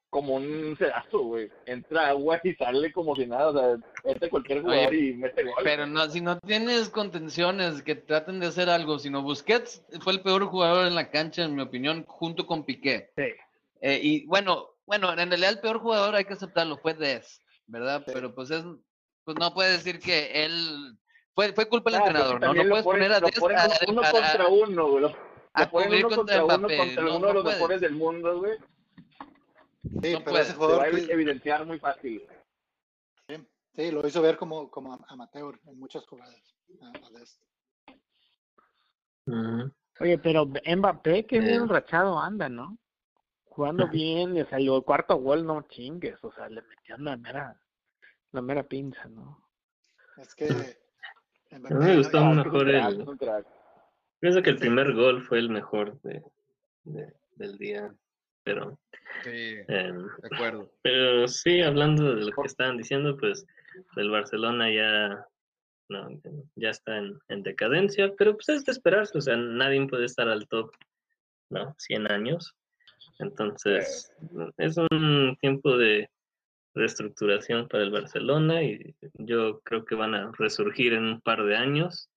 como 0.09 0.35
un 0.35 0.75
sedazo, 0.77 1.19
güey. 1.19 1.49
Entra 1.65 2.09
agua 2.09 2.39
y 2.43 2.53
sale 2.53 2.91
como 2.91 3.15
si 3.15 3.25
nada, 3.25 3.49
o 3.49 3.53
sea, 3.53 3.77
entra 4.03 4.29
cualquier 4.29 4.61
jugador 4.61 4.89
Oye, 4.89 5.07
y 5.07 5.13
mete 5.13 5.43
gol. 5.43 5.55
Pero 5.63 5.85
no, 5.85 6.07
si 6.09 6.21
no 6.21 6.39
tienes 6.39 6.89
contenciones 6.89 7.81
que 7.81 7.95
traten 7.95 8.39
de 8.39 8.47
hacer 8.47 8.69
algo, 8.69 8.99
sino 8.99 9.23
Busquets 9.23 9.83
fue 10.01 10.13
el 10.13 10.21
peor 10.21 10.45
jugador 10.45 10.87
en 10.87 10.95
la 10.95 11.09
cancha, 11.09 11.43
en 11.43 11.55
mi 11.55 11.61
opinión, 11.61 12.05
junto 12.05 12.45
con 12.45 12.63
Piqué. 12.63 13.11
Sí. 13.17 13.33
Eh, 13.81 13.99
y 14.01 14.25
bueno, 14.27 14.69
bueno, 14.85 15.11
en 15.11 15.29
realidad 15.29 15.51
el 15.51 15.59
peor 15.59 15.79
jugador 15.79 16.15
hay 16.15 16.25
que 16.25 16.33
aceptarlo, 16.33 16.77
fue 16.77 16.93
Des, 16.93 17.41
¿verdad? 17.65 18.03
Pero 18.05 18.33
pues 18.33 18.49
es, 18.51 18.63
pues 19.23 19.37
no 19.39 19.53
puede 19.53 19.73
decir 19.73 19.99
que 19.99 20.45
él 20.45 20.97
fue, 21.37 21.53
fue 21.53 21.69
culpa 21.69 21.91
del 21.91 22.01
Ah, 22.01 22.05
entrenador, 22.07 22.41
¿no? 22.41 22.47
No 22.47 22.53
puedes 22.53 22.71
ponen- 22.71 22.83
poner 22.83 23.13
a 23.13 23.19
lo 23.19 23.27
Des 23.27 23.39
ponen 23.39 23.57
a, 23.59 23.67
uno 23.87 24.01
a- 24.01 24.11
contra 24.11 24.47
uno, 24.47 24.87
güey. 24.89 25.05
A 25.05 25.69
uno 25.71 26.09
contra 26.09 26.41
contra 26.41 26.43
uno 26.45 26.67
contra 26.67 27.03
no- 27.03 27.15
uno 27.17 27.19
no 27.19 27.27
de 27.27 27.33
los 27.35 27.43
puedes. 27.43 27.57
mejores 27.59 27.81
del 27.81 27.93
mundo, 27.93 28.39
güey. 28.39 28.57
Sí, 28.57 28.63
No 29.91 30.01
pero 30.01 30.23
puede, 30.23 30.41
ese 30.41 30.53
jugador 30.55 30.89
que- 30.91 31.13
evidenciar 31.13 31.65
muy 31.67 31.77
fácil. 31.79 32.27
sí, 33.27 33.47
sí, 33.75 33.91
lo 33.91 34.05
hizo 34.07 34.21
ver 34.23 34.37
como, 34.37 34.69
como 34.71 34.99
amateur 35.09 35.59
en 35.67 35.79
muchas 35.79 36.05
jugadas. 36.07 36.35
a- 36.81 37.05
a 37.07 37.09
Dest. 37.11 37.39
Ujú. 39.27 39.71
Oye, 39.99 40.17
pero 40.17 40.45
Mbappé, 40.45 41.25
que 41.25 41.37
Eh. 41.37 41.41
bien 41.41 41.61
enrachado 41.63 42.19
anda, 42.19 42.49
¿no? 42.49 42.77
Jugando 43.45 43.87
bien, 43.87 44.33
le 44.33 44.45
salió 44.49 44.75
el 44.77 44.83
cuarto 44.83 45.15
gol, 45.15 45.45
no 45.45 45.61
chingues, 45.69 46.21
o 46.23 46.31
sea, 46.33 46.49
le 46.49 46.61
metió 46.63 46.97
la 46.97 47.15
mera, 47.17 47.59
la 48.31 48.41
mera 48.41 48.63
pinza, 48.63 49.05
¿no? 49.07 49.47
Es 50.17 50.35
que 50.35 50.77
A 51.51 51.59
mí 51.59 51.85
me 51.85 51.97
gustó 51.97 52.21
un 52.21 52.35
mejor 52.37 52.69
el. 52.69 53.05
Pienso 54.19 54.41
que 54.41 54.49
el 54.49 54.57
primer 54.57 54.93
gol 54.93 55.21
fue 55.23 55.39
el 55.39 55.49
mejor 55.49 55.99
de, 56.01 56.23
de- 56.83 57.13
del 57.35 57.57
día, 57.57 57.93
pero, 58.43 58.79
Sí, 59.23 59.55
em, 59.67 60.07
de 60.07 60.35
acuerdo. 60.35 60.71
pero 60.81 61.27
sí, 61.27 61.61
hablando 61.61 62.15
de 62.15 62.25
lo 62.25 62.31
que 62.31 62.47
estaban 62.47 62.77
diciendo, 62.77 63.15
pues 63.17 63.45
el 63.95 64.09
Barcelona 64.09 64.71
ya, 64.71 65.25
no, 65.89 66.09
ya 66.55 66.69
está 66.71 66.97
en, 66.97 67.17
en 67.29 67.43
decadencia, 67.43 68.11
pero 68.17 68.33
pues 68.33 68.49
es 68.49 68.65
de 68.65 68.71
esperarse, 68.71 69.17
o 69.17 69.21
sea, 69.21 69.37
nadie 69.37 69.85
puede 69.87 70.05
estar 70.05 70.27
al 70.27 70.47
top, 70.47 70.71
¿no? 71.49 71.75
100 71.77 72.11
años. 72.11 72.55
Entonces, 73.19 74.11
es 74.57 74.77
un 74.77 75.37
tiempo 75.41 75.77
de 75.77 76.09
reestructuración 76.75 77.67
para 77.67 77.83
el 77.83 77.91
Barcelona 77.91 78.63
y 78.63 78.95
yo 79.15 79.59
creo 79.61 79.83
que 79.85 79.95
van 79.95 80.13
a 80.13 80.31
resurgir 80.37 80.93
en 80.93 81.03
un 81.05 81.21
par 81.21 81.43
de 81.43 81.55
años, 81.55 82.09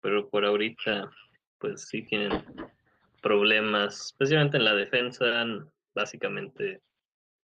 pero 0.00 0.28
por 0.28 0.44
ahorita 0.44 1.10
pues 1.58 1.86
sí 1.88 2.02
tienen 2.02 2.42
problemas, 3.22 4.06
especialmente 4.06 4.56
en 4.56 4.64
la 4.64 4.74
defensa, 4.74 5.24
básicamente 5.94 6.80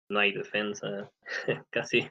no 0.09 0.19
hay 0.19 0.33
defensa, 0.33 1.11
casi. 1.71 2.09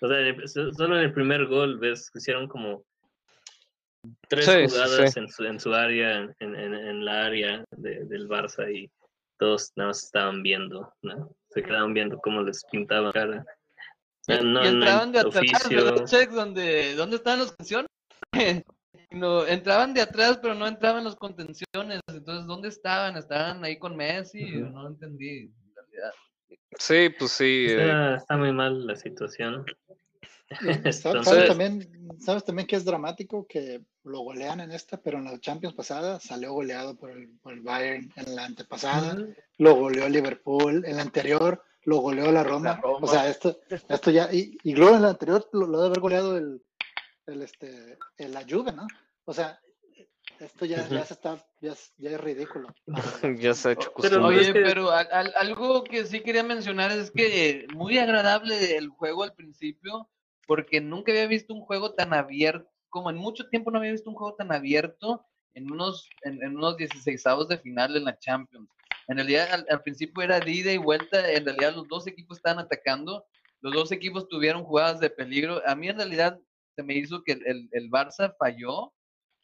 O 0.00 0.08
sea, 0.08 0.72
solo 0.72 0.96
en 0.98 1.04
el 1.04 1.12
primer 1.12 1.46
gol 1.46 1.78
ves 1.78 2.10
que 2.10 2.18
hicieron 2.18 2.46
como 2.46 2.84
tres 4.28 4.44
sí, 4.44 4.52
jugadas 4.66 5.12
sí. 5.12 5.18
En, 5.20 5.28
su, 5.28 5.44
en 5.44 5.58
su 5.60 5.74
área, 5.74 6.18
en, 6.38 6.54
en, 6.54 6.74
en 6.74 7.04
la 7.04 7.26
área 7.26 7.64
de- 7.70 8.04
del 8.04 8.28
Barça 8.28 8.70
y 8.72 8.90
todos 9.38 9.72
nada 9.76 9.88
más 9.88 10.04
estaban 10.04 10.42
viendo, 10.42 10.92
¿no? 11.02 11.34
Se 11.50 11.62
quedaban 11.62 11.94
viendo 11.94 12.18
cómo 12.18 12.42
les 12.42 12.64
pintaban 12.70 13.12
cara. 13.12 13.44
Y- 14.28 14.44
no, 14.44 14.60
y 14.60 14.64
no 14.64 14.64
entraban 14.64 15.08
hay 15.08 15.12
de 15.12 15.18
atrás. 15.20 15.68
¿verdad, 15.68 16.04
Chex? 16.06 16.32
¿Dónde, 16.34 16.94
¿Dónde 16.94 17.16
estaban 17.16 17.38
las 17.40 17.48
contenciones? 17.48 17.88
No, 19.10 19.46
entraban 19.46 19.94
de 19.94 20.02
atrás, 20.02 20.38
pero 20.42 20.54
no 20.54 20.66
entraban 20.66 21.02
las 21.02 21.16
contenciones. 21.16 22.00
Entonces, 22.08 22.46
¿dónde 22.46 22.68
estaban? 22.68 23.16
¿Estaban 23.16 23.64
ahí 23.64 23.78
con 23.78 23.96
Messi? 23.96 24.44
Ujú. 24.60 24.66
No 24.70 24.86
entendí, 24.88 25.38
en 25.50 25.74
realidad. 25.74 26.12
Sí, 26.78 27.08
pues 27.18 27.30
sí. 27.32 27.66
eh, 27.70 27.80
Está, 27.80 28.16
está 28.16 28.36
muy 28.36 28.52
mal 28.52 28.86
la 28.86 28.96
situación. 28.96 29.64
Entonces- 30.60 31.00
¿Sabes 31.24 31.48
también, 31.48 31.88
¿Sabes 32.20 32.44
también 32.44 32.66
que 32.68 32.76
es 32.76 32.84
dramático 32.84 33.46
que 33.48 33.80
lo 34.04 34.20
golean 34.20 34.60
en 34.60 34.72
esta, 34.72 34.98
pero 35.00 35.16
en 35.18 35.24
la 35.24 35.38
Champions 35.40 35.74
pasada 35.74 36.20
salió 36.20 36.52
goleado 36.52 36.94
por 36.94 37.10
el, 37.10 37.30
por 37.42 37.54
el 37.54 37.60
Bayern 37.62 38.12
en 38.16 38.36
la 38.36 38.44
antepasada, 38.44 39.14
Ujú. 39.14 39.34
lo 39.56 39.74
goleó 39.74 40.06
Liverpool, 40.06 40.84
en 40.86 40.96
la 40.96 41.02
anterior 41.02 41.62
lo 41.88 41.96
goleó 41.98 42.30
la 42.30 42.44
Roma. 42.44 42.70
La 42.74 42.80
Roma. 42.80 42.98
O 43.00 43.06
sea, 43.08 43.28
esto, 43.30 43.58
esto 43.88 44.10
ya, 44.10 44.28
y, 44.30 44.58
y 44.62 44.74
luego 44.74 44.96
en 44.96 45.02
la 45.02 45.08
anterior 45.10 45.48
lo, 45.52 45.66
lo 45.66 45.78
debe 45.78 45.86
haber 45.86 46.00
goleado 46.00 46.36
el, 46.36 46.62
el, 47.26 47.42
este, 47.42 47.96
el- 48.18 48.32
la 48.32 48.44
Juve, 48.48 48.72
¿no? 48.72 48.86
O 49.24 49.32
sea, 49.32 49.58
esto 50.38 50.66
ya, 50.66 50.86
ya 50.86 51.04
se 51.06 51.14
está, 51.14 51.42
ya, 51.62 51.72
es- 51.72 51.94
ya 51.96 52.10
es 52.10 52.20
ridículo. 52.20 52.68
ya 53.40 53.54
se 53.54 53.68
ha 53.68 53.72
hecho 53.72 53.90
Pero 54.02 54.20
costumbre. 54.20 54.40
es 54.42 54.48
Oye, 54.50 54.52
pero 54.62 54.90
al- 54.90 55.08
al- 55.10 55.32
algo 55.36 55.82
que 55.82 56.04
sí 56.04 56.20
quería 56.20 56.42
mencionar 56.42 56.90
es 56.90 57.10
que 57.10 57.66
muy 57.74 57.96
agradable 57.98 58.76
el 58.76 58.88
juego 58.90 59.22
al 59.22 59.32
principio, 59.32 60.10
porque 60.46 60.82
nunca 60.82 61.10
había 61.12 61.26
visto 61.26 61.54
un 61.54 61.62
juego 61.62 61.94
tan 61.94 62.12
abierto, 62.12 62.68
como 62.90 63.08
en 63.08 63.16
mucho 63.16 63.48
tiempo 63.48 63.70
no 63.70 63.78
había 63.78 63.92
visto 63.92 64.10
un 64.10 64.16
juego 64.16 64.34
tan 64.34 64.52
abierto 64.52 65.24
en 65.54 65.70
unos, 65.72 66.08
en, 66.22 66.42
en 66.42 66.54
unos 66.56 66.76
16 66.76 67.24
de 67.48 67.58
final 67.58 67.96
en 67.96 68.04
la 68.04 68.18
Champions. 68.18 68.68
En 69.08 69.16
realidad, 69.16 69.48
al, 69.52 69.66
al 69.70 69.82
principio 69.82 70.22
era 70.22 70.38
de 70.40 70.50
ida 70.50 70.72
y 70.72 70.76
vuelta, 70.76 71.30
en 71.32 71.44
realidad 71.44 71.74
los 71.74 71.88
dos 71.88 72.06
equipos 72.06 72.36
estaban 72.38 72.62
atacando, 72.64 73.24
los 73.60 73.72
dos 73.72 73.90
equipos 73.92 74.28
tuvieron 74.28 74.64
jugadas 74.64 75.00
de 75.00 75.10
peligro. 75.10 75.62
A 75.66 75.74
mí 75.74 75.88
en 75.88 75.96
realidad 75.96 76.38
se 76.76 76.82
me 76.82 76.94
hizo 76.94 77.22
que 77.24 77.32
el, 77.32 77.46
el, 77.46 77.68
el 77.72 77.90
Barça 77.90 78.34
falló, 78.38 78.92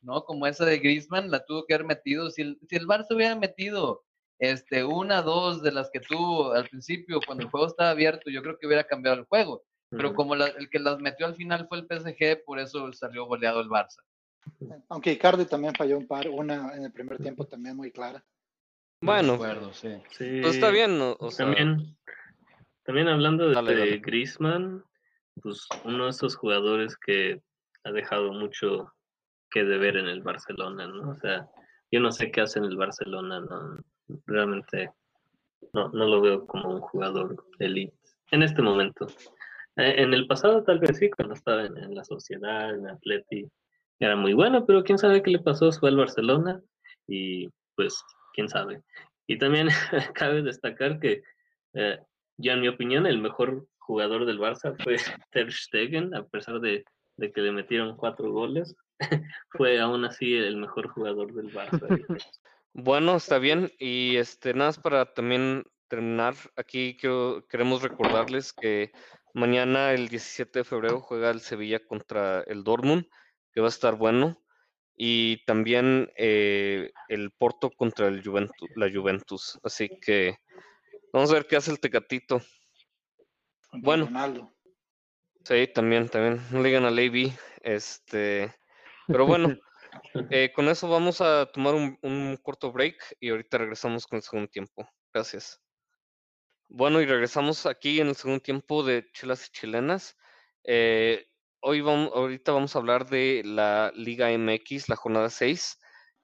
¿no? 0.02 0.24
Como 0.24 0.46
esa 0.46 0.64
de 0.66 0.78
Griezmann, 0.78 1.30
la 1.30 1.44
tuvo 1.44 1.64
que 1.66 1.74
haber 1.74 1.86
metido. 1.86 2.30
Si 2.30 2.42
el, 2.42 2.58
si 2.68 2.76
el 2.76 2.86
Barça 2.86 3.06
hubiera 3.14 3.34
metido 3.36 4.04
este, 4.38 4.84
una, 4.84 5.22
dos 5.22 5.62
de 5.62 5.72
las 5.72 5.90
que 5.90 6.00
tuvo 6.00 6.52
al 6.52 6.68
principio, 6.68 7.20
cuando 7.26 7.44
el 7.44 7.50
juego 7.50 7.66
estaba 7.66 7.90
abierto, 7.90 8.30
yo 8.30 8.42
creo 8.42 8.58
que 8.58 8.66
hubiera 8.66 8.84
cambiado 8.84 9.16
el 9.18 9.24
juego. 9.24 9.62
Pero 9.90 10.10
como 10.14 10.34
la- 10.34 10.48
el 10.48 10.68
que 10.70 10.78
las 10.78 10.98
metió 10.98 11.24
al 11.26 11.36
final 11.36 11.66
fue 11.68 11.78
el 11.78 11.86
PSG, 11.86 12.44
por 12.44 12.58
eso 12.58 12.92
salió 12.92 13.24
goleado 13.26 13.60
el 13.60 13.68
Barça. 13.68 14.02
Aunque 14.88 15.12
Icardi 15.12 15.46
también 15.46 15.74
falló 15.74 15.96
un 15.98 16.06
par, 16.06 16.28
una 16.28 16.74
en 16.74 16.84
el 16.84 16.92
primer 16.92 17.18
tiempo 17.18 17.46
también 17.46 17.76
muy 17.76 17.90
clara. 17.90 18.22
Bueno, 19.00 19.32
De 19.32 19.34
acuerdo, 19.34 19.72
sí. 19.72 19.88
Sí. 20.10 20.40
pues 20.42 20.54
está 20.54 20.70
bien. 20.70 20.98
O 21.00 21.30
sea, 21.30 21.46
También, 21.46 21.96
también 22.84 23.08
hablando 23.08 23.48
de, 23.48 23.54
Dale, 23.54 23.74
de 23.74 23.78
dale. 23.80 23.98
Griezmann, 23.98 24.84
pues 25.42 25.66
uno 25.84 26.04
de 26.04 26.10
esos 26.10 26.36
jugadores 26.36 26.96
que 26.96 27.40
ha 27.84 27.92
dejado 27.92 28.32
mucho 28.32 28.92
que 29.50 29.64
deber 29.64 29.96
en 29.96 30.06
el 30.06 30.22
Barcelona, 30.22 30.86
¿no? 30.86 31.10
O 31.10 31.14
sea, 31.16 31.48
yo 31.90 32.00
no 32.00 32.10
sé 32.12 32.30
qué 32.30 32.40
hace 32.40 32.58
en 32.58 32.64
el 32.64 32.76
Barcelona, 32.76 33.40
¿no? 33.40 33.78
Realmente 34.26 34.90
no, 35.72 35.88
no 35.90 36.06
lo 36.06 36.20
veo 36.20 36.46
como 36.46 36.70
un 36.70 36.80
jugador 36.80 37.44
elite 37.58 37.96
en 38.30 38.42
este 38.42 38.62
momento. 38.62 39.06
Eh, 39.76 39.94
en 39.98 40.14
el 40.14 40.26
pasado 40.26 40.62
tal 40.64 40.78
vez 40.78 40.98
sí, 40.98 41.10
cuando 41.10 41.34
estaba 41.34 41.64
en, 41.66 41.76
en 41.76 41.94
la 41.94 42.04
sociedad, 42.04 42.74
en 42.74 42.88
Atleti, 42.88 43.46
era 44.00 44.16
muy 44.16 44.32
bueno, 44.32 44.66
pero 44.66 44.82
quién 44.82 44.98
sabe 44.98 45.22
qué 45.22 45.30
le 45.30 45.38
pasó, 45.38 45.70
fue 45.72 45.88
al 45.90 45.96
Barcelona 45.96 46.60
y 47.06 47.48
pues 47.76 48.02
quién 48.34 48.48
sabe. 48.48 48.82
Y 49.26 49.38
también 49.38 49.68
cabe 50.14 50.42
destacar 50.42 50.98
que, 51.00 51.22
eh, 51.74 51.98
en 52.38 52.60
mi 52.60 52.68
opinión, 52.68 53.06
el 53.06 53.18
mejor 53.18 53.66
jugador 53.78 54.26
del 54.26 54.38
Barça 54.38 54.74
fue 54.82 54.96
Ter 55.30 55.52
Stegen, 55.52 56.14
a 56.14 56.24
pesar 56.24 56.60
de, 56.60 56.84
de 57.16 57.32
que 57.32 57.40
le 57.40 57.52
metieron 57.52 57.96
cuatro 57.96 58.30
goles, 58.30 58.74
fue 59.50 59.80
aún 59.80 60.04
así 60.04 60.34
el 60.34 60.56
mejor 60.56 60.88
jugador 60.88 61.32
del 61.32 61.52
Barça. 61.52 62.18
Bueno, 62.72 63.16
está 63.16 63.38
bien. 63.38 63.70
Y 63.78 64.16
este, 64.16 64.52
nada 64.52 64.70
más 64.70 64.78
para 64.78 65.14
también 65.14 65.64
terminar, 65.88 66.34
aquí 66.56 66.96
quiero- 66.98 67.46
queremos 67.48 67.82
recordarles 67.82 68.52
que 68.52 68.90
mañana, 69.32 69.92
el 69.92 70.08
17 70.08 70.60
de 70.60 70.64
febrero, 70.64 71.00
juega 71.00 71.30
el 71.30 71.40
Sevilla 71.40 71.78
contra 71.86 72.40
el 72.42 72.64
Dortmund, 72.64 73.06
que 73.52 73.60
va 73.60 73.66
a 73.66 73.68
estar 73.68 73.94
bueno. 73.96 74.40
Y 74.96 75.44
también 75.44 76.10
eh, 76.16 76.92
el 77.08 77.32
Porto 77.32 77.70
contra 77.70 78.08
el 78.08 78.22
Juventus, 78.22 78.68
la 78.76 78.90
Juventus. 78.90 79.58
Así 79.62 79.88
que 80.00 80.38
vamos 81.12 81.30
a 81.30 81.34
ver 81.34 81.46
qué 81.46 81.56
hace 81.56 81.70
el 81.70 81.80
Tecatito. 81.80 82.40
Bueno. 83.72 84.06
Ronaldo. 84.06 84.54
Sí, 85.44 85.68
también, 85.74 86.08
también. 86.08 86.40
No 86.50 86.62
le 86.62 86.68
digan 86.68 86.84
a 86.84 86.90
Levy. 86.90 87.32
Este, 87.60 88.54
pero 89.06 89.26
bueno, 89.26 89.56
eh, 90.30 90.52
con 90.54 90.68
eso 90.68 90.88
vamos 90.88 91.20
a 91.20 91.46
tomar 91.46 91.74
un, 91.74 91.98
un 92.02 92.38
corto 92.42 92.72
break 92.72 93.16
y 93.20 93.30
ahorita 93.30 93.58
regresamos 93.58 94.06
con 94.06 94.18
el 94.18 94.22
segundo 94.22 94.48
tiempo. 94.48 94.88
Gracias. 95.12 95.60
Bueno, 96.68 97.00
y 97.00 97.06
regresamos 97.06 97.66
aquí 97.66 98.00
en 98.00 98.08
el 98.08 98.16
segundo 98.16 98.40
tiempo 98.40 98.82
de 98.82 99.10
Chelas 99.12 99.46
y 99.46 99.52
Chilenas. 99.52 100.16
Eh, 100.64 101.26
hoy 101.64 101.80
vamos, 101.80 102.10
ahorita 102.14 102.52
vamos 102.52 102.76
a 102.76 102.78
hablar 102.78 103.08
de 103.08 103.42
la 103.44 103.90
Liga 103.96 104.30
MX, 104.30 104.88
la 104.88 104.96
jornada 104.96 105.30
6. 105.30 105.78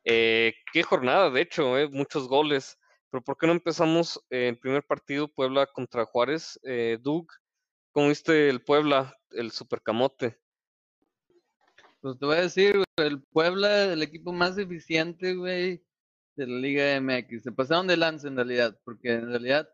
Eh, 0.04 0.52
qué 0.72 0.82
jornada, 0.82 1.30
de 1.30 1.40
hecho, 1.40 1.78
eh, 1.78 1.88
muchos 1.88 2.28
goles. 2.28 2.78
Pero 3.10 3.24
¿por 3.24 3.38
qué 3.38 3.46
no 3.46 3.52
empezamos 3.54 4.22
eh, 4.28 4.48
el 4.48 4.58
primer 4.58 4.84
partido, 4.84 5.28
Puebla 5.28 5.66
contra 5.66 6.04
Juárez? 6.04 6.60
Eh, 6.62 6.98
Doug, 7.00 7.26
¿cómo 7.90 8.08
viste 8.08 8.50
el 8.50 8.62
Puebla, 8.62 9.16
el 9.30 9.50
Supercamote? 9.50 10.38
Pues 12.02 12.18
te 12.18 12.26
voy 12.26 12.36
a 12.36 12.42
decir, 12.42 12.84
el 12.96 13.22
Puebla, 13.22 13.92
el 13.92 14.02
equipo 14.02 14.32
más 14.32 14.58
eficiente, 14.58 15.34
güey, 15.34 15.82
de 16.36 16.46
la 16.46 16.58
Liga 16.58 17.00
MX. 17.00 17.42
Se 17.42 17.52
pasaron 17.52 17.86
de 17.86 17.96
lance 17.96 18.28
en 18.28 18.36
realidad, 18.36 18.78
porque 18.84 19.14
en 19.14 19.30
realidad 19.30 19.68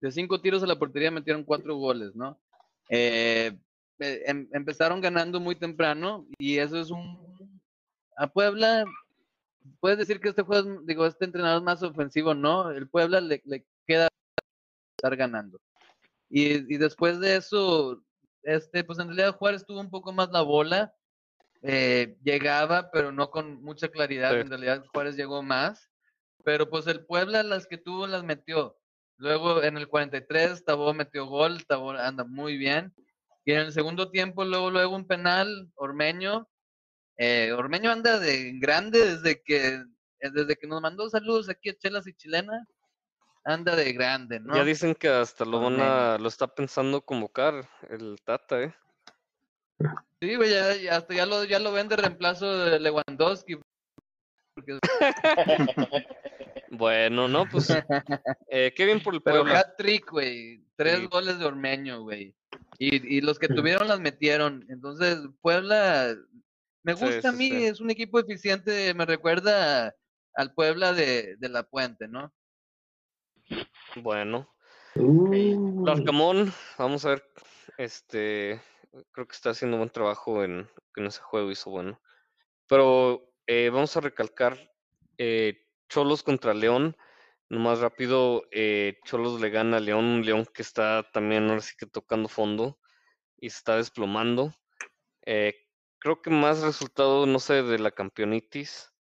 de 0.00 0.10
cinco 0.10 0.40
tiros 0.40 0.62
a 0.62 0.66
la 0.66 0.78
portería 0.78 1.10
metieron 1.10 1.44
cuatro 1.44 1.76
goles, 1.76 2.14
¿no? 2.14 2.40
Eh, 2.88 3.52
eh, 3.52 3.58
em- 4.00 4.48
empezaron 4.52 5.00
ganando 5.00 5.40
muy 5.40 5.54
temprano 5.54 6.26
y 6.38 6.58
eso 6.58 6.78
es 6.80 6.90
un... 6.90 7.60
A 8.16 8.26
Puebla, 8.26 8.84
puedes 9.80 9.98
decir 9.98 10.20
que 10.20 10.28
este 10.28 10.42
juego, 10.42 10.82
digo, 10.84 11.06
este 11.06 11.24
entrenador 11.24 11.58
es 11.58 11.64
más 11.64 11.82
ofensivo, 11.82 12.34
¿no? 12.34 12.70
El 12.70 12.88
Puebla 12.88 13.20
le, 13.20 13.40
le 13.44 13.64
queda 13.86 14.08
estar 14.96 15.16
ganando. 15.16 15.58
Y, 16.28 16.72
y 16.72 16.76
después 16.76 17.18
de 17.20 17.36
eso, 17.36 18.02
este, 18.42 18.84
pues 18.84 18.98
en 18.98 19.08
realidad 19.08 19.36
Juárez 19.36 19.64
tuvo 19.64 19.80
un 19.80 19.90
poco 19.90 20.12
más 20.12 20.30
la 20.30 20.42
bola, 20.42 20.94
eh, 21.62 22.16
llegaba, 22.22 22.90
pero 22.90 23.12
no 23.12 23.30
con 23.30 23.62
mucha 23.62 23.88
claridad. 23.88 24.32
Sí. 24.32 24.40
En 24.40 24.48
realidad 24.48 24.84
Juárez 24.92 25.16
llegó 25.16 25.42
más. 25.42 25.90
Pero 26.44 26.70
pues 26.70 26.86
el 26.86 27.04
Puebla 27.04 27.42
las 27.42 27.66
que 27.66 27.76
tuvo 27.78 28.06
las 28.06 28.24
metió. 28.24 28.78
Luego 29.18 29.62
en 29.62 29.76
el 29.76 29.88
43 29.88 30.64
Tabó 30.64 30.94
metió 30.94 31.26
gol, 31.26 31.66
Tabó 31.66 31.90
anda 31.90 32.24
muy 32.24 32.56
bien. 32.56 32.94
Y 33.44 33.52
en 33.52 33.60
el 33.60 33.72
segundo 33.72 34.10
tiempo, 34.10 34.44
luego, 34.44 34.70
luego 34.70 34.94
un 34.94 35.06
penal, 35.06 35.70
Ormeño. 35.74 36.48
Eh, 37.16 37.52
Ormeño 37.52 37.90
anda 37.90 38.18
de 38.18 38.52
grande 38.58 39.14
desde 39.16 39.42
que, 39.42 39.74
eh, 39.74 40.30
desde 40.32 40.56
que 40.56 40.66
nos 40.66 40.80
mandó 40.80 41.08
saludos 41.10 41.48
aquí 41.48 41.70
a 41.70 41.74
Chelas 41.78 42.06
y 42.06 42.14
Chilena. 42.14 42.66
Anda 43.44 43.74
de 43.74 43.92
grande, 43.94 44.38
¿no? 44.40 44.54
Ya 44.54 44.64
dicen 44.64 44.94
que 44.94 45.08
hasta 45.08 45.44
lo 45.46 45.58
van 45.60 45.74
Ormeño. 45.74 45.90
a, 45.90 46.18
lo 46.18 46.28
está 46.28 46.46
pensando 46.46 47.00
convocar 47.00 47.66
el 47.88 48.16
Tata, 48.24 48.62
¿eh? 48.62 48.74
Sí, 50.20 50.36
güey, 50.36 50.50
ya, 50.50 50.76
ya 50.76 50.96
hasta 50.96 51.14
ya 51.14 51.24
lo, 51.24 51.44
ya 51.44 51.58
lo 51.58 51.72
ven 51.72 51.88
de 51.88 51.96
reemplazo 51.96 52.58
de 52.66 52.78
Lewandowski. 52.78 53.58
Porque 54.54 54.78
Bueno, 56.70 57.26
no, 57.28 57.46
pues 57.48 57.68
eh, 58.48 58.72
qué 58.76 58.84
bien 58.84 59.02
por 59.02 59.14
el 59.14 59.22
Pero 59.22 59.40
Puebla. 59.42 59.60
hat 59.60 59.76
trick, 59.76 60.10
güey. 60.10 60.62
Tres 60.76 61.00
Sí. 61.00 61.06
goles 61.06 61.38
de 61.38 61.44
Ormeño, 61.46 62.02
güey. 62.02 62.34
Y, 62.82 63.18
y 63.18 63.20
los 63.20 63.38
que 63.38 63.48
tuvieron 63.48 63.88
las 63.88 64.00
metieron. 64.00 64.64
Entonces, 64.70 65.18
Puebla, 65.42 66.16
me 66.82 66.96
Sí, 66.96 67.04
gusta 67.04 67.28
a 67.28 67.32
mí, 67.32 67.50
sí. 67.50 67.64
es 67.64 67.80
un 67.80 67.90
equipo 67.90 68.18
eficiente, 68.18 68.94
me 68.94 69.04
recuerda 69.04 69.94
al 70.34 70.54
Puebla 70.54 70.94
de, 70.94 71.36
de 71.36 71.48
La 71.50 71.62
Puente, 71.62 72.08
¿no? 72.08 72.32
Bueno, 73.96 74.48
Uh, 74.96 75.84
Larcamón, 75.86 76.52
vamos 76.76 77.04
a 77.04 77.10
ver, 77.10 77.24
este, 77.78 78.60
creo 79.12 79.26
que 79.26 79.34
está 79.34 79.50
haciendo 79.50 79.76
buen 79.76 79.90
trabajo 79.90 80.42
en, 80.42 80.68
en 80.96 81.06
ese 81.06 81.20
juego, 81.20 81.50
hizo 81.50 81.70
bueno. 81.70 82.00
Pero 82.66 83.30
eh, 83.46 83.70
vamos 83.70 83.96
a 83.96 84.00
recalcar 84.00 84.58
eh, 85.18 85.64
Cholos 85.88 86.22
contra 86.22 86.54
León. 86.54 86.96
Nomás 87.50 87.80
rápido, 87.80 88.44
eh, 88.52 88.98
Cholos 89.04 89.40
le 89.40 89.50
gana 89.50 89.78
a 89.78 89.80
León, 89.80 90.22
León 90.24 90.46
que 90.54 90.62
está 90.62 91.02
también 91.12 91.48
ahora 91.50 91.60
sí 91.60 91.74
que 91.76 91.86
tocando 91.86 92.28
fondo 92.28 92.78
y 93.36 93.48
está 93.48 93.76
desplomando. 93.76 94.54
Eh, 95.26 95.54
creo 95.98 96.22
que 96.22 96.30
más 96.30 96.62
resultado, 96.62 97.26
no 97.26 97.40
sé, 97.40 97.64
de 97.64 97.80
la 97.80 97.90
campeonitis. 97.90 98.92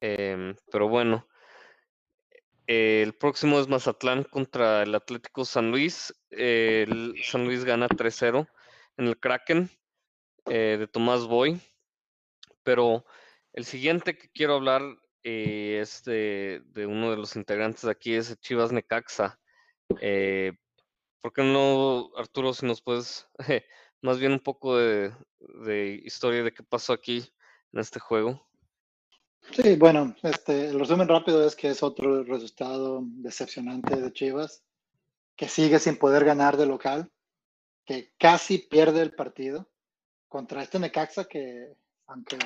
em, 0.00 0.54
pero 0.70 0.88
bueno, 0.88 1.28
el 2.66 3.14
próximo 3.14 3.58
es 3.58 3.66
Mazatlán 3.68 4.24
contra 4.24 4.82
el 4.84 4.94
Atlético 4.94 5.44
San 5.44 5.72
Luis. 5.72 6.14
eh, 6.30 6.86
San 7.24 7.44
Luis 7.46 7.64
gana 7.64 7.88
3-0 7.88 8.46
en 8.96 9.08
el 9.08 9.18
Kraken 9.18 9.68
eh, 10.46 10.76
de 10.78 10.86
Tomás 10.86 11.26
Boy. 11.26 11.60
Pero 12.62 13.04
el 13.52 13.64
siguiente 13.64 14.16
que 14.16 14.30
quiero 14.30 14.54
hablar 14.54 14.82
eh, 15.24 15.78
es 15.80 16.02
de, 16.04 16.62
de 16.66 16.86
uno 16.86 17.10
de 17.10 17.16
los 17.16 17.36
integrantes 17.36 17.84
aquí, 17.84 18.14
es 18.14 18.38
Chivas 18.40 18.72
Necaxa. 18.72 19.38
Eh, 20.00 20.52
¿Por 21.20 21.32
qué 21.32 21.42
no, 21.42 22.10
Arturo, 22.16 22.52
si 22.52 22.66
nos 22.66 22.82
puedes, 22.82 23.28
más 24.02 24.18
bien 24.18 24.32
un 24.32 24.40
poco 24.40 24.76
de, 24.76 25.12
de 25.64 26.00
historia 26.04 26.42
de 26.42 26.52
qué 26.52 26.62
pasó 26.62 26.92
aquí 26.92 27.18
en 27.72 27.80
este 27.80 28.00
juego? 28.00 28.44
Sí, 29.50 29.76
bueno, 29.76 30.14
este, 30.22 30.68
el 30.68 30.78
resumen 30.78 31.08
rápido 31.08 31.46
es 31.46 31.56
que 31.56 31.70
es 31.70 31.82
otro 31.82 32.22
resultado 32.24 33.02
decepcionante 33.04 34.00
de 34.00 34.12
Chivas, 34.12 34.64
que 35.36 35.48
sigue 35.48 35.78
sin 35.78 35.96
poder 35.96 36.24
ganar 36.24 36.56
de 36.56 36.66
local, 36.66 37.10
que 37.84 38.12
casi 38.18 38.58
pierde 38.58 39.02
el 39.02 39.14
partido 39.14 39.68
contra 40.28 40.62
este 40.62 40.78
Necaxa 40.78 41.24
que, 41.24 41.76
aunque 42.06 42.38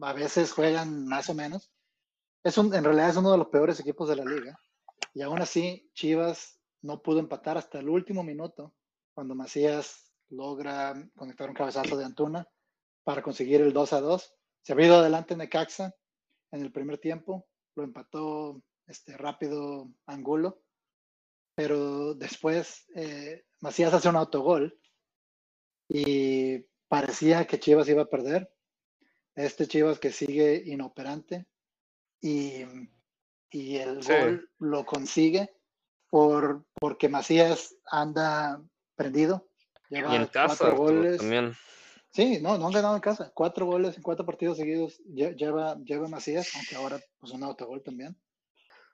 a 0.00 0.12
veces 0.12 0.52
juegan 0.52 1.06
más 1.06 1.30
o 1.30 1.34
menos, 1.34 1.72
es 2.44 2.58
un, 2.58 2.72
en 2.74 2.84
realidad 2.84 3.08
es 3.08 3.16
uno 3.16 3.32
de 3.32 3.38
los 3.38 3.48
peores 3.48 3.80
equipos 3.80 4.08
de 4.08 4.16
la 4.16 4.24
liga. 4.24 4.60
Y 5.14 5.22
aún 5.22 5.40
así, 5.40 5.90
Chivas 5.94 6.60
no 6.82 7.00
pudo 7.00 7.18
empatar 7.18 7.56
hasta 7.56 7.78
el 7.78 7.88
último 7.88 8.22
minuto, 8.22 8.74
cuando 9.14 9.34
Macías 9.34 10.12
logra 10.28 10.94
conectar 11.16 11.48
un 11.48 11.54
cabezazo 11.54 11.96
de 11.96 12.04
Antuna 12.04 12.46
para 13.02 13.22
conseguir 13.22 13.62
el 13.62 13.72
2 13.72 13.92
a 13.94 14.00
2. 14.00 14.34
Se 14.62 14.72
ha 14.72 14.82
ido 14.82 14.96
adelante 14.96 15.36
Necaxa 15.36 15.94
en 16.52 16.62
el 16.62 16.70
primer 16.70 16.98
tiempo, 16.98 17.46
lo 17.76 17.84
empató 17.84 18.62
este, 18.86 19.16
rápido 19.16 19.88
Angulo, 20.06 20.60
pero 21.54 22.14
después 22.14 22.86
eh, 22.94 23.44
Macías 23.60 23.94
hace 23.94 24.08
un 24.08 24.16
autogol 24.16 24.78
y 25.88 26.58
parecía 26.88 27.46
que 27.46 27.58
Chivas 27.58 27.88
iba 27.88 28.02
a 28.02 28.10
perder. 28.10 28.52
Este 29.34 29.66
Chivas 29.66 29.98
que 29.98 30.12
sigue 30.12 30.62
inoperante 30.66 31.46
y, 32.20 32.64
y 33.50 33.76
el 33.76 34.02
Sí. 34.02 34.12
gol 34.12 34.50
lo 34.58 34.84
consigue 34.86 35.50
por, 36.10 36.64
porque 36.74 37.08
Macías 37.08 37.76
anda 37.90 38.60
prendido. 38.96 39.48
Lleva 39.90 40.12
Y 40.12 40.16
en 40.16 40.26
casa, 40.26 40.56
cuatro 40.58 40.66
Arturo, 40.68 40.82
goles. 40.98 41.18
también. 41.18 41.54
Sí, 42.10 42.38
no, 42.40 42.56
no 42.58 42.66
han 42.68 42.72
ganado 42.72 42.94
en 42.94 43.00
casa. 43.00 43.32
Cuatro 43.34 43.66
goles 43.66 43.96
en 43.96 44.02
cuatro 44.02 44.24
partidos 44.24 44.56
seguidos 44.56 45.00
lle- 45.04 45.34
lleva, 45.36 45.76
lleva 45.84 46.08
Macías, 46.08 46.54
aunque 46.54 46.76
ahora 46.76 47.00
pues 47.18 47.32
un 47.32 47.42
autogol 47.42 47.82
también. 47.82 48.16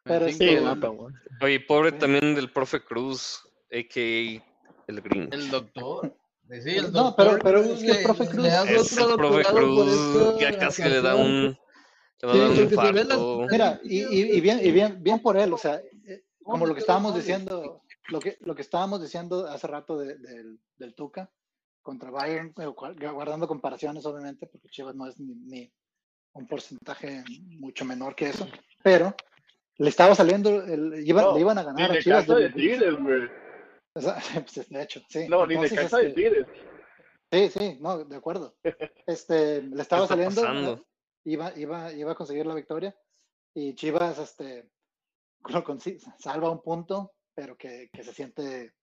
Pero 0.04 0.26
sí, 0.30 0.56
Oye, 1.42 1.60
pobre 1.60 1.90
Sí. 1.90 1.98
también 1.98 2.34
del 2.34 2.50
profe 2.50 2.82
Cruz, 2.82 3.42
a.k.a. 3.70 4.42
el 4.86 5.00
Grinch. 5.02 5.34
El 5.34 5.50
doctor. 5.50 6.16
Sí, 6.48 6.70
el 6.70 6.90
No, 6.90 7.14
pero- 7.14 7.32
doctor 7.32 7.42
pero 7.44 7.60
es 7.62 7.80
que 7.80 7.90
el 7.90 8.02
profe 8.02 8.24
Cruz- 8.28 8.46
Es 8.46 8.96
el 8.98 9.14
profe 9.14 9.42
Cruz, 9.44 10.40
ya 10.40 10.58
casi 10.58 10.82
le 10.82 11.02
da 11.02 11.14
un, 11.16 11.56
Sí, 12.20 12.26
las-. 13.06 13.50
Mira, 13.50 13.80
y, 13.82 14.02
y- 14.02 14.36
y 14.36 14.40
bien, 14.40 14.60
y 14.62 14.70
bien, 14.72 15.02
bien 15.02 15.20
por 15.20 15.36
él, 15.36 15.52
o 15.52 15.58
sea, 15.58 15.76
eh, 16.06 16.24
como 16.42 16.66
lo 16.66 16.74
que 16.74 16.80
estábamos 16.80 17.14
diciendo, 17.14 17.82
lo 18.08 18.20
que, 18.20 18.36
lo 18.40 18.54
que 18.54 18.62
estábamos 18.62 19.00
diciendo 19.00 19.46
hace 19.46 19.66
rato 19.66 19.98
de- 19.98 20.18
del, 20.18 20.58
del 20.76 20.94
Tuca 20.94 21.30
contra 21.82 22.10
Bayern, 22.10 22.52
eh, 22.58 22.66
guardando 22.66 23.48
comparaciones, 23.48 24.04
obviamente, 24.04 24.46
porque 24.46 24.68
Chivas 24.68 24.94
no 24.94 25.06
es 25.06 25.18
ni, 25.18 25.34
ni 25.34 25.72
un 26.34 26.46
porcentaje 26.46 27.24
mucho 27.58 27.84
menor 27.84 28.14
que 28.14 28.28
eso, 28.28 28.46
pero 28.82 29.14
le 29.78 29.88
estaba 29.88 30.14
saliendo, 30.14 30.62
el, 30.62 31.06
iban, 31.06 31.24
No, 31.24 31.34
le 31.34 31.40
iban 31.40 31.58
a 31.58 31.62
ganar 31.62 31.90
a 31.90 31.94
de 31.94 32.00
Chivas. 32.02 32.26
de 32.26 32.50
Tigres, 32.50 32.94
o 33.94 34.00
sea, 34.00 34.22
pues, 34.34 34.68
de 34.68 34.82
hecho, 34.82 35.00
sí. 35.08 35.26
No, 35.28 35.46
ni 35.46 35.56
de 35.56 35.70
casa 35.70 35.98
de 35.98 36.08
este, 36.08 36.22
Tigres. 36.22 36.46
Sí, 37.32 37.48
sí, 37.48 37.78
no, 37.80 38.04
de 38.04 38.16
acuerdo. 38.16 38.56
Este, 39.06 39.62
le 39.62 39.82
estaba 39.82 40.06
saliendo, 40.06 40.42
pasando? 40.42 40.86
Iba, 41.24 41.52
iba, 41.56 41.92
iba 41.92 42.12
a 42.12 42.14
conseguir 42.14 42.46
la 42.46 42.54
victoria 42.54 42.96
y 43.54 43.74
Chivas, 43.74 44.18
este, 44.18 44.70
lo 45.48 45.64
salva 46.18 46.50
un 46.50 46.62
punto, 46.62 47.12
pero 47.34 47.56
que, 47.56 47.88
que 47.92 48.04
se 48.04 48.12
siente, 48.12 48.74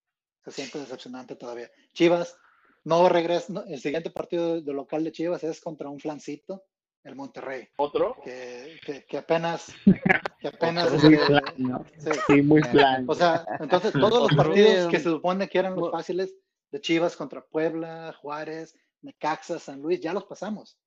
se 0.43 0.51
siente 0.51 0.79
decepcionante 0.79 1.35
todavía. 1.35 1.69
Chivas 1.93 2.38
no 2.83 3.09
regresa, 3.09 3.53
no, 3.53 3.63
el 3.63 3.79
siguiente 3.79 4.09
partido 4.09 4.61
de 4.61 4.73
local 4.73 5.03
de 5.03 5.11
Chivas 5.11 5.43
es 5.43 5.61
contra 5.61 5.89
un 5.89 5.99
flancito, 5.99 6.63
el 7.03 7.15
Monterrey, 7.15 7.67
Otro. 7.77 8.17
que, 8.23 8.79
que, 8.85 9.05
que 9.05 9.17
apenas, 9.17 9.73
que 10.39 10.47
apenas, 10.47 10.91
Muy 11.03 11.13
este, 11.13 11.25
plan, 11.25 11.43
¿no? 11.57 11.85
sí, 11.97 12.09
Sí, 12.27 12.41
muy 12.41 12.61
plan. 12.61 13.05
o 13.07 13.15
sea, 13.15 13.45
entonces 13.59 13.93
todos 13.93 14.23
los 14.23 14.35
partidos 14.35 14.89
que 14.91 14.99
se 14.99 15.09
supone 15.09 15.47
que 15.47 15.59
eran 15.59 15.75
los 15.75 15.91
fáciles 15.91 16.35
de 16.71 16.81
Chivas 16.81 17.15
contra 17.15 17.45
Puebla, 17.45 18.13
Juárez, 18.19 18.75
Necaxa, 19.01 19.59
San 19.59 19.81
Luis, 19.81 20.01
ya 20.01 20.13
los 20.13 20.25
pasamos. 20.25 20.77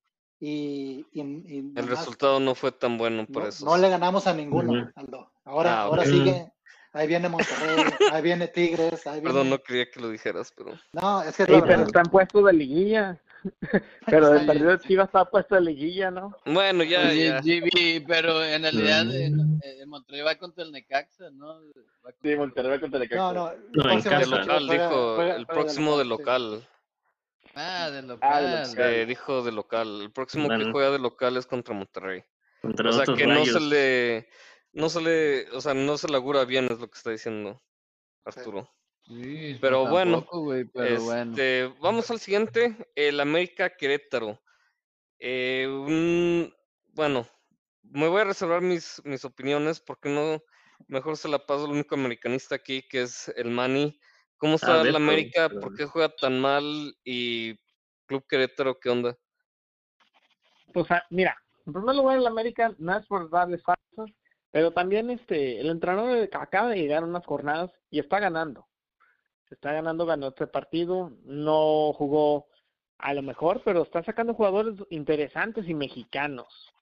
Y, 0.42 1.06
y- 1.12 1.20
y 1.20 1.58
El 1.58 1.74
nomás 1.74 1.88
resultado 1.98 2.40
no 2.40 2.54
fue 2.54 2.72
tan 2.72 2.96
bueno 2.96 3.26
por 3.26 3.42
no, 3.42 3.48
eso. 3.50 3.64
no 3.64 3.76
le 3.76 3.90
ganamos 3.90 4.26
a 4.26 4.32
ninguno. 4.34 4.90
Aldo. 4.94 5.30
Ahora, 5.44 5.80
Ah, 5.80 5.82
ahora 5.82 6.04
sigue, 6.04 6.50
ahí 6.94 7.06
viene 7.06 7.28
Monterrey, 7.28 7.76
ahí 8.10 8.22
viene 8.22 8.48
Tigres, 8.48 9.06
ahí 9.06 9.20
viene... 9.20 9.28
Perdón, 9.28 9.50
no 9.50 9.58
quería 9.58 9.90
que 9.90 10.00
lo 10.00 10.08
dijeras, 10.08 10.52
pero 10.56 10.78
No, 10.94 11.22
es 11.22 11.36
que 11.36 11.42
es 11.42 11.46
Sí, 11.48 11.52
la 11.52 11.60
pero 11.60 11.68
verdad. 11.68 11.86
están 11.86 12.10
puestos 12.10 12.44
de 12.46 12.52
liguilla. 12.54 13.20
Pero 14.06 14.34
el 14.34 14.40
Sí, 14.40 14.46
partido 14.46 14.70
de 14.70 14.78
Chivas 14.80 15.06
está 15.06 15.24
puesto 15.24 15.54
de 15.54 15.62
liguilla, 15.62 16.10
¿no? 16.10 16.36
bueno, 16.44 16.84
ya. 16.84 17.10
GB, 17.40 18.04
pero 18.06 18.44
en 18.44 18.60
realidad 18.62 19.06
Mm. 19.06 19.88
Monterrey 19.88 20.20
va 20.22 20.34
contra 20.36 20.62
el 20.62 20.72
Necaxa, 20.72 21.30
¿no? 21.30 21.54
Va 22.06 22.12
Sí, 22.22 22.36
Monterrey 22.36 22.78
contra 22.78 23.02
el 23.02 23.08
No, 23.10 23.32
Necaxa. 23.32 23.32
no, 23.32 23.50
el 23.52 23.72
No, 23.72 23.82
próximo 23.82 24.36
local, 24.36 24.66
juega- 24.66 24.88
dijo, 24.88 25.14
juega- 25.16 25.36
el 25.36 25.44
juega 25.46 25.62
próximo 25.62 25.96
de 25.98 26.04
sí. 26.04 26.08
Ah, 27.54 27.90
de 27.90 27.98
Ah, 27.98 28.02
local. 28.02 28.44
de 28.62 28.68
local. 28.68 28.94
Eh, 28.94 29.06
dijo 29.06 29.42
de 29.42 29.52
local. 29.52 30.00
El 30.02 30.12
próximo 30.12 30.48
que 30.48 30.56
Bueno. 30.56 30.72
juega 30.72 30.90
de 30.90 30.98
local 30.98 31.36
es 31.36 31.46
contra 31.46 31.74
Monterrey. 31.74 32.22
Contra 32.62 32.90
O 32.90 32.92
sea 32.92 33.04
que 33.14 33.26
no 33.26 33.44
se 33.44 33.60
le, 33.60 34.28
no 34.72 34.88
se 34.88 35.00
le, 35.00 35.50
o 35.50 35.60
sea, 35.60 35.74
no 35.74 35.96
se 35.96 36.08
le 36.08 36.16
augura 36.16 36.44
bien, 36.44 36.66
es 36.70 36.78
lo 36.78 36.88
que 36.90 36.96
está 36.98 37.10
diciendo 37.10 37.60
Arturo. 38.24 38.68
Sí, 39.06 39.56
Pero 39.60 39.80
pues 39.80 39.90
bueno, 39.90 40.18
tampoco, 40.18 40.40
güey, 40.42 40.64
pero 40.66 41.00
bueno. 41.02 41.30
Este, 41.32 41.72
vamos 41.80 42.10
al 42.10 42.20
siguiente, 42.20 42.76
el 42.94 43.18
América 43.18 43.74
Querétaro. 43.76 44.40
Eh, 45.18 45.66
un- 45.68 46.54
bueno, 46.92 47.26
me 47.82 48.06
voy 48.08 48.20
a 48.20 48.24
reservar 48.24 48.60
mis, 48.60 49.00
mis 49.04 49.24
opiniones 49.24 49.80
porque 49.80 50.08
no, 50.10 50.40
mejor 50.86 51.16
se 51.16 51.28
la 51.28 51.44
paso 51.44 51.64
al 51.64 51.72
único 51.72 51.94
americanista 51.96 52.54
aquí 52.54 52.86
que 52.88 53.02
es 53.02 53.28
el 53.36 53.50
Mani. 53.50 53.98
¿Cómo 54.40 54.54
está 54.54 54.82
ver, 54.82 54.92
la 54.92 54.96
América? 54.96 55.48
pero- 55.50 55.60
¿Por 55.60 55.76
qué 55.76 55.84
juega 55.84 56.08
tan 56.08 56.40
mal? 56.40 56.64
Y 57.04 57.56
Club 58.06 58.24
Querétaro, 58.26 58.80
¿qué 58.80 58.88
onda? 58.88 59.16
Pues 60.72 60.90
ah, 60.90 61.04
mira, 61.10 61.36
en 61.66 61.74
primer 61.74 61.94
lugar 61.94 62.16
el 62.18 62.26
América 62.26 62.74
no 62.78 62.96
es 62.96 63.06
por 63.06 63.28
darle 63.28 63.58
falsos, 63.58 64.10
pero 64.50 64.72
también 64.72 65.10
este 65.10 65.60
el 65.60 65.68
entrenador 65.68 66.26
acaba 66.32 66.70
de 66.70 66.76
llegar 66.76 67.02
a 67.02 67.06
unas 67.06 67.26
jornadas 67.26 67.70
y 67.90 67.98
está 67.98 68.18
ganando. 68.18 68.66
Se 69.48 69.56
está 69.56 69.72
ganando, 69.72 70.06
ganó 70.06 70.28
este 70.28 70.46
partido, 70.46 71.12
no 71.24 71.92
jugó 71.92 72.46
a 72.96 73.12
lo 73.12 73.22
mejor, 73.22 73.60
pero 73.62 73.82
está 73.82 74.02
sacando 74.04 74.32
jugadores 74.32 74.74
interesantes 74.88 75.68
y 75.68 75.74
mexicanos. 75.74 76.72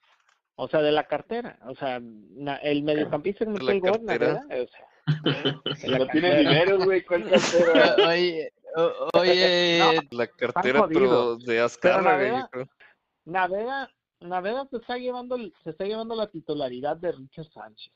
O 0.55 0.69
sea, 0.69 0.81
de 0.83 0.93
la 0.93 1.07
cartera. 1.09 1.59
O 1.67 1.75
sea, 1.75 1.97
el 1.97 2.83
mediocampista 2.83 3.45
que 3.45 3.51
metió 3.51 3.71
el 3.71 3.81
gol, 3.81 4.01
o 4.05 4.07
sea, 4.07 4.45
No 5.99 6.07
tiene 6.09 6.39
dinero, 6.39 6.79
güey. 6.85 7.05
¿Cuál 7.05 7.29
cartera? 7.31 7.97
Oye, 8.09 8.53
o- 8.77 9.09
oye, 9.19 9.99
La 10.13 10.27
cartera, 10.27 10.87
pero 10.89 11.37
de 11.37 11.61
Azcárraga, 11.61 12.11
Naveda- 12.19 12.41
yo 12.41 12.49
creo. 12.51 12.69
Naveda, 13.25 13.91
Naveda 14.21 14.67
se 14.71 14.77
está 14.77 14.97
llevando 14.97 15.37
se 15.65 15.71
está 15.71 15.85
llevando 15.85 16.15
la 16.15 16.27
titularidad 16.29 16.97
de 16.97 17.13
Richard 17.13 17.51
Sánchez. 17.53 17.93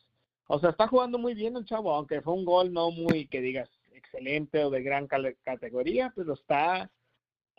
O 0.47 0.59
sea, 0.59 0.71
está 0.71 0.87
jugando 0.89 1.19
muy 1.19 1.35
bien 1.35 1.57
el 1.57 1.65
chavo, 1.65 1.95
aunque 1.95 2.21
fue 2.21 2.35
un 2.35 2.45
gol 2.45 2.73
no 2.73 2.91
muy 2.91 3.27
que 3.29 3.41
digas 3.41 3.71
excelente 3.93 4.65
o 4.65 4.71
de 4.71 4.83
gran 4.83 5.07
categoría, 5.45 6.13
pero 6.15 6.35
está 6.35 6.91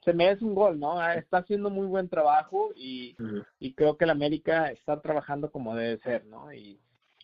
se 0.04 0.14
merece 0.14 0.44
un 0.44 0.54
gol, 0.54 0.78
¿no? 0.80 1.00
Ah, 1.00 1.16
Está 1.16 1.38
haciendo 1.38 1.70
muy 1.70 1.88
buen 1.88 2.10
trabajo 2.10 2.72
y, 2.76 3.16
y 3.60 3.74
creo 3.74 3.96
que 3.98 4.04
el 4.04 4.10
América 4.12 4.70
está 4.70 5.00
trabajando 5.02 5.50
como 5.50 5.76
debe 5.78 5.98
ser, 6.04 6.26
¿no? 6.26 6.54
Y, 6.54 6.78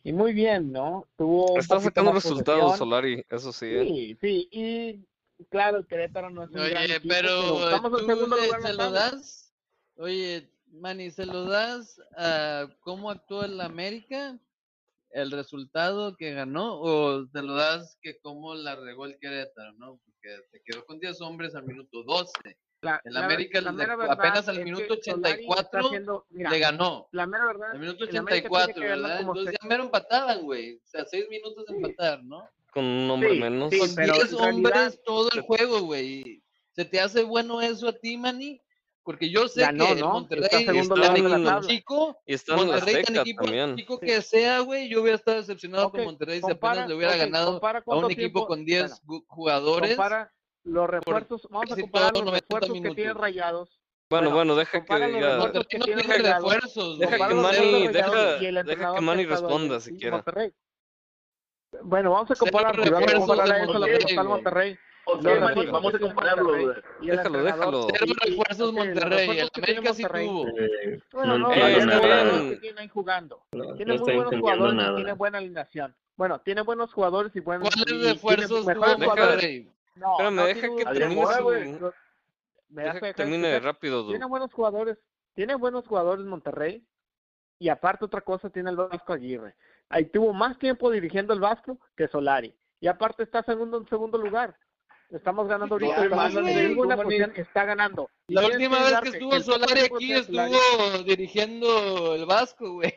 y 0.03 0.13
muy 0.13 0.33
bien, 0.33 0.71
¿no? 0.71 1.07
Tuvo 1.17 1.57
Está 1.57 1.79
sacando 1.79 2.11
resultados. 2.11 2.77
Solari, 2.77 3.23
eso 3.29 3.51
sí. 3.51 3.65
¿eh? 3.67 3.85
Sí, 3.85 4.17
sí, 4.21 4.49
y 4.51 5.45
claro, 5.45 5.77
el 5.77 5.87
Querétaro 5.87 6.29
no 6.29 6.43
es 6.43 6.49
un 6.49 6.55
gran 6.55 6.83
oye, 6.83 6.95
equipo, 6.95 7.13
pero 7.13 7.63
estamos 7.69 7.91
en 7.93 7.99
tú 7.99 8.05
segundo 8.13 8.35
le- 8.37 8.45
lugar 8.45 8.61
se 8.61 8.73
lo 8.73 8.91
das, 8.91 9.53
oye, 9.97 10.49
Manny, 10.71 11.11
¿se 11.11 11.25
lo 11.25 11.45
das 11.45 12.01
a 12.17 12.67
cómo 12.81 13.09
actuó 13.09 13.43
el 13.43 13.59
América? 13.61 14.37
¿El 15.11 15.31
resultado 15.31 16.15
que 16.15 16.33
ganó? 16.33 16.79
¿O 16.79 17.25
se 17.25 17.41
lo 17.41 17.55
das 17.55 17.97
que 18.01 18.19
cómo 18.19 18.53
la 18.53 18.75
regó 18.75 19.05
el 19.07 19.17
Querétaro, 19.17 19.73
no? 19.73 19.99
Porque 20.05 20.29
se 20.51 20.61
quedó 20.63 20.85
con 20.85 20.99
10 20.99 21.19
hombres 21.21 21.55
al 21.55 21.65
minuto 21.65 22.03
12. 22.03 22.31
La, 22.81 23.01
El 23.03 23.13
la- 23.13 23.25
América 23.25 23.59
la 23.61 23.71
le- 23.73 23.83
apenas 24.09 24.47
al 24.47 24.63
minuto 24.63 24.95
Solari 25.01 25.01
está 25.01 25.11
84 25.11 25.79
haciendo- 25.87 26.25
mira, 26.29 26.49
Le 26.49 26.59
ganó. 26.59 27.07
La 27.11 27.25
mera 27.27 27.45
verdad. 27.45 27.71
Al 27.71 27.79
minuto 27.79 28.05
el 28.05 28.17
América 28.17 28.47
tiene 28.49 28.63
84, 28.63 28.73
que 28.81 28.87
ganar 28.87 29.01
¿verdad? 29.01 29.19
Entonces 29.21 29.55
ya 29.61 29.67
mero 29.67 29.83
empataban, 29.83 30.41
güey. 30.43 30.75
O 30.75 30.87
sea, 30.87 31.05
6 31.05 31.25
minutos 31.29 31.65
de 31.65 31.75
empatar, 31.75 32.23
¿no? 32.23 32.47
Con 32.71 32.85
un 32.85 33.09
hombre 33.11 33.31
Sí, 33.33 33.39
menos. 33.39 33.69
sí, 33.71 33.79
Con 33.79 33.87
10 33.89 33.97
en 33.99 34.05
realidad- 34.07 34.49
hombres 34.55 35.01
todo 35.03 35.29
el 35.33 35.41
juego, 35.41 35.81
güey. 35.81 36.41
¿Se 36.71 36.85
te 36.85 37.01
hace 37.01 37.23
bueno 37.23 37.61
eso 37.61 37.89
a 37.89 37.93
ti, 37.93 38.15
Manny? 38.15 38.61
Porque 39.03 39.29
yo 39.29 39.47
sé 39.47 39.61
Ganó, 39.61 39.87
que 39.87 39.95
¿no? 39.95 40.09
Monterrey 40.11 40.43
Está 40.45 40.57
en 40.59 40.69
equipo 40.77 41.61
chico, 41.61 42.21
Y 42.27 42.33
está 42.35 42.53
en 42.53 42.57
Monterrey 42.59 42.93
tan 42.93 43.01
Azteca 43.01 43.21
equipo 43.21 43.43
también. 43.43 43.75
chico 43.75 43.97
Sí. 43.99 44.05
que 44.05 44.21
sea, 44.21 44.59
güey, 44.59 44.87
yo 44.87 45.01
hubiera 45.01 45.17
estado 45.17 45.37
decepcionado 45.37 45.87
Ok, 45.87 45.95
con 45.95 46.03
Monterrey 46.05 46.35
si 46.37 46.41
compara- 46.43 46.71
apenas 46.83 46.89
le 46.89 46.95
hubiera 46.95 47.13
ok, 47.13 47.19
ganado 47.19 47.59
a 47.63 47.95
un 47.97 48.05
equipo 48.05 48.15
tiempo- 48.15 48.47
con 48.47 48.63
10 48.65 49.01
bueno, 49.03 49.25
jugadores. 49.27 49.89
Compara 49.95 50.31
los 50.63 50.89
refuerzos, 50.89 51.47
vamos 51.49 51.71
a 51.71 51.75
comparar 51.81 52.13
los 52.13 52.23
90 52.25 52.45
refuerzos 52.45 52.73
que 52.73 52.79
tienen 52.81 52.95
minutos. 53.03 53.21
rayados. 53.21 53.69
Bueno, 54.09 54.29
Bueno, 54.31 54.35
bueno, 54.35 54.55
deja 54.55 54.71
que 54.71 54.77
compara 54.79 55.07
los 55.07 55.21
ya. 55.21 55.29
refuerzos 55.35 55.67
Monterrey 55.67 55.67
que 55.67 55.77
no 55.77 55.85
tiene 55.85 56.01
refuerzos, 56.33 56.99
Deja 56.99 57.11
que 57.27 57.33
Manny- 57.35 57.87
deja- 57.89 58.35
deja 58.63 58.95
que 58.95 59.01
Manny 59.01 59.25
responda 59.25 59.79
siquiera. 59.79 60.15
Monterrey. 60.17 60.51
Bueno, 61.83 62.11
vamos 62.11 62.31
a 62.31 62.33
Cero 62.35 62.51
comparar, 62.51 62.73
si 62.83 62.89
vamos 62.89 62.93
a 62.93 62.99
refuerzos 62.99 63.27
comparar 63.27 63.47
de 63.47 63.53
a 63.53 63.63
eso 63.63 63.73
lo 63.73 63.73
que 63.73 63.79
Monterrey, 63.79 64.01
nos 64.01 64.09
está. 64.11 64.23
Monterrey. 64.23 64.77
Ok, 65.05 65.15
Los 65.15 65.23
Manny, 65.23 65.39
refuerzos 65.47 65.71
vamos 65.71 65.93
a 65.93 65.99
compararlo, 65.99 66.57
Déjalo, 67.01 67.43
déjalo. 67.43 67.87
Cero 67.91 68.13
refuerzos 68.25 68.73
Monterrey, 68.73 69.29
el 69.39 69.49
América 69.53 69.93
sí 69.93 70.03
tuvo. 70.03 70.45
Bueno, 71.13 71.37
no 71.37 71.47
no, 71.47 71.49
tienen 72.59 72.89
jugando. 72.89 73.43
No, 73.51 73.63
no 73.63 73.75
Tiene 73.75 73.97
muy 73.97 74.13
buenos 74.15 74.35
jugadores 74.39 74.79
y 74.91 74.95
tiene 74.95 75.13
buena 75.13 75.37
alineación. 75.37 75.95
Bueno, 76.17 76.41
tiene 76.41 76.61
buenos 76.61 76.91
jugadores 76.93 77.35
y 77.35 77.39
buenos. 77.39 77.69
¿Cuáles 77.69 78.13
refuerzos 78.13 78.65
tuvo. 78.65 78.97
Monterrey? 78.97 79.71
No, 79.95 80.11
Espérame, 80.13 80.35
no 80.35 80.45
deja 80.45 80.67
que 80.77 80.85
termine 80.85 81.25
su. 81.25 81.91
¿Me 82.69 82.83
Deja 82.83 82.99
que 82.99 83.13
termine 83.13 83.59
rápido, 83.59 84.03
Du. 84.03 84.09
Tiene 84.11 84.25
buenos 84.27 84.53
jugadores, 84.53 84.97
tiene 85.33 85.55
buenos 85.55 85.87
jugadores 85.87 86.25
Monterrey 86.25 86.85
y 87.57 87.69
aparte 87.69 88.05
otra 88.05 88.21
cosa 88.21 88.49
tiene 88.49 88.69
el 88.69 88.75
Vasco 88.75 89.11
Aguirre. 89.13 89.55
Ahí 89.89 90.05
tuvo 90.05 90.33
más 90.33 90.57
tiempo 90.59 90.91
dirigiendo 90.91 91.33
el 91.33 91.39
Vasco 91.39 91.79
que 91.97 92.07
Solari 92.07 92.55
y 92.79 92.87
aparte 92.87 93.23
está 93.23 93.41
segundo 93.43 93.77
en 93.79 93.87
segundo 93.89 94.17
lugar. 94.19 94.55
Estamos 95.09 95.47
ganando 95.47 95.73
ahorita, 95.73 95.97
No, 95.97 96.03
estamos 96.03 96.25
hermano, 96.27 96.47
en 96.47 96.53
güey, 96.53 96.67
ninguna 96.67 96.95
¿cómo 96.95 97.09
ni- 97.09 97.17
posición, 97.17 97.33
está 97.47 97.65
ganando. 97.65 98.09
Y 98.27 98.35
La 98.35 98.45
última 98.45 98.77
vez 98.83 98.99
que 99.01 99.09
estuvo 99.09 99.39
Solari 99.39 99.79
aquí 99.81 100.13
estuvo 100.13 101.03
dirigiendo 101.03 102.13
el 102.13 102.27
Vasco, 102.27 102.73
güey. 102.73 102.93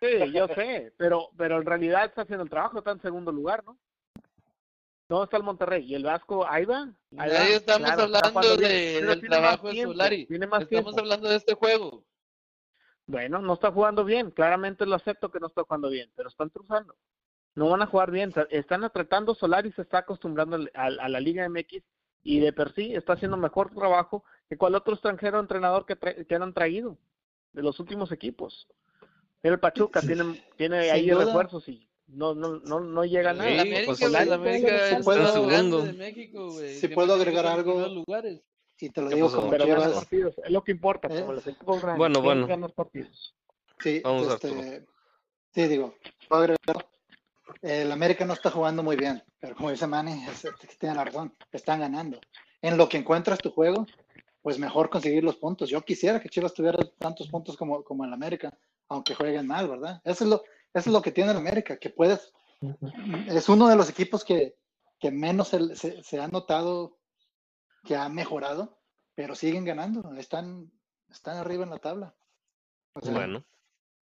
Sí, 0.00 0.32
yo 0.32 0.46
sé, 0.48 0.92
pero 0.96 1.28
pero 1.36 1.58
en 1.58 1.66
realidad 1.66 2.04
está 2.04 2.22
haciendo 2.22 2.44
el 2.44 2.50
trabajo, 2.50 2.78
está 2.78 2.92
en 2.92 3.00
segundo 3.00 3.32
lugar, 3.32 3.64
¿no? 3.64 3.76
¿Dónde 5.08 5.24
está 5.24 5.36
el 5.38 5.42
Monterrey? 5.42 5.84
¿Y 5.86 5.94
el 5.94 6.04
Vasco? 6.04 6.46
Ahí 6.46 6.64
va. 6.66 6.92
Ahí 7.16 7.30
va, 7.30 7.48
estamos 7.48 7.86
claro, 7.88 8.02
hablando 8.02 8.56
de- 8.56 8.96
pero 9.00 9.06
del 9.08 9.20
trabajo 9.22 9.68
de 9.68 9.82
Solari. 9.82 10.26
Estamos 10.30 10.68
tiempo. 10.68 10.90
hablando 10.98 11.28
de 11.30 11.36
este 11.36 11.54
juego. 11.54 12.04
Bueno, 13.06 13.38
no 13.40 13.54
está 13.54 13.72
jugando 13.72 14.04
bien, 14.04 14.30
claramente 14.30 14.84
lo 14.84 14.94
acepto 14.96 15.30
que 15.30 15.40
no 15.40 15.46
está 15.46 15.62
jugando 15.62 15.88
bien, 15.88 16.10
pero 16.14 16.28
están 16.28 16.50
cruzando. 16.50 16.94
No 17.54 17.70
van 17.70 17.80
a 17.80 17.86
jugar 17.86 18.10
bien, 18.10 18.32
están 18.50 18.88
tratando, 18.92 19.34
Solari 19.34 19.72
se 19.72 19.80
está 19.82 19.98
acostumbrando 19.98 20.56
al- 20.56 20.70
al- 20.74 21.00
a, 21.00 21.08
la 21.08 21.18
Liga 21.20 21.48
MX 21.48 21.82
y 22.22 22.40
de 22.40 22.52
per 22.52 22.72
sí 22.74 22.94
está 22.94 23.14
haciendo 23.14 23.38
mejor 23.38 23.74
trabajo 23.74 24.24
que 24.46 24.58
cual 24.58 24.74
otro 24.74 24.92
extranjero 24.92 25.40
entrenador 25.40 25.86
que, 25.86 25.98
tra- 25.98 26.26
que 26.26 26.34
han 26.34 26.52
traído 26.52 26.98
de 27.54 27.62
los 27.62 27.80
últimos 27.80 28.12
equipos. 28.12 28.68
Mira 29.42 29.54
el 29.54 29.60
Pachuca, 29.60 30.02
tiene, 30.02 30.44
tiene 30.56 30.82
Sin 30.82 30.92
ahí 30.92 31.08
duda. 31.08 31.24
refuerzos 31.24 31.66
y 31.68 31.87
no, 32.08 32.34
no, 32.34 32.58
no, 32.60 32.80
no 32.80 33.04
llega 33.04 33.30
a 33.30 33.34
nada. 33.34 33.50
América, 33.50 33.82
pues, 33.86 34.02
América 34.02 34.38
puede- 34.38 34.96
es 34.98 35.04
puede- 35.04 35.18
el 35.18 35.22
más 35.24 35.32
segundo. 35.32 35.48
grande 35.78 35.92
de 35.92 35.92
México, 35.98 36.50
güey. 36.52 36.74
Si 36.76 36.88
puedo 36.88 37.14
agregar 37.14 37.46
algo, 37.46 37.86
lugares. 37.88 38.40
Y 38.80 38.90
te 38.90 39.00
lo 39.02 39.08
¿Qué 39.08 39.16
digo 39.16 39.26
pasó? 39.26 39.38
como 39.38 39.50
pero 39.50 39.66
partidos, 39.94 40.34
es 40.44 40.50
lo 40.52 40.62
que 40.62 40.70
importa, 40.72 41.08
Eh, 41.08 41.20
como 41.20 41.32
los 41.32 41.46
equipos 41.46 41.82
grandes. 41.82 41.98
bueno, 41.98 42.22
¿quién 42.22 42.60
bueno. 42.60 42.68
partidos? 42.68 43.34
Sí, 43.80 44.00
Vamos, 44.04 44.32
este, 44.34 44.86
sí, 45.52 45.66
digo, 45.66 45.94
puedo 46.28 46.42
agregar, 46.42 46.86
el 47.62 47.90
América 47.92 48.24
no 48.24 48.34
está 48.34 48.50
jugando 48.50 48.82
muy 48.82 48.96
bien, 48.96 49.22
pero 49.40 49.56
como 49.56 49.70
dice 49.70 49.86
Manny, 49.86 50.24
es- 50.28 50.44
es- 50.44 50.78
tiene 50.78 50.94
la 50.94 51.04
razón, 51.04 51.34
están 51.52 51.80
ganando. 51.80 52.20
En 52.62 52.76
lo 52.76 52.88
que 52.88 52.98
encuentras 52.98 53.38
tu 53.38 53.50
juego, 53.50 53.84
pues 54.42 54.58
mejor 54.58 54.90
conseguir 54.90 55.24
los 55.24 55.36
puntos. 55.36 55.68
Yo 55.70 55.80
quisiera 55.82 56.20
que 56.20 56.28
Chivas 56.28 56.54
tuviera 56.54 56.78
tantos 56.98 57.28
puntos 57.28 57.56
como, 57.56 57.82
como 57.82 58.04
el 58.04 58.12
América, 58.12 58.56
aunque 58.88 59.14
jueguen 59.14 59.46
mal, 59.46 59.68
¿verdad? 59.68 60.00
Eso 60.04 60.24
es 60.24 60.30
lo, 60.30 60.42
eso 60.78 60.90
es 60.90 60.94
lo 60.94 61.02
que 61.02 61.12
tiene 61.12 61.30
el 61.32 61.36
América, 61.36 61.76
que 61.78 61.90
puedes, 61.90 62.32
es 63.28 63.48
uno 63.48 63.68
de 63.68 63.76
los 63.76 63.88
equipos 63.90 64.24
que, 64.24 64.56
que 64.98 65.10
menos 65.10 65.48
se, 65.48 65.76
se- 65.76 66.02
se 66.02 66.20
ha 66.20 66.28
notado 66.28 66.98
que 67.84 67.96
ha 67.96 68.08
mejorado, 68.08 68.80
pero 69.14 69.34
siguen 69.34 69.64
ganando, 69.64 70.12
están, 70.14 70.70
están 71.10 71.36
arriba 71.36 71.64
en 71.64 71.70
la 71.70 71.78
tabla. 71.78 72.14
O 72.94 73.00
sea, 73.00 73.12
Bueno. 73.14 73.44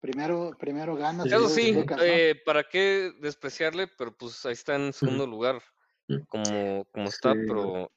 Primero, 0.01 0.53
primero 0.57 0.95
ganas. 0.95 1.27
Eso 1.27 1.49
sí, 1.49 1.77
eh, 2.01 2.41
¿para 2.47 2.63
qué 2.63 3.11
despreciarle? 3.21 3.89
Pero 3.89 4.17
pues 4.17 4.47
ahí 4.47 4.53
está 4.53 4.77
en 4.77 4.93
segundo 4.93 5.27
lugar, 5.27 5.61
como, 6.29 6.85
como 6.93 7.09
está, 7.09 7.33
Sí. 7.33 7.39
pero, 7.49 7.91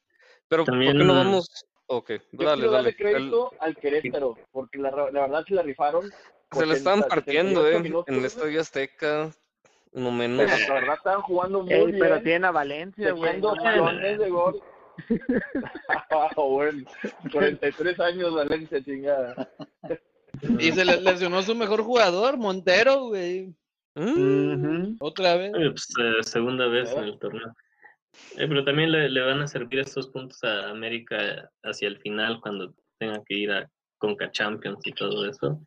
pero 0.48 0.64
¿por 0.64 0.80
qué 0.80 0.86
También- 0.86 1.06
no 1.06 1.14
vamos? 1.14 1.48
Ok, 1.94 2.08
Yo 2.32 2.44
dale, 2.46 2.54
quiero 2.62 2.70
darle 2.72 2.72
dale. 2.72 2.88
El- 2.88 2.96
crédito 2.96 3.52
al 3.60 3.76
Querétaro, 3.76 4.38
porque 4.50 4.78
la, 4.78 4.90
la 4.90 5.20
verdad 5.20 5.44
se 5.46 5.54
la 5.54 5.62
rifaron. 5.62 6.10
se 6.50 6.64
le 6.66 6.72
estaban 6.74 7.00
80, 7.00 7.14
partiendo, 7.14 7.60
78 7.62 7.76
eh, 7.76 7.82
minutos, 7.82 8.08
en 8.08 8.14
el 8.14 8.24
Estadio 8.24 8.60
Azteca, 8.62 9.30
uno 9.92 10.10
menos. 10.10 10.50
Pero 10.50 10.68
la 10.68 10.74
verdad 10.80 10.94
estaban 10.96 11.20
jugando 11.20 11.62
muy 11.62 11.74
Ey, 11.74 11.86
bien. 11.86 11.98
pero 11.98 12.22
tiene 12.22 12.46
a 12.46 12.50
Valencia, 12.50 13.12
güey. 13.12 13.40
No 13.42 13.52
opciones 13.52 14.18
de 14.18 14.30
gol. 14.30 14.62
Ah, 16.10 16.30
bueno, 16.36 16.86
43 17.32 18.00
años 18.00 18.34
Valencia, 18.34 18.82
chingada. 18.84 19.50
Y 20.58 20.72
se 20.72 20.84
le 20.84 21.00
lesionó 21.00 21.42
su 21.42 21.54
mejor 21.54 21.82
jugador, 21.82 22.36
Montero, 22.36 23.06
güey. 23.08 23.54
Mm, 23.94 24.52
Ujú. 24.84 24.96
Otra 25.00 25.36
vez. 25.36 25.52
Eh, 25.54 25.70
pues, 25.70 25.88
eh, 26.00 26.22
segunda 26.22 26.68
vez 26.68 26.92
en 26.92 27.04
el 27.04 27.18
torneo. 27.18 27.54
Eh, 28.36 28.46
pero 28.48 28.64
también 28.64 28.92
le, 28.92 29.08
le 29.08 29.20
van 29.20 29.40
a 29.40 29.46
servir 29.46 29.80
estos 29.80 30.08
puntos 30.08 30.42
a 30.44 30.70
América 30.70 31.50
hacia 31.62 31.88
el 31.88 31.98
final 32.00 32.40
cuando 32.40 32.74
tenga 32.98 33.22
que 33.24 33.34
ir 33.34 33.52
a 33.52 33.70
Conca 33.98 34.30
Champions 34.30 34.80
y 34.84 34.92
todo 34.92 35.26
eso. 35.28 35.60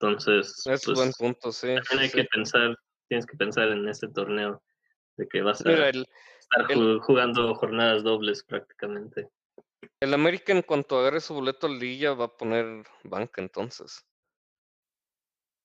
Entonces, 0.00 0.64
es 0.66 0.84
pues, 0.84 0.96
buen 0.96 1.12
punto, 1.12 1.50
sí. 1.50 1.66
también 1.68 2.00
hay 2.00 2.08
sí. 2.08 2.16
que 2.18 2.24
pensar, 2.24 2.76
tienes 3.08 3.26
que 3.26 3.36
pensar 3.36 3.68
en 3.68 3.88
este 3.88 4.08
torneo 4.08 4.62
de 5.16 5.26
que 5.28 5.42
vas 5.42 5.64
a 5.64 5.68
Mira, 5.68 5.88
el, 5.88 6.06
estar 6.38 6.70
el- 6.70 7.00
jugando 7.00 7.54
jornadas 7.54 8.04
dobles 8.04 8.44
prácticamente. 8.44 9.28
el 10.00 10.14
América 10.14 10.52
en 10.52 10.62
cuanto 10.62 10.98
agarre 10.98 11.20
su 11.20 11.34
boleto 11.34 11.66
a 11.66 11.70
Lilla 11.70 12.12
va 12.14 12.26
a 12.26 12.36
poner 12.36 12.84
banca 13.04 13.42
entonces. 13.42 14.04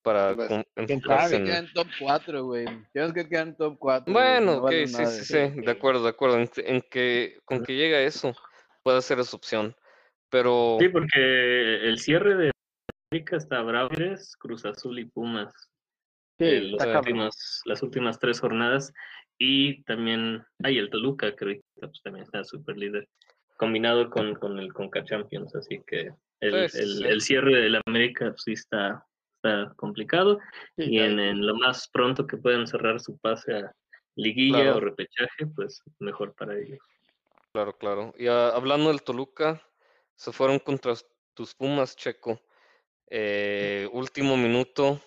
Para 0.03 0.35
Pues, 0.35 0.49
con- 0.49 0.63
quién 0.75 0.89
enfocarse 0.97 1.29
sabe, 1.29 1.35
en- 1.37 1.45
Queda 1.45 1.57
en 1.59 1.73
top 1.73 1.87
4, 1.99 2.43
güey. 2.43 2.65
Tienes 2.91 3.13
que 3.13 3.27
quedar 3.29 3.47
en 3.47 3.55
top 3.55 3.77
4. 3.79 4.13
Bueno, 4.13 4.57
ok, 4.57 4.71
sí, 4.85 5.05
sí, 5.05 5.23
sí, 5.25 5.61
de 5.61 5.71
acuerdo, 5.71 6.03
de 6.03 6.09
acuerdo. 6.09 6.37
En, 6.39 6.49
en 6.57 6.81
que 6.81 7.39
con 7.45 7.63
que 7.63 7.73
llegue 7.75 7.95
a 7.95 8.01
eso, 8.01 8.35
puede 8.83 9.01
ser 9.01 9.19
esa 9.19 9.35
opción. 9.37 9.75
Pero 10.29 10.77
Sí, 10.79 10.89
porque 10.89 11.85
el 11.87 11.97
cierre 11.99 12.35
de 12.35 12.51
América 13.11 13.37
está 13.37 13.61
Braves, 13.61 14.35
Cruz 14.37 14.65
Azul 14.65 14.99
y 14.99 15.05
Pumas. 15.05 15.53
Sí, 16.39 16.45
eh, 16.45 16.61
los 16.61 16.83
últimas- 16.85 17.61
las 17.65 17.81
últimas 17.83 18.19
tres 18.19 18.39
jornadas. 18.41 18.91
Y 19.37 19.83
también 19.83 20.43
hay 20.63 20.77
el 20.79 20.89
Toluca, 20.89 21.33
que 21.35 21.45
ahorita 21.45 21.63
pues, 21.79 22.01
también 22.03 22.23
está 22.23 22.43
super 22.43 22.77
líder, 22.77 23.07
combinado 23.57 24.09
con, 24.09 24.35
con 24.35 24.59
el 24.59 24.73
Conca 24.73 25.03
Champions. 25.05 25.55
Así 25.55 25.81
que 25.87 26.11
el, 26.41 26.69
Sí, 26.69 26.77
sí, 26.77 26.83
el- 26.83 26.97
sí. 26.97 27.03
el 27.05 27.21
cierre 27.21 27.61
de 27.61 27.69
la 27.69 27.81
América 27.85 28.25
pues, 28.31 28.41
sí 28.43 28.53
está, 28.53 29.05
está 29.43 29.73
complicado. 29.75 30.39
Sí, 30.77 30.85
y 30.85 30.99
en, 30.99 31.19
en 31.19 31.45
lo 31.45 31.55
más 31.55 31.87
pronto 31.89 32.25
que 32.25 32.37
puedan 32.37 32.65
cerrar 32.67 32.99
su 32.99 33.17
pase 33.17 33.53
a 33.57 33.75
liguilla 34.15 34.63
Claro. 34.63 34.77
o 34.77 34.79
repechaje, 34.79 35.45
pues 35.55 35.81
mejor 35.99 36.33
para 36.35 36.57
ellos. 36.57 36.79
Claro, 37.51 37.77
claro. 37.77 38.13
Y 38.17 38.27
ah, 38.27 38.49
hablando 38.49 38.89
del 38.89 39.03
Toluca, 39.03 39.61
se 40.15 40.31
fueron 40.31 40.59
contra 40.59 40.93
tus 41.33 41.53
Pumas, 41.53 41.95
Checo. 41.95 42.39
Eh, 43.09 43.87
último 43.91 44.37
minuto 44.37 44.99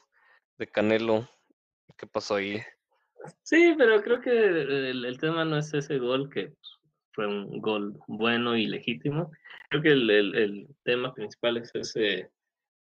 de 0.59 0.67
Canelo. 0.67 1.29
¿Qué 1.97 2.07
pasó 2.07 2.37
ahí? 2.37 2.61
Sí, 3.43 3.75
pero 3.77 4.03
creo 4.03 4.21
que 4.21 4.31
el, 4.31 5.05
el 5.05 5.19
tema 5.19 5.45
no 5.45 5.57
es 5.57 5.73
ese 5.75 5.99
gol, 5.99 6.29
que 6.31 6.53
fue 7.13 7.27
un 7.27 7.61
gol 7.61 7.99
bueno 8.07 8.57
y 8.57 8.67
legítimo. 8.67 9.33
Creo 9.71 9.83
que 9.83 9.89
el, 9.93 10.11
el- 10.11 10.35
el 10.37 10.69
tema 10.85 11.13
principal 11.15 11.57
es 11.57 11.71
ese, 11.75 12.31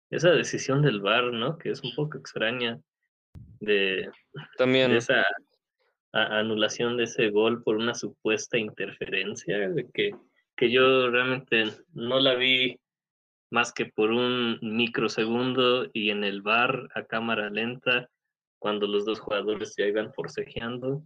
esa 0.10 0.32
decisión 0.32 0.82
del 0.82 1.02
VAR, 1.02 1.32
¿no? 1.34 1.58
Que 1.58 1.72
es 1.72 1.82
un 1.84 1.94
poco 1.96 2.18
extraña 2.18 2.80
de, 3.60 4.10
También, 4.58 4.92
de 4.92 4.98
esa 4.98 5.26
a- 6.14 6.40
anulación 6.40 6.98
de 6.98 7.04
ese 7.06 7.30
gol 7.30 7.64
por 7.64 7.76
una 7.78 7.94
supuesta 7.94 8.58
interferencia, 8.58 9.70
de 9.70 9.90
que, 9.94 10.12
que 10.56 10.72
yo 10.72 11.10
realmente 11.10 11.66
no 11.94 12.20
la 12.20 12.36
vi 12.36 12.80
más 13.52 13.74
que 13.74 13.86
por 13.86 14.12
un 14.12 14.60
microsegundo 14.62 15.88
y 15.94 16.10
en 16.10 16.24
el 16.24 16.42
VAR 16.42 16.88
a 16.96 17.04
cámara 17.06 17.50
lenta 17.50 18.10
cuando 18.60 18.88
los 18.88 19.06
dos 19.06 19.20
jugadores 19.20 19.76
ya 19.78 19.86
iban 19.86 20.14
forcejeando. 20.14 21.04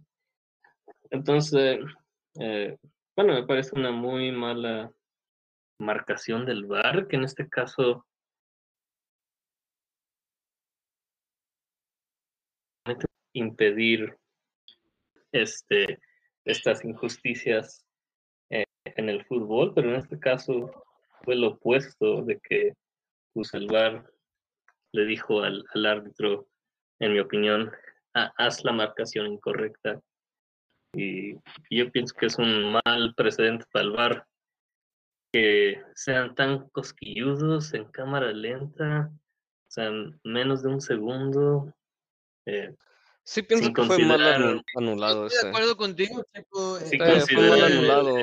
Entonces, 1.10 1.80
eh, 2.40 2.76
bueno, 3.16 3.34
me 3.34 3.42
parece 3.46 3.78
una 3.78 3.90
muy 3.90 4.32
mala 4.32 4.90
marcación 5.78 6.46
del 6.46 6.66
VAR, 6.66 7.08
que 7.08 7.16
en 7.16 7.24
este 7.24 7.48
caso 7.48 8.06
impedir 13.32 14.16
este, 15.32 16.00
estas 16.44 16.84
injusticias 16.84 17.84
eh, 18.50 18.64
en 18.84 19.08
el 19.08 19.24
fútbol, 19.26 19.72
pero 19.74 19.90
en 19.90 19.96
este 19.96 20.18
caso 20.18 20.70
fue 21.24 21.36
lo 21.36 21.48
opuesto 21.48 22.22
de 22.22 22.38
que 22.40 22.74
pues, 23.32 23.52
le 24.92 25.04
dijo 25.04 25.42
al, 25.42 25.64
al 25.74 25.86
árbitro, 25.86 26.48
en 26.98 27.12
mi 27.12 27.20
opinión, 27.20 27.70
"Ha- 28.14 28.32
haz 28.36 28.64
la 28.64 28.72
marcación 28.72 29.26
incorrecta. 29.26 30.00
Y 30.92 31.34
yo 31.70 31.90
pienso 31.92 32.14
que 32.18 32.26
es 32.26 32.38
un 32.38 32.72
mal 32.72 33.14
precedente 33.16 33.64
para 33.72 33.84
el 33.84 33.92
VAR 33.92 34.26
que 35.32 35.80
sean 35.94 36.34
tan 36.34 36.68
cosquilludos 36.70 37.72
en 37.74 37.84
cámara 37.84 38.32
lenta, 38.32 39.12
o 39.12 39.70
sea, 39.70 39.86
en 39.86 40.20
menos 40.24 40.62
de 40.64 40.68
un 40.70 40.80
segundo. 40.80 41.72
eh, 42.46 42.74
Sí, 43.24 43.42
pienso 43.42 43.66
sin 43.66 43.74
que 43.74 43.82
fue 43.84 43.98
mal 44.04 44.20
anulado 44.76 45.26
Estoy 45.26 45.42
de 45.44 45.48
acuerdo 45.50 45.76
contigo. 45.76 46.24
Sí, 46.84 46.96
eh, 46.96 46.98
Eh, 47.00 47.20
fue 47.32 47.48
mal 47.48 47.58
el- 47.58 47.64
anulado. 47.78 48.16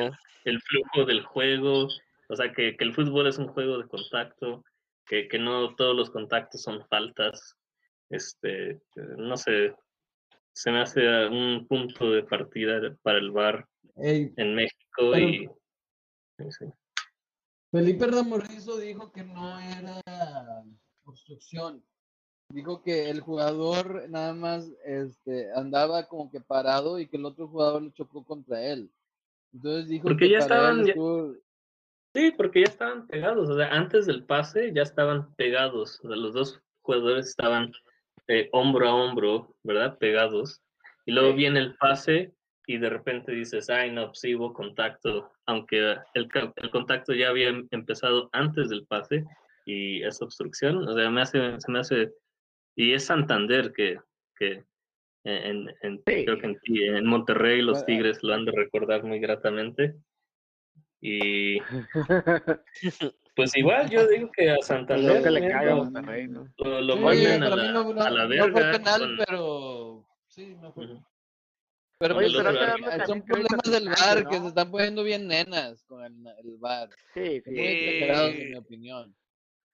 el 0.46 0.62
flujo 0.62 1.06
del 1.06 1.24
juego, 1.24 1.88
o 2.30 2.36
sea, 2.36 2.52
que, 2.52 2.76
que 2.76 2.84
el 2.84 2.94
fútbol 2.94 3.28
es 3.28 3.38
un 3.38 3.48
juego 3.48 3.78
de 3.78 3.88
contacto, 3.88 4.64
que, 5.06 5.28
que 5.28 5.40
no 5.40 5.76
todos 5.76 5.96
los 5.96 6.10
contactos 6.10 6.62
son 6.64 6.86
faltas. 6.88 7.56
Este, 8.10 8.82
no 9.18 9.38
sé, 9.38 9.76
se 10.54 10.72
me 10.72 10.82
hace 10.82 11.08
a 11.08 11.28
un 11.30 11.68
punto 11.68 12.12
de 12.12 12.24
partida 12.24 12.80
para 13.04 13.18
el 13.20 13.32
VAR 13.32 13.66
ey, 13.98 14.34
en 14.38 14.56
México 14.56 15.12
Pero- 15.12 15.20
y 15.20 15.50
y 16.40 16.52
sí. 16.52 16.66
Felipe 17.72 18.06
Ramorrizo 18.08 18.78
dijo 18.78 19.12
que 19.12 19.24
no 19.24 19.60
era 19.60 20.02
obstrucción. 21.04 21.84
Dijo 22.50 22.82
que 22.82 23.10
el 23.10 23.20
jugador 23.20 24.10
nada 24.10 24.34
más 24.34 24.72
este, 24.86 25.52
andaba 25.54 26.08
como 26.08 26.32
que 26.32 26.40
parado 26.40 26.98
y 27.00 27.08
que 27.08 27.18
el 27.18 27.26
otro 27.26 27.48
jugador 27.48 27.82
le 27.82 27.92
chocó 27.92 28.24
contra 28.24 28.62
él. 28.64 28.90
Entonces 29.54 29.88
dijo 29.90 30.04
Porque 30.08 30.26
que 30.26 30.32
ya 30.32 30.40
estaban- 30.40 30.86
ya- 30.86 30.92
estuvo- 30.94 31.36
Sí, 32.14 32.32
porque 32.36 32.62
ya 32.62 32.72
estaban 32.72 33.06
pegados, 33.06 33.50
o 33.50 33.56
sea, 33.56 33.68
antes 33.68 34.06
del 34.08 34.24
pase 34.24 34.72
ya 34.74 34.82
estaban 34.82 35.36
pegados, 35.36 36.00
o 36.04 36.08
sea, 36.08 36.18
los 36.18 36.34
dos 36.34 36.60
jugadores 36.82 37.28
estaban 37.28 37.72
eh, 38.30 38.50
hombro 38.52 38.90
a 38.90 38.94
hombro, 38.94 39.56
¿verdad? 39.64 39.98
Pegados. 40.00 40.62
Y 41.06 41.12
luego 41.14 41.30
Sí. 41.32 41.36
viene 41.38 41.60
el 41.60 41.76
pase 41.78 42.34
y 42.66 42.78
de 42.78 42.90
repente 42.90 43.32
dices, 43.32 43.70
ay, 43.70 43.90
no, 43.92 44.08
pues 44.08 44.20
sí 44.20 44.36
hubo 44.36 44.52
contacto, 44.52 45.32
aunque 45.46 45.96
el, 46.14 46.28
el 46.58 46.70
contacto 46.72 47.14
ya 47.14 47.30
había 47.30 47.48
em- 47.50 47.68
empezado 47.72 48.30
antes 48.34 48.68
del 48.70 48.86
pase 48.86 49.24
y 49.66 50.04
es 50.04 50.22
obstrucción, 50.22 50.86
o 50.90 50.94
sea, 50.94 51.10
me 51.10 51.22
hace, 51.22 51.40
se 51.60 51.72
me 51.72 51.80
hace, 51.80 52.12
y 52.78 52.94
es 52.94 53.06
Santander 53.06 53.74
que, 53.74 54.00
que 54.38 54.64
en, 55.26 55.68
en- 55.82 55.98
Sí. 56.08 56.24
creo 56.26 56.38
que 56.40 56.46
en, 56.46 56.58
en 56.96 57.06
Monterrey 57.06 57.62
los 57.62 57.86
Tigres 57.86 58.20
lo 58.24 58.34
han 58.34 58.46
de 58.46 58.52
recordar 58.54 59.04
muy 59.04 59.20
gratamente. 59.20 59.96
Y 61.02 61.60
pues 63.36 63.56
igual 63.58 63.90
yo 63.90 64.08
digo 64.08 64.32
que 64.32 64.50
a 64.52 64.58
Santander 64.62 65.18
Lo 65.18 65.24
que 65.24 65.30
le 65.32 65.40
también 65.42 65.52
cae 65.58 65.68
a 65.72 65.76
lo, 65.76 65.84
Monterrey, 65.84 66.28
¿no? 66.28 66.48
lo- 66.58 66.82
lo 66.82 66.94
Sí, 66.96 67.00
manden 67.02 67.44
a 67.44 67.50
la, 67.56 67.72
no, 67.72 67.94
no- 67.94 68.02
a 68.02 68.10
la 68.10 68.24
no 68.24 68.30
verga. 68.30 68.52
fue 68.52 68.72
penal, 68.72 69.00
con- 69.02 69.18
pero 69.26 70.08
sí, 70.28 70.56
no 70.62 70.72
fue. 70.72 70.88
Pero 72.00 72.16
Oye, 72.16 72.30
pues, 72.32 72.44
pero 72.46 72.52
eh, 72.94 73.06
son 73.08 73.24
problemas 73.26 73.72
del 73.72 73.90
VAR 73.90 74.28
que 74.30 74.40
se 74.40 74.48
están 74.48 74.70
poniendo 74.70 75.04
bien 75.04 75.28
nenas 75.28 75.84
con 75.86 76.04
el, 76.04 76.14
el 76.44 76.58
VAR. 76.58 76.90
Sí, 77.16 77.42
Muy 77.48 77.56
sí. 77.56 77.60
exagerados 77.60 78.36
en 78.36 78.50
mi 78.52 78.56
opinión. 78.56 79.16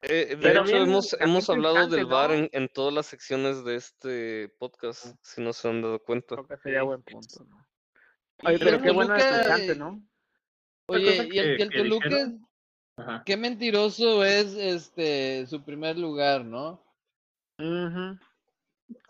Eh, 0.05 0.27
de 0.35 0.37
Pero 0.37 0.63
hecho, 0.65 0.75
hemos, 0.75 1.13
hemos 1.19 1.49
hablado 1.49 1.87
del 1.87 2.05
VAR 2.05 2.29
¿no? 2.31 2.35
en, 2.35 2.49
en 2.51 2.67
todas 2.67 2.93
las 2.93 3.05
secciones 3.05 3.63
de 3.63 3.75
este 3.75 4.49
podcast, 4.59 5.15
si 5.21 5.41
no 5.41 5.53
se 5.53 5.69
han 5.69 5.81
dado 5.81 5.99
cuenta. 6.03 6.35
Creo 6.35 6.47
que 6.47 6.57
sería 6.57 6.83
buen 6.83 7.01
punto. 7.03 7.45
¿no? 7.45 7.65
Y 8.41 8.47
Oye, 8.47 8.59
pero 8.59 8.81
qué 8.81 8.89
explicante, 8.89 9.71
eh, 9.71 9.75
¿no? 9.75 10.03
Oye, 10.87 11.29
y 11.31 11.37
el, 11.39 11.57
que- 11.57 11.63
el 11.63 11.69
Toluca, 11.71 12.09
dijeron- 12.09 12.47
qué 13.25 13.37
mentiroso 13.37 14.23
es 14.25 14.53
este 14.55 15.47
su 15.47 15.63
primer 15.63 15.97
lugar, 15.97 16.43
¿no? 16.43 16.83
Ujú. 17.59 18.19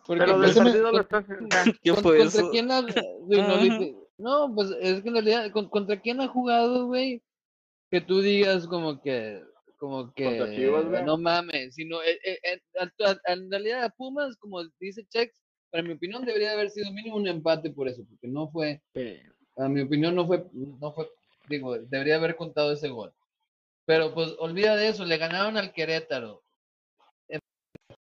Porque 0.05 0.23
Pero 0.25 0.39
del 0.39 0.49
ese 0.51 0.59
me- 0.59 0.65
partido 0.65 0.91
lo 0.91 1.01
estás... 1.01 1.25
o 1.25 1.47
sea, 1.49 1.63
¿Qué 1.81 1.91
con- 1.91 2.03
fue 2.03 2.17
¿Contra 2.19 2.39
eso? 2.41 2.51
quién 2.51 2.71
ha, 2.71 2.81
no, 4.17 4.53
pues 4.53 4.69
es 4.79 5.01
que 5.01 5.07
en 5.09 5.13
realidad, 5.15 5.51
con- 5.51 5.69
¿contra 5.69 5.99
quién 5.99 6.21
ha 6.21 6.27
jugado, 6.27 6.85
güey? 6.85 7.23
Que 7.89 7.99
tú 8.01 8.21
digas 8.21 8.67
como 8.67 9.01
que, 9.01 9.43
como 9.83 10.13
que, 10.13 10.39
Chivas, 10.55 11.03
no 11.03 11.17
mames, 11.17 11.75
sino, 11.75 12.01
eh, 12.03 12.17
eh, 12.23 12.39
en, 12.43 12.89
en 13.25 13.51
realidad 13.51 13.83
a 13.83 13.89
Pumas, 13.89 14.37
como 14.37 14.63
dice 14.79 15.05
Chex, 15.09 15.43
para 15.71 15.83
mi 15.83 15.91
opinión 15.91 16.23
debería 16.23 16.53
haber 16.53 16.69
sido 16.69 16.89
mínimo 16.93 17.17
un 17.17 17.27
empate 17.27 17.69
por 17.69 17.89
eso, 17.89 18.05
porque 18.07 18.29
no 18.29 18.49
fue, 18.49 18.81
a 19.57 19.67
mi 19.67 19.81
opinión 19.81 20.15
no 20.15 20.25
fue, 20.25 20.45
no 20.53 20.93
fue, 20.93 21.09
digo, 21.49 21.77
debería 21.77 22.15
haber 22.15 22.37
contado 22.37 22.71
ese 22.71 22.87
gol. 22.87 23.13
Pero 23.85 24.13
pues 24.13 24.33
olvida 24.39 24.77
de 24.77 24.87
eso, 24.87 25.03
le 25.03 25.17
ganaron 25.17 25.57
al 25.57 25.73
Querétaro, 25.73 26.41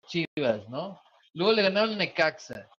Chivas, 0.06 0.70
¿no? 0.70 1.02
Luego 1.34 1.52
le 1.54 1.64
ganaron 1.64 1.90
al 1.94 1.98
Necaxa. 1.98 2.70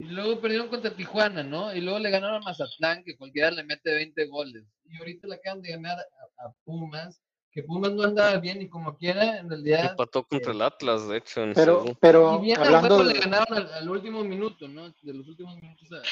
Y 0.00 0.06
luego 0.06 0.40
perdieron 0.40 0.66
contra 0.66 0.96
Tijuana, 0.96 1.44
¿no? 1.44 1.72
Y 1.72 1.80
luego 1.80 2.00
le 2.00 2.10
ganaron 2.10 2.42
a 2.42 2.44
Mazatlán, 2.44 3.04
que 3.04 3.16
cualquiera 3.16 3.52
le 3.52 3.62
mete 3.62 3.94
20 3.94 4.26
goles. 4.26 4.64
Y 4.86 4.96
ahorita 4.96 5.28
le 5.28 5.36
acaban 5.36 5.62
de 5.62 5.70
ganar 5.70 5.98
a, 5.98 6.46
a 6.46 6.52
Pumas, 6.64 7.20
que 7.58 7.64
Pumas 7.64 7.90
no 7.90 8.04
andaba 8.04 8.36
bien 8.36 8.62
y 8.62 8.68
como 8.68 8.96
quiera, 8.96 9.38
en 9.38 9.50
realidad. 9.50 9.90
Empató 9.90 10.22
contra 10.22 10.52
el 10.52 10.62
Atlas, 10.62 11.08
de 11.08 11.16
hecho, 11.16 11.42
en 11.42 11.54
Pero, 11.54 11.82
Seúl. 11.82 11.96
pero 12.00 12.38
y 12.38 12.42
bien 12.42 12.58
al 12.60 12.66
hablando 12.66 12.88
juego 12.94 13.02
le 13.02 13.14
de, 13.14 13.20
ganaron 13.20 13.58
al, 13.58 13.72
al 13.74 13.90
último 13.90 14.22
minuto, 14.22 14.68
¿no? 14.68 14.88
De 15.02 15.12
los 15.12 15.26
últimos 15.26 15.56
minutos 15.56 15.92
a 15.92 16.02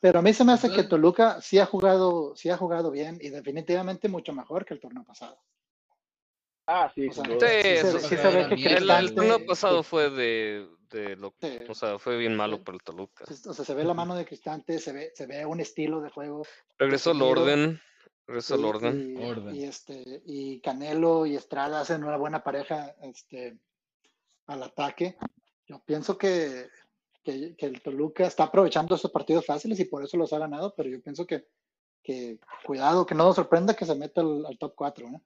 pero 0.00 0.20
a 0.20 0.22
mí 0.22 0.32
se 0.32 0.44
me 0.44 0.52
hace 0.52 0.72
que 0.72 0.84
Toluca 0.84 1.42
sí 1.42 1.58
ha 1.58 1.66
jugado, 1.66 2.34
sí 2.36 2.48
ha 2.48 2.56
jugado 2.56 2.90
bien 2.90 3.18
y 3.20 3.28
definitivamente 3.28 4.08
mucho 4.08 4.32
mejor 4.32 4.64
que 4.64 4.72
el 4.72 4.80
torneo 4.80 5.04
pasado. 5.04 5.38
Ah, 6.66 6.90
sí, 6.94 7.08
O 7.08 7.12
sea. 7.12 7.24
Sí, 7.24 7.36
sí, 7.38 7.98
sí 7.98 8.08
sí. 8.08 8.16
se 8.16 8.30
ve 8.30 8.46
que 8.56 8.74
El- 8.76 8.90
el 8.90 9.14
torneo 9.14 9.44
pasado 9.44 9.82
fue 9.82 10.08
de, 10.08 10.66
de 10.88 11.16
lo, 11.16 11.34
Sí. 11.38 11.58
o 11.68 11.74
sea, 11.74 11.98
fue 11.98 12.16
bien 12.16 12.34
malo 12.34 12.64
para 12.64 12.76
el 12.76 12.82
Toluca. 12.82 13.24
o 13.28 13.52
sea, 13.52 13.64
se 13.64 13.74
ve 13.74 13.84
la 13.84 13.92
mano 13.92 14.14
de 14.14 14.24
Cristante, 14.24 14.78
se 14.78 14.92
ve, 14.94 15.12
se 15.14 15.26
ve 15.26 15.44
un 15.44 15.60
estilo 15.60 16.00
de 16.00 16.08
juego 16.08 16.44
Regresó 16.78 17.10
al 17.10 17.20
orden, 17.20 17.80
al 18.28 18.60
y, 18.60 18.64
orden. 18.64 19.16
y- 19.18 19.24
Orden. 19.24 19.54
y, 19.54 19.64
este 19.64 20.22
y 20.26 20.60
Canelo 20.60 21.26
y 21.26 21.36
Estrada 21.36 21.80
hacen 21.80 22.04
una 22.04 22.16
buena 22.16 22.42
pareja 22.42 22.94
este 23.02 23.58
al 24.46 24.62
ataque. 24.62 25.16
Yo 25.66 25.80
pienso 25.84 26.16
que, 26.16 26.68
que, 27.24 27.56
que 27.56 27.66
el 27.66 27.82
Toluca 27.82 28.26
está 28.26 28.44
aprovechando 28.44 28.94
estos 28.94 29.10
partidos 29.10 29.44
fáciles 29.44 29.78
y 29.80 29.84
por 29.84 30.04
eso 30.04 30.16
los 30.16 30.32
ha 30.32 30.38
ganado, 30.38 30.74
pero 30.76 30.88
yo 30.88 31.00
pienso 31.02 31.26
que, 31.26 31.46
que 32.02 32.38
cuidado, 32.64 33.04
que 33.06 33.14
no 33.14 33.24
nos 33.24 33.36
sorprenda 33.36 33.74
que 33.74 33.84
se 33.84 33.94
meta 33.96 34.20
al, 34.20 34.46
al 34.46 34.58
top 34.58 34.74
4, 34.76 35.06
¿eh? 35.08 35.20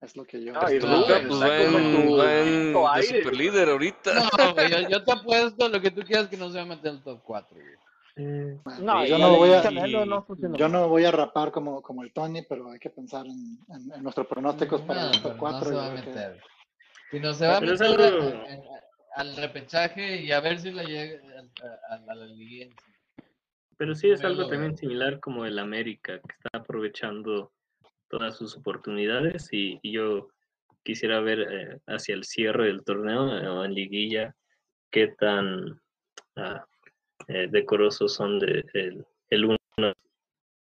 Es 0.00 0.14
lo 0.16 0.24
que 0.24 0.44
yo. 0.44 0.52
Ah, 0.54 0.72
y 0.72 0.78
Toluca, 0.78 1.18
Rubén, 1.20 1.28
pues 1.28 1.40
va 1.40 2.40
en, 2.42 2.72
de 2.72 2.86
aire, 2.92 3.18
superlíder 3.22 3.68
ahorita. 3.68 4.14
No, 4.38 4.54
güey, 4.54 4.70
yo, 4.70 4.88
yo 4.90 5.04
te 5.04 5.12
apuesto 5.12 5.68
lo 5.68 5.80
que 5.80 5.90
tú 5.90 6.02
quieras 6.02 6.28
que 6.28 6.36
no 6.36 6.50
se 6.50 6.56
va 6.58 6.62
a 6.62 6.66
meter 6.66 6.86
en 6.92 6.96
el 6.98 7.02
top 7.02 7.20
4, 7.24 7.56
güey. 7.56 7.74
Bueno, 8.18 8.80
No, 8.80 9.06
yo 9.06 9.16
no 9.18 9.36
voy 9.36 9.50
a, 9.52 9.62
no 9.70 10.56
yo 10.56 10.68
no 10.68 10.88
voy 10.88 11.04
a 11.04 11.10
rapar 11.12 11.52
como, 11.52 11.80
como 11.82 12.02
el 12.02 12.12
Tony, 12.12 12.42
pero 12.42 12.70
hay 12.70 12.78
que 12.80 12.90
pensar 12.90 13.26
en, 13.26 13.58
en- 13.68 13.92
en 13.92 14.02
nuestros 14.02 14.26
pronósticos 14.26 14.82
para 14.82 15.04
No, 15.04 15.10
el 15.12 15.22
top 15.22 15.22
pero 15.22 15.36
4. 15.36 15.58
no 15.58 15.64
se 15.64 15.74
va 15.76 15.86
a 15.86 15.90
meter. 15.90 16.40
Si 17.10 17.20
no 17.20 17.32
se 17.32 17.46
va 17.46 17.56
a 17.56 17.60
Pero 17.60 17.72
es 17.74 17.80
meter 17.80 18.00
a- 18.00 18.74
a- 18.74 19.20
al 19.20 19.36
repechaje 19.36 20.22
y 20.22 20.32
a 20.32 20.40
ver 20.40 20.58
si 20.58 20.72
le 20.72 20.84
llega 20.84 21.20
a, 21.62 21.94
a- 21.94 22.12
a 22.12 22.14
la 22.14 22.26
liguilla. 22.26 22.74
Pero 23.76 23.94
sí 23.94 24.10
es 24.10 24.24
algo 24.24 24.48
también 24.48 24.76
similar 24.76 25.20
como 25.20 25.44
el 25.44 25.58
América, 25.60 26.18
que 26.18 26.32
está 26.34 26.58
aprovechando 26.58 27.52
todas 28.08 28.36
sus 28.36 28.56
oportunidades 28.56 29.48
y, 29.52 29.78
y 29.82 29.92
yo 29.92 30.28
quisiera 30.82 31.20
ver 31.20 31.40
eh, 31.40 31.78
hacia 31.86 32.14
el 32.16 32.24
cierre 32.24 32.66
del 32.66 32.82
torneo 32.82 33.38
eh, 33.38 33.46
o 33.46 33.64
en 33.64 33.74
liguilla 33.74 34.34
qué 34.90 35.08
tan 35.08 35.80
ah, 36.36 36.64
eh, 37.28 37.46
decorosos 37.50 38.14
son 38.14 38.38
de 38.38 38.64
el, 38.74 39.06
el 39.30 39.44
uno 39.44 39.56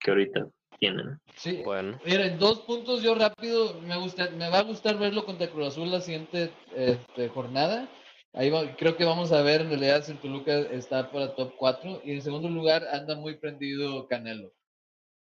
que 0.01 0.11
ahorita 0.11 0.49
tienen. 0.79 1.21
Sí, 1.37 1.63
Bueno, 1.65 1.99
Miren, 2.05 2.39
dos 2.39 2.61
puntos 2.61 3.03
yo 3.03 3.15
rápido, 3.15 3.81
me 3.83 3.97
gusta, 3.97 4.31
me 4.31 4.49
va 4.51 4.59
a 4.59 4.63
gustar 4.63 4.99
verlo 4.99 5.25
contra 5.25 5.49
Cruz 5.49 5.69
Azul 5.69 5.91
la 5.91 6.01
siguiente 6.01 6.53
este, 6.75 7.29
jornada. 7.29 7.89
Ahí 8.33 8.51
va- 8.51 8.77
creo 8.77 8.97
que 8.97 9.05
vamos 9.05 9.33
a 9.33 9.43
ver 9.43 9.63
en 9.63 9.69
realidad 9.71 10.03
si 10.05 10.13
el 10.13 10.19
Toluca 10.19 10.53
está 10.59 11.11
para 11.11 11.35
top 11.35 11.55
4. 11.57 12.03
Y 12.05 12.13
en 12.13 12.23
segundo 12.23 12.49
lugar 12.49 12.87
anda 12.93 13.15
muy 13.17 13.37
prendido 13.37 14.07
Canelo. 14.07 14.53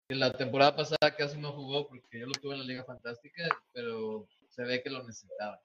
En 0.09 0.20
la 0.20 0.33
temporada 0.33 0.74
pasada 0.77 1.14
casi 1.16 1.39
no 1.39 1.53
jugó 1.53 1.89
porque 1.89 2.20
yo 2.20 2.27
lo 2.27 2.33
tuve 2.33 2.55
en 2.55 2.61
la 2.61 2.66
Liga 2.66 2.85
Fantástica, 2.85 3.43
pero 3.72 4.27
se 4.49 4.62
ve 4.64 4.83
que 4.83 4.91
lo 4.91 5.03
necesitaba. 5.05 5.61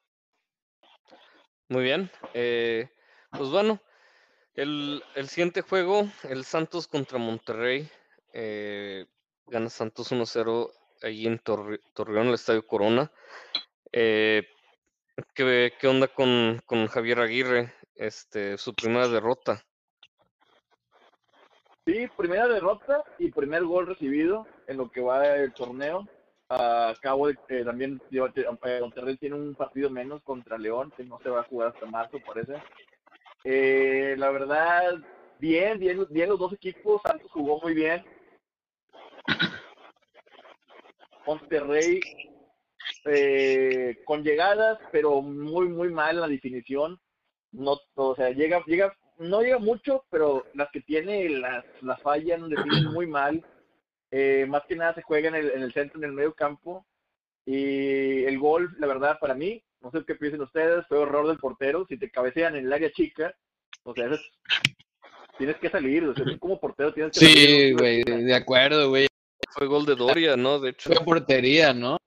muy 1.69 1.83
bien. 1.83 2.09
Eh, 2.33 2.89
pues 3.31 3.49
bueno, 3.49 3.79
el, 4.55 5.03
el 5.15 5.27
siguiente 5.29 5.61
juego, 5.61 6.07
el 6.23 6.43
Santos 6.45 6.87
contra 6.87 7.17
Monterrey. 7.17 7.89
eh, 8.33 9.05
gana 9.47 9.69
Santos 9.69 10.11
1-0 10.11 10.71
allí 11.01 11.27
en 11.27 11.39
Torre- 11.39 11.81
Torreón, 11.93 12.27
el 12.27 12.35
Estadio 12.35 12.65
Corona. 12.65 13.11
Eh, 13.91 14.47
¿qué, 15.33 15.73
qué 15.79 15.87
onda 15.87 16.07
con, 16.07 16.61
con 16.65 16.87
Javier 16.87 17.19
Aguirre? 17.19 17.73
Este, 17.95 18.57
su 18.57 18.73
primera 18.73 19.07
derrota. 19.07 19.63
Sí, 21.85 22.07
primera 22.15 22.47
derrota 22.47 23.03
y 23.17 23.31
primer 23.31 23.63
gol 23.65 23.87
recibido 23.87 24.47
en 24.67 24.77
lo 24.77 24.89
que 24.89 25.01
va 25.01 25.35
el 25.35 25.51
torneo. 25.53 26.07
a 26.49 26.93
cabo 27.01 27.27
de 27.27 27.37
que 27.47 27.63
también 27.63 28.01
eh, 28.11 28.79
Monterrey 28.81 29.17
tiene 29.17 29.35
un 29.35 29.55
partido 29.55 29.89
menos 29.89 30.21
contra 30.23 30.57
León, 30.57 30.93
que 30.95 31.03
no 31.03 31.19
se 31.23 31.29
va 31.29 31.41
a 31.41 31.45
jugar 31.45 31.69
hasta 31.69 31.85
marzo, 31.85 32.19
parece. 32.25 32.61
Eh, 33.43 34.15
la 34.17 34.29
verdad, 34.29 34.95
bien, 35.39 35.79
bien, 35.79 36.05
bien 36.09 36.29
los 36.29 36.39
dos 36.39 36.53
equipos. 36.53 37.01
Santos 37.03 37.31
jugó 37.31 37.59
muy 37.61 37.73
bien. 37.73 38.03
Monterrey 41.25 41.99
eh, 43.05 43.97
con 44.05 44.23
llegadas, 44.23 44.79
pero 44.91 45.21
muy, 45.21 45.69
muy 45.69 45.89
mal 45.89 46.15
en 46.15 46.21
la 46.21 46.27
definición. 46.27 46.99
No, 47.51 47.77
o 47.95 48.15
sea, 48.15 48.29
llega, 48.31 48.63
llega, 48.65 48.95
no 49.17 49.41
llega 49.41 49.59
mucho, 49.59 50.05
pero 50.09 50.45
las 50.53 50.69
que 50.71 50.81
tiene 50.81 51.29
las, 51.29 51.65
las 51.81 52.01
fallan, 52.01 52.49
definen 52.49 52.85
muy 52.93 53.07
mal. 53.07 53.43
Eh, 54.11 54.45
más 54.47 54.63
que 54.67 54.75
nada 54.75 54.93
se 54.93 55.01
juega 55.03 55.29
en 55.29 55.35
el, 55.35 55.51
en 55.51 55.61
el 55.63 55.73
centro, 55.73 55.99
en 55.99 56.05
el 56.05 56.13
medio 56.13 56.33
campo. 56.33 56.85
Y 57.45 58.23
el 58.25 58.37
gol, 58.39 58.75
la 58.77 58.87
verdad, 58.87 59.17
para 59.19 59.33
mí, 59.33 59.63
no 59.81 59.91
sé 59.91 60.03
qué 60.05 60.15
piensen 60.15 60.41
ustedes, 60.41 60.85
fue 60.87 61.01
error 61.01 61.27
del 61.27 61.37
portero. 61.37 61.85
Si 61.87 61.97
te 61.97 62.09
cabecean 62.09 62.55
en 62.55 62.65
el 62.65 62.73
área 62.73 62.91
chica, 62.91 63.33
o 63.83 63.93
sea, 63.93 64.05
es- 64.07 64.31
tienes 65.37 65.57
que 65.57 65.69
salir. 65.69 66.03
O 66.05 66.13
sea, 66.15 66.25
tú 66.25 66.37
como 66.39 66.59
portero 66.59 66.93
tienes 66.93 67.11
que 67.17 67.25
Sí, 67.25 67.33
salir. 67.33 67.77
güey, 67.77 68.03
de 68.03 68.35
acuerdo, 68.35 68.89
güey. 68.89 69.07
Fue 69.49 69.67
gol 69.67 69.85
de 69.85 69.95
Doria, 69.95 70.37
¿no? 70.37 70.59
De 70.59 70.69
hecho. 70.69 70.93
Fue 70.93 71.03
portería, 71.03 71.73
¿no? 71.73 71.97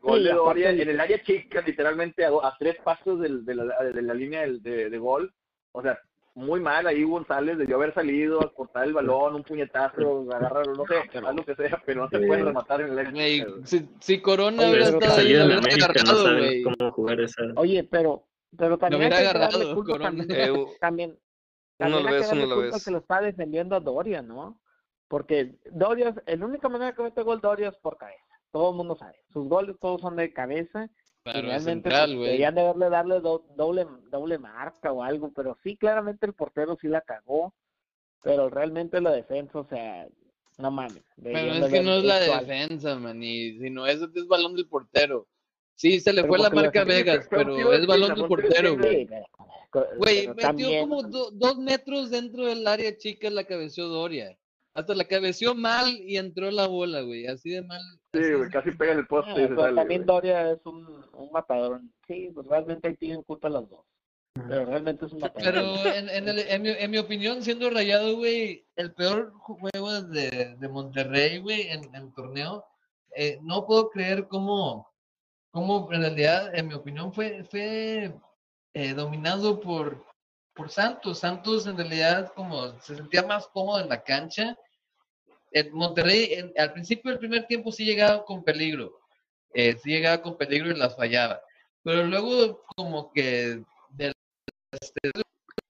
Gol 0.00 0.18
Sí, 0.20 0.24
de 0.24 0.32
Doria 0.32 0.70
en 0.70 0.88
el 0.88 1.00
área 1.00 1.22
chica, 1.22 1.60
literalmente 1.60 2.24
a, 2.24 2.30
tres 2.58 2.76
pasos 2.82 3.20
del- 3.20 3.44
de, 3.44 3.54
la, 3.54 3.64
de 3.84 4.02
la 4.02 4.14
línea 4.14 4.40
del- 4.42 4.62
de, 4.62 4.90
de 4.90 4.98
gol. 4.98 5.32
O 5.72 5.82
sea, 5.82 5.98
muy 6.34 6.60
mal 6.60 6.86
ahí 6.86 7.04
González, 7.04 7.58
debió 7.58 7.76
haber 7.76 7.94
salido 7.94 8.42
a 8.42 8.52
cortar 8.52 8.84
el 8.84 8.92
balón, 8.92 9.34
un 9.36 9.44
puñetazo, 9.44 10.26
agarrarlo, 10.32 10.74
no 10.74 10.84
sé, 10.86 10.96
haz 10.98 11.34
lo 11.34 11.44
que 11.44 11.54
sea, 11.54 11.82
pero 11.86 12.02
no 12.02 12.08
se 12.10 12.18
puede 12.20 12.42
rematar 12.44 12.80
en 12.80 12.98
el 12.98 13.10
güey. 13.12 13.44
si, 13.64 13.88
si 14.00 14.20
Corona 14.20 14.62
Oye, 14.62 14.70
hubiera 14.70 14.86
pero 14.86 14.98
estado 14.98 15.20
ahí, 15.20 15.32
lo 15.34 15.44
hubiera 15.44 15.60
no 15.60 15.66
agarrado, 15.84 16.22
saben 16.24 16.38
güey. 16.38 16.62
cómo 16.62 16.92
jugar 16.92 17.20
esa. 17.20 17.42
Oye, 17.56 17.84
pero, 17.84 18.26
pero 18.56 18.78
también 18.78 19.12
hubiera 19.12 19.16
hay 19.18 19.22
que 19.22 19.38
darle 19.38 19.44
agarrado, 19.46 19.74
culpa 19.74 19.92
Corona. 19.92 20.10
también, 20.10 20.30
Eh, 20.30 20.66
también, 20.80 21.10
uno 21.10 21.18
también 21.78 22.04
la 22.04 22.10
hay 22.10 22.16
que 22.16 22.20
vez, 22.20 22.32
uno 22.32 22.40
darle 22.40 22.46
la 22.48 22.54
culpa 22.62 22.80
que 22.84 22.90
lo 22.90 22.98
está 22.98 23.20
defendiendo 23.20 23.76
a 23.76 23.80
Doria, 23.80 24.22
¿no? 24.22 24.60
Porque 25.08 25.58
Doria, 25.70 26.14
la 26.26 26.46
única 26.46 26.68
manera 26.68 26.94
que 26.94 27.02
mete 27.02 27.22
gol 27.22 27.40
Doria 27.40 27.68
es 27.68 27.76
por 27.76 27.96
cabeza. 27.96 28.20
Todo 28.50 28.70
el 28.70 28.76
mundo 28.76 28.96
sabe. 28.96 29.16
Sus 29.32 29.48
goles 29.48 29.76
todos 29.80 30.00
son 30.00 30.16
de 30.16 30.32
cabeza. 30.32 30.88
Es 31.24 31.42
realmente 31.42 31.64
central, 31.90 32.14
pues, 32.16 32.26
deberían 32.26 32.54
de 32.54 32.60
haberle 32.60 32.90
darle 32.90 33.20
do- 33.20 33.44
doble, 33.56 33.86
doble 34.10 34.38
marca 34.38 34.92
o 34.92 35.02
algo. 35.02 35.32
Pero 35.34 35.56
sí, 35.62 35.76
claramente 35.76 36.26
el 36.26 36.34
portero 36.34 36.76
sí 36.80 36.88
la 36.88 37.00
cagó. 37.00 37.54
Pero 38.22 38.48
realmente 38.48 39.00
la 39.00 39.12
defensa, 39.12 39.58
o 39.58 39.64
sea, 39.66 40.06
no 40.58 40.70
mames. 40.70 41.02
Pero 41.22 41.38
es 41.66 41.72
que 41.72 41.82
no 41.82 41.96
es 41.96 42.04
la 42.04 42.20
defensa, 42.20 42.94
man. 42.96 43.22
Y 43.22 43.58
si 43.58 43.70
no 43.70 43.86
es, 43.86 44.00
es 44.00 44.26
balón 44.26 44.54
del 44.54 44.66
portero. 44.66 45.26
Sí, 45.74 45.98
se 46.00 46.12
le 46.12 46.22
Pero 46.22 46.32
fue 46.34 46.38
la 46.38 46.50
marca 46.50 46.84
defensa- 46.84 47.12
Vegas, 47.12 47.26
pero 47.28 47.70
a 47.70 47.76
es 47.76 47.86
balón 47.86 48.14
del 48.14 48.28
portero, 48.28 48.76
güey. 48.78 49.08
Güey, 49.98 50.28
metió 50.28 50.34
también- 50.36 50.88
como 50.88 51.02
do- 51.02 51.30
dos 51.32 51.58
metros 51.58 52.10
dentro 52.10 52.46
del 52.46 52.66
área 52.66 52.96
chica 52.96 53.28
la 53.28 53.44
cabeció 53.44 53.88
Doria. 53.88 54.38
Hasta 54.72 54.94
la 54.94 55.04
cabeció 55.04 55.54
mal 55.54 55.88
y 56.00 56.16
entró 56.16 56.50
la 56.50 56.66
bola, 56.68 57.00
güey. 57.02 57.26
Así 57.26 57.50
de 57.50 57.62
mal. 57.62 57.80
Sí, 58.22 58.32
güey, 58.34 58.50
casi 58.50 58.70
pega 58.72 58.92
en 58.92 58.98
el 58.98 59.06
poste 59.06 59.30
Ah, 59.32 59.34
y 59.38 59.42
se 59.42 59.48
pero 59.48 59.62
sale. 59.62 59.76
también 59.76 60.02
güey. 60.04 60.14
Doria 60.16 60.50
es 60.52 60.64
un, 60.66 61.04
un 61.12 61.32
matador. 61.32 61.80
Sí, 62.06 62.30
pues 62.34 62.46
realmente 62.46 62.88
ahí 62.88 62.96
tienen 62.96 63.22
culpa 63.22 63.48
los 63.48 63.68
dos. 63.68 63.80
Pero 64.48 64.64
realmente 64.66 65.06
es 65.06 65.12
un 65.12 65.20
matador. 65.20 65.42
Pero 65.52 65.94
en, 65.94 66.08
en, 66.08 66.28
el- 66.28 66.38
en 66.40 66.62
mi, 66.62 66.68
en 66.70 66.90
mi 66.90 66.98
opinión, 66.98 67.42
siendo 67.42 67.70
rayado, 67.70 68.16
güey, 68.16 68.66
el 68.76 68.92
peor 68.94 69.32
juego 69.34 70.02
de, 70.02 70.56
de 70.58 70.68
Monterrey, 70.68 71.38
güey, 71.38 71.68
en, 71.68 71.84
en 71.84 71.94
el 72.06 72.14
torneo, 72.14 72.64
eh, 73.16 73.38
no 73.42 73.64
puedo 73.64 73.90
creer 73.90 74.26
cómo, 74.26 74.90
cómo 75.52 75.88
en 75.92 76.00
realidad, 76.00 76.52
en 76.54 76.66
mi 76.66 76.74
opinión, 76.74 77.12
fue, 77.12 77.44
fue 77.44 78.12
eh, 78.74 78.92
dominado 78.94 79.60
por, 79.60 80.04
por 80.52 80.68
Santos. 80.68 81.20
Santos 81.20 81.66
en 81.68 81.76
realidad 81.76 82.32
como 82.34 82.76
se 82.80 82.96
sentía 82.96 83.22
más 83.22 83.46
cómodo 83.48 83.78
en 83.80 83.88
la 83.88 84.02
cancha. 84.02 84.56
En 85.54 85.72
Monterrey, 85.72 86.34
en- 86.34 86.52
al 86.58 86.72
principio 86.72 87.10
del 87.10 87.20
primer 87.20 87.46
tiempo 87.46 87.70
sí 87.72 87.84
llegaba 87.84 88.24
con 88.24 88.44
peligro. 88.44 89.00
eh, 89.56 89.76
sí 89.80 89.90
llegaba 89.90 90.20
con 90.20 90.36
peligro 90.36 90.68
y 90.72 90.76
las 90.76 90.96
fallaba. 90.96 91.40
Pero 91.84 92.02
luego 92.04 92.64
como 92.74 93.12
que 93.12 93.62
de 93.90 94.12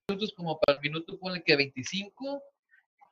minutos 0.09 0.33
como 0.35 0.59
para 0.59 0.79
el 0.79 0.83
minuto, 0.83 1.19
ponle 1.19 1.43
que 1.43 1.55
25, 1.55 2.43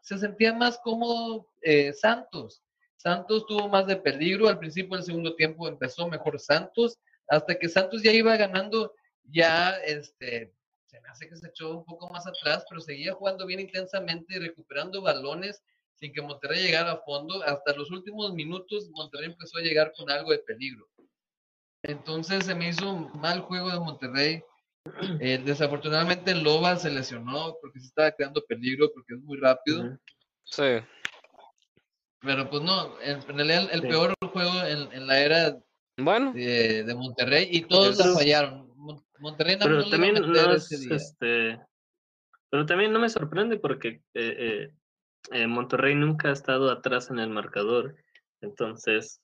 se 0.01 0.17
sentía 0.17 0.55
más 0.55 0.79
cómodo 0.79 1.47
eh, 1.61 1.93
Santos. 1.93 2.63
Santos 2.97 3.45
tuvo 3.47 3.69
más 3.69 3.87
de 3.87 3.97
peligro, 3.97 4.49
al 4.49 4.59
principio 4.59 4.97
del 4.97 5.05
segundo 5.05 5.35
tiempo 5.37 5.69
empezó 5.69 6.09
mejor 6.09 6.41
Santos, 6.41 6.99
hasta 7.29 7.55
que 7.59 7.69
Santos 7.69 8.03
ya 8.03 8.13
iba 8.13 8.35
ganando, 8.39 8.95
ya 9.25 9.77
este, 9.85 10.55
se 10.87 11.01
me 11.03 11.09
hace 11.11 11.29
que 11.29 11.37
se 11.37 11.49
echó 11.49 11.79
un 11.79 11.85
poco 11.85 12.09
más 12.09 12.27
atrás, 12.27 12.65
pero 12.67 12.81
seguía 12.81 13.13
jugando 13.13 13.45
bien 13.45 13.61
intensamente, 13.61 14.39
recuperando 14.39 15.03
balones 15.03 15.63
sin 16.03 16.13
que 16.13 16.21
Monterrey 16.21 16.61
llegara 16.65 16.93
a 16.93 17.03
fondo. 17.03 17.43
Hasta 17.45 17.73
los 17.75 17.91
últimos 17.93 18.35
minutos 18.35 18.91
Monterrey 18.91 19.31
empezó 19.31 19.59
a 19.59 19.63
llegar 19.63 19.93
con 19.97 20.11
algo 20.11 20.33
de 20.33 20.41
peligro. 20.41 20.89
Entonces 21.85 22.45
se 22.45 22.55
me 22.57 22.69
hizo 22.69 22.93
un 22.93 23.21
mal 23.21 23.41
juego 23.41 23.71
de 23.71 23.79
Monterrey. 23.79 24.43
Eh, 25.21 25.41
desafortunadamente 25.45 26.35
Loba 26.35 26.75
se 26.75 26.91
lesionó 26.91 27.57
porque 27.61 27.79
se 27.79 27.87
estaba 27.87 28.11
creando 28.11 28.45
peligro, 28.47 28.91
porque 28.93 29.15
es 29.15 29.21
muy 29.21 29.39
rápido. 29.39 29.97
Sí. 30.43 30.81
Pero 32.21 32.51
pues 32.51 32.63
no, 32.63 33.01
en, 33.01 33.23
realidad 33.23 33.69
el 33.73 33.83
Sí. 33.83 33.87
peor 33.87 34.15
juego 34.33 34.61
en, 34.65 34.93
en 34.93 35.07
la 35.07 35.21
era 35.21 35.57
Bueno, 35.99 36.33
de, 36.33 36.83
de 36.83 36.95
Monterrey 36.97 37.47
y 37.49 37.63
todos 37.63 37.97
la 37.99 38.13
fallaron. 38.13 38.73
Mon- 38.77 39.05
Monterrey 39.21 39.55
no, 39.55 39.67
Pero 39.67 39.77
no 39.77 39.89
también 39.89 40.15
no 40.15 40.53
es, 40.53 40.73
este, 40.73 41.61
pero 42.51 42.67
también 42.67 42.93
no 42.93 42.99
me 42.99 43.09
sorprende 43.09 43.57
porque 43.59 44.03
eh, 44.15 44.37
eh, 44.39 44.75
eh, 45.31 45.47
Monterrey 45.47 45.95
nunca 45.95 46.29
ha 46.29 46.33
estado 46.33 46.71
atrás 46.71 47.11
en 47.11 47.19
el 47.19 47.31
marcador, 47.31 47.95
entonces 48.41 49.21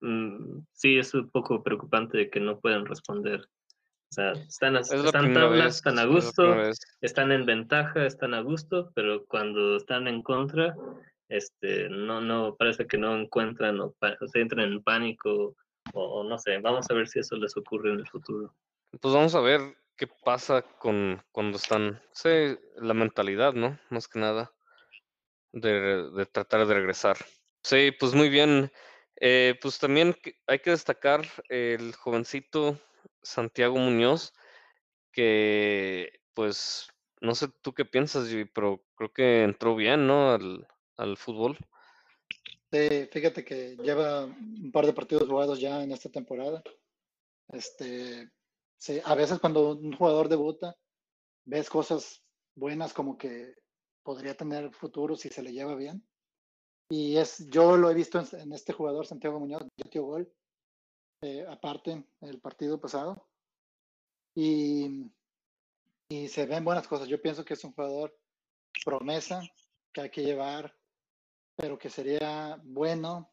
mm, 0.00 0.60
sí 0.72 0.98
es 0.98 1.14
un 1.14 1.30
poco 1.30 1.62
preocupante 1.62 2.16
de 2.16 2.30
que 2.30 2.40
no 2.40 2.58
puedan 2.58 2.86
responder. 2.86 3.40
O 3.40 4.14
sea, 4.14 4.32
están, 4.32 4.76
es 4.76 4.90
están 4.90 5.32
tablas, 5.32 5.64
vez. 5.64 5.76
están 5.76 5.98
a 5.98 6.04
gusto, 6.04 6.54
están 7.00 7.32
en 7.32 7.46
ventaja, 7.46 8.04
están 8.04 8.34
a 8.34 8.40
gusto, 8.40 8.90
pero 8.94 9.24
cuando 9.26 9.76
están 9.76 10.06
en 10.06 10.22
contra, 10.22 10.74
este, 11.28 11.88
no, 11.88 12.20
no, 12.20 12.54
parece 12.56 12.86
que 12.86 12.98
no 12.98 13.16
encuentran 13.16 13.80
o, 13.80 13.94
se 14.30 14.40
entran 14.40 14.70
en 14.70 14.82
pánico 14.82 15.56
o, 15.94 16.04
o 16.04 16.24
no 16.24 16.38
sé, 16.38 16.58
vamos 16.58 16.90
a 16.90 16.94
ver 16.94 17.08
si 17.08 17.20
eso 17.20 17.36
les 17.36 17.56
ocurre 17.56 17.90
en 17.90 18.00
el 18.00 18.08
futuro. 18.08 18.54
Pues 19.00 19.14
vamos 19.14 19.34
a 19.34 19.40
ver 19.40 19.60
qué 19.96 20.06
pasa 20.06 20.62
con 20.62 21.22
cuando 21.32 21.56
están. 21.56 22.00
Sí, 22.12 22.58
la 22.76 22.92
mentalidad, 22.92 23.54
¿no? 23.54 23.78
Más 23.88 24.08
que 24.08 24.18
nada. 24.18 24.52
De, 25.52 26.10
de 26.10 26.26
tratar 26.26 26.66
de 26.66 26.74
regresar. 26.74 27.16
Sí, 27.62 27.92
pues 27.98 28.14
muy 28.14 28.28
bien. 28.28 28.72
Eh, 29.16 29.56
pues 29.60 29.78
también 29.78 30.16
hay 30.46 30.58
que 30.60 30.70
destacar 30.70 31.22
el 31.48 31.94
jovencito 31.94 32.80
Santiago 33.22 33.76
Muñoz, 33.76 34.32
que 35.12 36.20
pues 36.34 36.88
no 37.20 37.34
sé 37.34 37.48
tú 37.60 37.72
qué 37.72 37.84
piensas, 37.84 38.28
pero 38.54 38.84
creo 38.96 39.12
que 39.12 39.42
entró 39.42 39.76
bien, 39.76 40.06
¿no? 40.06 40.32
Al, 40.32 40.66
al 40.96 41.16
fútbol. 41.16 41.56
Sí, 42.72 43.08
fíjate 43.12 43.44
que 43.44 43.76
lleva 43.76 44.24
un 44.24 44.72
par 44.72 44.86
de 44.86 44.94
partidos 44.94 45.28
jugados 45.28 45.60
ya 45.60 45.82
en 45.82 45.92
esta 45.92 46.08
temporada. 46.08 46.62
Este, 47.48 48.30
sí, 48.78 49.00
a 49.04 49.14
veces 49.14 49.38
cuando 49.38 49.72
un 49.72 49.92
jugador 49.92 50.28
debuta, 50.28 50.74
ves 51.44 51.68
cosas 51.68 52.24
buenas 52.54 52.92
como 52.94 53.18
que 53.18 53.54
podría 54.02 54.36
tener 54.36 54.72
futuro 54.72 55.16
si 55.16 55.28
se 55.28 55.42
le 55.42 55.52
lleva 55.52 55.74
bien. 55.74 56.06
Y 56.90 57.16
es, 57.16 57.48
yo 57.48 57.76
lo 57.76 57.90
he 57.90 57.94
visto 57.94 58.22
en, 58.32 58.52
este 58.52 58.72
jugador, 58.72 59.06
Santiago 59.06 59.40
Muñoz, 59.40 59.62
metió 59.82 60.04
gol, 60.04 60.30
eh, 61.22 61.46
aparte 61.48 62.04
el 62.20 62.40
partido 62.40 62.80
pasado. 62.80 63.26
Y, 64.34 65.10
y 66.08 66.28
se 66.28 66.46
ven 66.46 66.64
buenas 66.64 66.86
cosas. 66.86 67.08
Yo 67.08 67.20
pienso 67.20 67.44
que 67.44 67.54
es 67.54 67.64
un 67.64 67.72
jugador 67.72 68.18
promesa 68.84 69.42
que 69.92 70.02
hay 70.02 70.10
que 70.10 70.24
llevar 70.24 70.74
pero 71.56 71.78
que 71.78 71.90
sería 71.90 72.60
bueno 72.64 73.30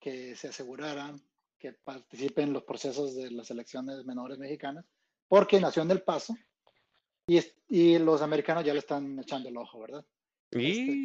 que 0.00 0.36
se 0.36 0.48
aseguraran 0.48 1.20
que 1.58 1.72
participe 1.72 2.42
en 2.42 2.52
los 2.52 2.64
procesos 2.64 3.14
de 3.14 3.30
las 3.30 3.48
selecciones 3.48 4.04
menores 4.04 4.38
mexicanas, 4.38 4.84
porque 5.28 5.60
nació 5.60 5.82
en 5.82 5.90
El 5.90 6.02
Paso 6.02 6.36
y, 7.26 7.38
es- 7.38 7.56
y 7.68 7.98
los 7.98 8.22
americanos 8.22 8.64
ya 8.64 8.72
le 8.72 8.78
están 8.78 9.18
echando 9.18 9.48
el 9.48 9.56
ojo, 9.56 9.80
¿verdad? 9.80 10.04
Este, 10.52 11.02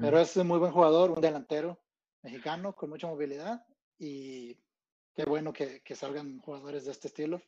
pero, 0.00 0.18
es 0.18 0.36
un 0.36 0.46
muy 0.46 0.58
buen 0.58 0.72
jugador, 0.72 1.10
un 1.10 1.20
delantero 1.20 1.78
mexicano 2.22 2.74
con 2.74 2.90
mucha 2.90 3.06
movilidad 3.06 3.64
y 3.98 4.54
qué 5.14 5.24
bueno 5.26 5.52
que, 5.52 5.80
que 5.82 5.94
salgan 5.94 6.38
jugadores 6.40 6.86
de 6.86 6.92
este 6.92 7.08
estilo. 7.08 7.40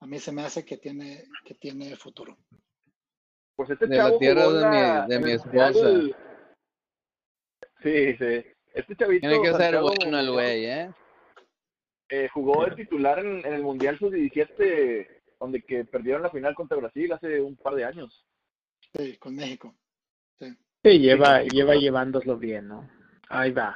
A 0.00 0.06
mí 0.06 0.18
se 0.18 0.32
me 0.32 0.42
hace 0.42 0.64
que 0.64 0.76
tiene, 0.76 1.24
que 1.44 1.54
tiene 1.54 1.96
futuro. 1.96 2.36
Pues 3.56 3.70
este 3.70 3.86
De 3.86 3.96
la 3.96 4.18
tierra 4.18 4.48
de 4.50 5.06
mi- 5.06 5.14
de 5.14 5.18
mi 5.20 5.32
esposa. 5.32 5.90
Sí, 7.82 8.16
sí. 8.16 8.44
Este 8.74 8.96
chavito. 8.96 9.20
Tiene 9.28 9.40
que 9.42 9.48
ser 9.52 9.56
Santiago 9.60 9.92
bueno 9.96 10.18
el 10.18 10.30
güey, 10.32 10.66
¿eh? 10.66 10.90
eh, 12.10 12.28
jugó 12.32 12.66
de 12.66 12.76
titular 12.76 13.18
en, 13.20 13.44
en 13.46 13.54
el 13.54 13.62
Mundial 13.62 13.98
Sub-17, 13.98 15.13
donde 15.44 15.62
que 15.62 15.84
perdieron 15.84 16.22
la 16.22 16.30
final 16.30 16.54
contra 16.54 16.76
Brasil 16.76 17.12
hace 17.12 17.40
un 17.40 17.56
par 17.56 17.74
de 17.74 17.84
años. 17.84 18.24
Sí, 18.96 19.16
con 19.18 19.34
México. 19.36 19.74
Sí. 20.38 20.46
Sí, 20.82 20.98
lleva, 20.98 21.42
lleva 21.42 21.74
llevándoslo 21.74 22.36
bien, 22.36 22.68
¿no? 22.68 22.88
Ahí 23.28 23.50
va. 23.52 23.72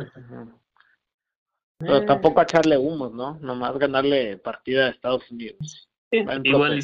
Pero 1.79 1.97
Eh, 1.99 2.07
tampoco 2.07 2.41
a 2.41 2.43
echarle 2.45 2.77
humos, 2.77 3.13
¿no? 3.13 3.39
Nomás 3.41 3.79
ganarle 3.79 4.37
partida 4.39 4.87
a 4.87 4.91
Estados 4.91 5.31
Unidos. 5.31 5.89
sí, 6.11 6.19
igual, 6.45 6.81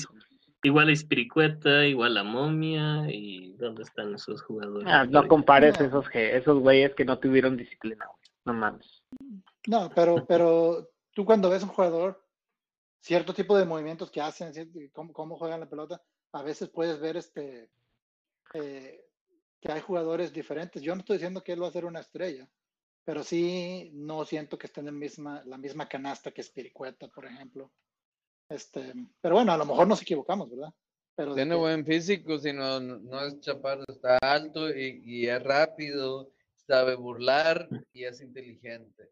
igual 0.63 0.89
a 0.89 0.93
Ispiricueta, 0.93 1.85
igual 1.87 2.17
a 2.17 2.25
Momia, 2.25 3.07
y 3.11 3.53
¿dónde 3.55 3.83
están 3.83 4.15
esos 4.15 4.43
jugadores? 4.43 4.87
Ah, 4.91 5.05
no 5.05 5.27
compares 5.27 5.79
No. 5.81 5.87
esos 5.87 6.09
que 6.09 6.37
esos 6.37 6.61
güeyes 6.61 6.95
que 6.95 7.05
no 7.05 7.19
tuvieron 7.19 7.57
disciplina, 7.57 8.07
güey. 8.07 8.21
No 8.47 8.53
mames. 8.55 9.03
No, 9.67 9.91
pero, 9.95 10.25
pero 10.27 10.91
tú 11.15 11.25
cuando 11.25 11.51
ves 11.51 11.63
un 11.63 11.71
jugador, 11.71 12.24
cierto 13.05 13.35
tipo 13.35 13.57
de 13.59 13.67
movimientos 13.67 14.11
que 14.11 14.23
hacen, 14.23 14.53
cómo, 14.93 15.13
cómo 15.13 15.37
juegan 15.37 15.61
la 15.61 15.69
pelota, 15.69 16.03
a 16.33 16.43
veces 16.43 16.71
puedes 16.71 16.99
ver 16.99 17.19
este 17.19 17.71
eh, 18.55 19.05
que 19.61 19.73
hay 19.73 19.81
jugadores 19.83 20.33
diferentes. 20.33 20.83
Yo 20.83 20.95
no 20.95 21.01
estoy 21.01 21.19
diciendo 21.19 21.43
que 21.45 21.53
él 21.53 21.63
va 21.63 21.69
a 21.69 21.73
ser 21.73 21.85
una 21.85 22.01
estrella, 22.01 22.49
pero 23.05 23.23
sí 23.23 23.91
no 23.93 24.25
siento 24.25 24.57
que 24.57 24.69
esté 24.69 24.81
en 24.81 24.87
la 24.87 24.93
misma, 24.93 25.43
la 25.45 25.59
misma 25.59 25.87
canasta 25.87 26.31
que 26.31 26.43
Spiricueta, 26.43 27.09
por 27.09 27.27
ejemplo. 27.27 27.71
Este, 28.49 28.95
pero 29.21 29.35
bueno, 29.35 29.53
a 29.53 29.59
lo 29.59 29.67
mejor 29.67 29.87
nos 29.87 30.01
equivocamos, 30.01 30.51
¿verdad? 30.51 30.73
Pero 31.15 31.35
Tiene 31.35 31.51
que- 31.55 31.61
buen 31.61 31.85
físico, 31.85 32.39
sino 32.39 32.81
no, 32.81 32.99
no 32.99 33.21
es 33.27 33.39
chaparro, 33.41 33.85
está 33.87 34.17
alto 34.23 34.71
y, 34.75 35.03
y 35.05 35.29
es 35.29 35.43
rápido, 35.43 36.31
sabe 36.67 36.95
burlar 36.95 37.69
y 37.93 38.05
es 38.05 38.23
inteligente. 38.23 39.11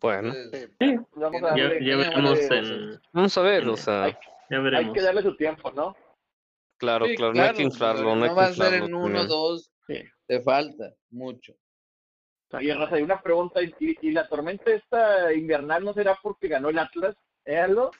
Bueno, 0.00 0.32
sí, 0.32 0.96
vamos 1.14 1.42
a 1.42 1.54
Tiene- 1.54 1.84
Ya, 1.86 1.96
veremos 1.96 2.38
en... 2.50 3.00
vamos 3.12 3.36
a 3.38 3.42
ver, 3.42 3.68
o 3.68 3.76
sea, 3.76 4.04
hay, 4.04 4.12
Ya 4.50 4.56
hay 4.56 4.62
veremos. 4.62 4.94
que 4.94 5.02
darle 5.02 5.22
su 5.22 5.36
tiempo, 5.36 5.70
¿no? 5.72 5.94
claro, 6.78 7.04
sí, 7.06 7.14
claro, 7.16 7.34
no 7.34 7.42
hay 7.42 7.52
que 7.52 7.62
inflarlo, 7.62 8.16
no 8.16 8.22
hay 8.24 8.30
no 8.30 8.36
va 8.36 8.44
a 8.46 8.52
ser 8.54 8.72
en 8.74 8.94
uno, 8.94 9.26
dos, 9.26 9.70
Sí. 9.86 10.02
te 10.26 10.40
falta 10.40 10.94
mucho. 11.10 11.52
Y 12.58 12.72
Raza, 12.72 12.96
hay 12.96 13.02
una 13.02 13.20
pregunta, 13.20 13.62
¿y, 13.62 13.74
y 14.00 14.10
la 14.12 14.26
tormenta 14.26 14.70
esta 14.72 15.32
invernal 15.32 15.84
no 15.84 15.92
será 15.92 16.18
porque 16.22 16.48
ganó 16.48 16.70
el 16.70 16.78
Atlas? 16.78 17.14
¿Eh, 17.44 17.58
Aldo? 17.58 17.90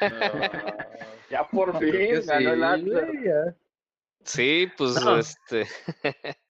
Ya 1.30 1.44
por 1.48 1.76
fin 1.78 2.20
ganó 2.26 2.52
el 2.52 2.64
Atlas. 2.64 3.54
Sí, 4.24 4.68
pues 4.76 5.00
No. 5.04 5.18
este, 5.18 5.66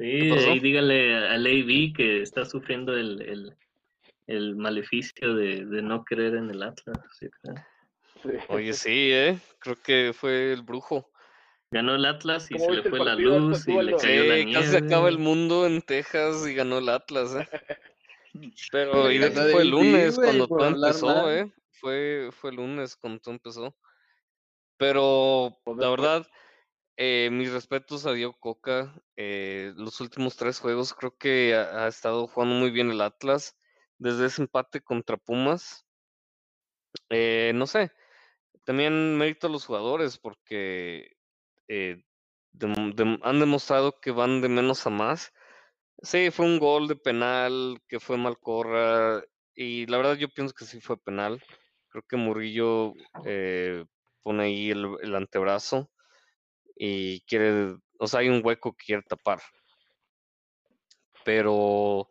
Sí, 0.00 0.30
ahí 0.32 0.60
dígale 0.60 1.14
a 1.14 1.36
Lady 1.36 1.92
que 1.92 2.22
está 2.22 2.46
sufriendo 2.46 2.96
el, 2.96 3.20
el, 3.20 3.56
el 4.28 4.56
maleficio 4.56 5.34
de, 5.34 5.66
de 5.66 5.82
no 5.82 6.04
creer 6.04 6.36
en 6.36 6.48
el 6.48 6.62
Atlas. 6.62 6.96
sí, 7.18 7.28
claro. 7.42 7.60
Sí. 8.22 8.30
oye, 8.48 8.72
sí, 8.72 9.10
¿eh? 9.12 9.38
Creo 9.58 9.76
que 9.76 10.12
fue 10.14 10.54
el 10.54 10.62
brujo. 10.62 11.10
Ganó 11.70 11.96
el 11.96 12.06
Atlas 12.06 12.50
y 12.50 12.54
¿Cómo 12.54 12.64
se 12.64 12.76
le 12.76 12.82
fue 12.88 13.04
la 13.04 13.14
luz 13.14 13.68
y 13.68 13.72
le 13.72 13.94
cayó 13.94 14.24
la 14.24 14.36
Sí, 14.38 14.44
nieve. 14.46 14.52
casi 14.54 14.68
se 14.68 14.78
acaba 14.78 15.10
el 15.10 15.18
mundo 15.18 15.66
en 15.66 15.82
Texas 15.82 16.46
y 16.48 16.54
ganó 16.54 16.78
el 16.78 16.88
Atlas, 16.88 17.34
¿eh? 17.34 17.48
Pero, 18.72 19.12
y 19.12 19.18
de 19.18 19.30
fue 19.30 19.62
el 19.62 19.68
lunes 19.68 20.18
cuando 20.18 20.48
todo 20.48 20.66
empezó, 20.66 21.06
mal. 21.08 21.36
¿eh? 21.36 21.52
Fue, 21.72 22.30
fue 22.32 22.50
el 22.50 22.56
lunes 22.56 22.96
cuando 22.96 23.20
todo 23.20 23.34
empezó. 23.34 23.76
Pero, 24.78 25.58
la 25.76 25.90
verdad, 25.90 26.26
eh, 26.96 27.30
mis 27.32 27.52
respetos 27.52 28.06
a 28.06 28.12
Diego 28.12 28.36
Coca. 28.38 28.94
eh, 29.16 29.72
los 29.76 30.00
últimos 30.00 30.36
tres 30.36 30.60
juegos 30.60 30.94
creo 30.94 31.16
que 31.16 31.54
ha, 31.54 31.88
estado 31.88 32.26
jugando 32.28 32.54
muy 32.56 32.70
bien 32.70 32.90
el 32.90 33.00
Atlas. 33.00 33.56
Desde 33.98 34.26
ese 34.26 34.42
empate 34.42 34.80
contra 34.80 35.16
Pumas. 35.16 35.86
Eh, 37.10 37.52
no 37.54 37.66
sé, 37.66 37.92
también 38.64 39.16
mérito 39.18 39.46
a 39.46 39.50
los 39.50 39.66
jugadores 39.66 40.18
porque 40.18 41.16
eh, 41.68 42.04
dem- 42.52 43.20
han 43.22 43.40
demostrado 43.40 44.00
que 44.00 44.10
van 44.10 44.40
de 44.42 44.48
menos 44.48 44.86
a 44.86 44.90
más. 44.90 45.32
Sí, 46.02 46.30
fue 46.30 46.46
un 46.46 46.58
gol 46.58 46.88
de 46.88 46.96
penal, 46.96 47.80
que 47.88 48.00
fue 48.00 48.16
Malcorra, 48.18 49.22
y 49.54 49.86
la 49.86 49.98
verdad 49.98 50.16
yo 50.16 50.28
pienso 50.30 50.54
que 50.54 50.64
sí 50.66 50.80
fue 50.80 50.98
penal. 50.98 51.42
Creo 51.90 52.04
que 52.08 52.16
Murillo 52.16 52.94
eh, 53.26 53.84
pone 54.22 54.44
ahí 54.44 54.70
el 54.70 55.14
antebrazo 55.16 55.90
y 56.82 57.20
quiere, 57.26 57.76
o 57.98 58.06
sea, 58.06 58.20
hay 58.20 58.30
un 58.30 58.40
hueco 58.42 58.72
que 58.72 58.86
quiere 58.86 59.02
tapar. 59.02 59.40
Pero 61.24 62.08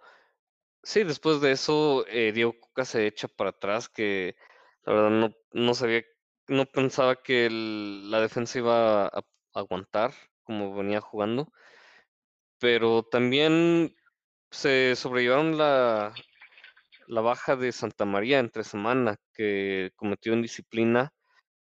sí, 0.84 1.04
después 1.04 1.42
de 1.42 1.52
eso, 1.54 2.06
eh, 2.08 2.32
Diego 2.34 2.54
Coca 2.60 2.86
se 2.86 3.08
echa 3.08 3.28
para 3.28 3.50
atrás, 3.52 3.90
que 3.90 4.36
la 4.84 4.94
verdad 4.94 5.10
no, 5.10 5.34
no 5.54 5.74
sabía, 5.74 6.04
no 6.48 6.66
pensaba 6.68 7.16
que 7.16 7.50
la 7.50 8.22
defensa 8.22 8.60
iba 8.60 9.08
a, 9.08 9.08
a 9.08 9.24
aguantar 9.56 10.14
como 10.44 10.76
venía 10.76 11.02
jugando. 11.02 11.52
Pero 12.60 13.04
también 13.04 13.96
se 14.52 14.96
sobrellevaron 14.96 15.58
la, 15.58 16.14
la 17.08 17.22
baja 17.22 17.56
de 17.56 17.72
Santa 17.72 18.06
María 18.06 18.40
entre 18.40 18.64
semana, 18.64 19.18
que 19.34 19.92
cometió 19.96 20.34
indisciplina 20.34 21.12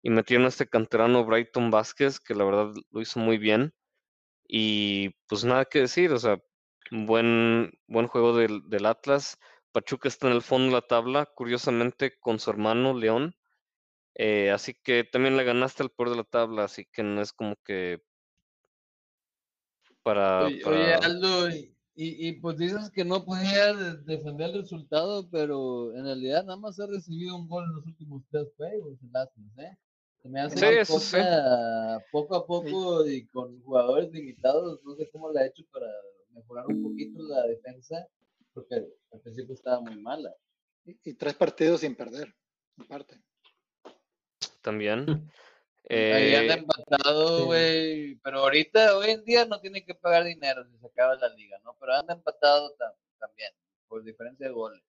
y 0.06 0.12
metieron 0.12 0.46
a 0.46 0.50
este 0.50 0.68
canterano 0.68 1.26
Brighton 1.26 1.72
Vázquez, 1.72 2.20
que 2.20 2.36
la 2.36 2.44
verdad 2.44 2.72
lo 2.92 3.02
hizo 3.02 3.20
muy 3.20 3.40
bien. 3.40 3.74
Y 4.48 5.10
pues 5.28 5.44
nada 5.44 5.66
que 5.66 5.80
decir, 5.80 6.12
o 6.12 6.20
sea, 6.20 6.38
buen, 6.92 7.72
buen 7.88 8.06
juego 8.06 8.38
del, 8.38 8.62
del 8.70 8.86
Atlas. 8.86 9.40
Pachuca 9.72 10.08
está 10.08 10.28
en 10.28 10.34
el 10.34 10.44
fondo 10.44 10.68
de 10.68 10.74
la 10.74 10.82
tabla, 10.84 11.26
curiosamente 11.34 12.20
con 12.20 12.38
su 12.38 12.52
hermano 12.52 12.94
León. 12.94 13.34
Eh, 14.14 14.52
así 14.52 14.76
que 14.76 15.06
también 15.06 15.38
le 15.38 15.44
ganaste 15.44 15.82
al 15.82 15.90
peor 15.90 16.12
de 16.12 16.18
la 16.18 16.24
tabla, 16.24 16.66
así 16.66 16.86
que 16.92 17.02
no 17.02 17.20
es 17.20 17.34
como 17.34 17.56
que 17.66 18.04
para, 20.04 20.46
Oye, 20.46 20.94
Aldo, 21.02 21.50
y, 21.50 21.76
y, 21.96 22.34
pues 22.34 22.60
dices 22.60 22.92
que 22.92 23.04
no 23.04 23.26
podía 23.26 23.74
de- 23.74 23.98
defender 24.04 24.52
el 24.52 24.62
resultado, 24.62 25.28
pero 25.32 25.96
en 25.96 26.04
realidad 26.04 26.44
nada 26.46 26.60
más 26.60 26.80
ha 26.80 26.86
recibido 26.86 27.36
un 27.36 27.48
gol 27.48 27.64
en 27.64 27.74
los 27.74 27.88
últimos 27.88 28.22
tres 28.30 28.48
juegos 28.56 29.00
el 29.02 29.16
Atlas, 29.16 29.58
¿eh? 29.58 29.76
Se 30.26 30.30
me 30.32 30.42
hace 30.42 30.58
Sí, 30.58 30.66
eso 30.66 31.00
sí. 31.00 31.18
Poco 32.12 32.36
a 32.36 32.48
poco 32.48 33.06
y 33.08 33.28
con 33.28 33.62
jugadores 33.62 34.12
limitados, 34.12 34.82
no 34.84 34.96
sé 34.96 35.08
cómo 35.12 35.32
le 35.32 35.40
ha 35.42 35.46
hecho 35.46 35.64
para 35.72 35.86
mejorar 36.32 36.66
un 36.66 36.82
poquito 36.82 37.22
la 37.22 37.46
defensa, 37.46 38.08
porque 38.52 38.74
al 39.12 39.20
principio 39.22 39.54
estaba 39.54 39.82
muy 39.82 40.02
mala. 40.02 40.34
y, 40.84 40.98
y 41.04 41.14
tres 41.14 41.36
partidos 41.36 41.82
sin 41.82 41.96
perder, 41.96 42.34
aparte. 42.80 43.22
también. 44.64 45.30
Ahí 45.88 46.34
anda 46.34 46.56
Eh, 46.56 46.58
empatado, 46.58 47.38
sí. 47.38 47.44
güey. 47.46 48.16
Pero 48.24 48.40
ahorita, 48.40 48.98
hoy 48.98 49.12
en 49.12 49.24
día, 49.26 49.46
no 49.46 49.62
tiene 49.62 49.86
que 49.86 49.94
pagar 49.94 50.24
dinero 50.24 50.66
si 50.66 50.76
se 50.80 50.88
acaba 50.88 51.16
la 51.18 51.30
liga, 51.36 51.60
¿no? 51.64 51.78
Pero 51.80 51.94
anda 51.94 52.16
empatado 52.16 52.76
tam- 52.78 52.96
también, 53.20 53.52
por 53.88 54.04
diferencia 54.04 54.48
de 54.48 54.54
goles. 54.54 54.82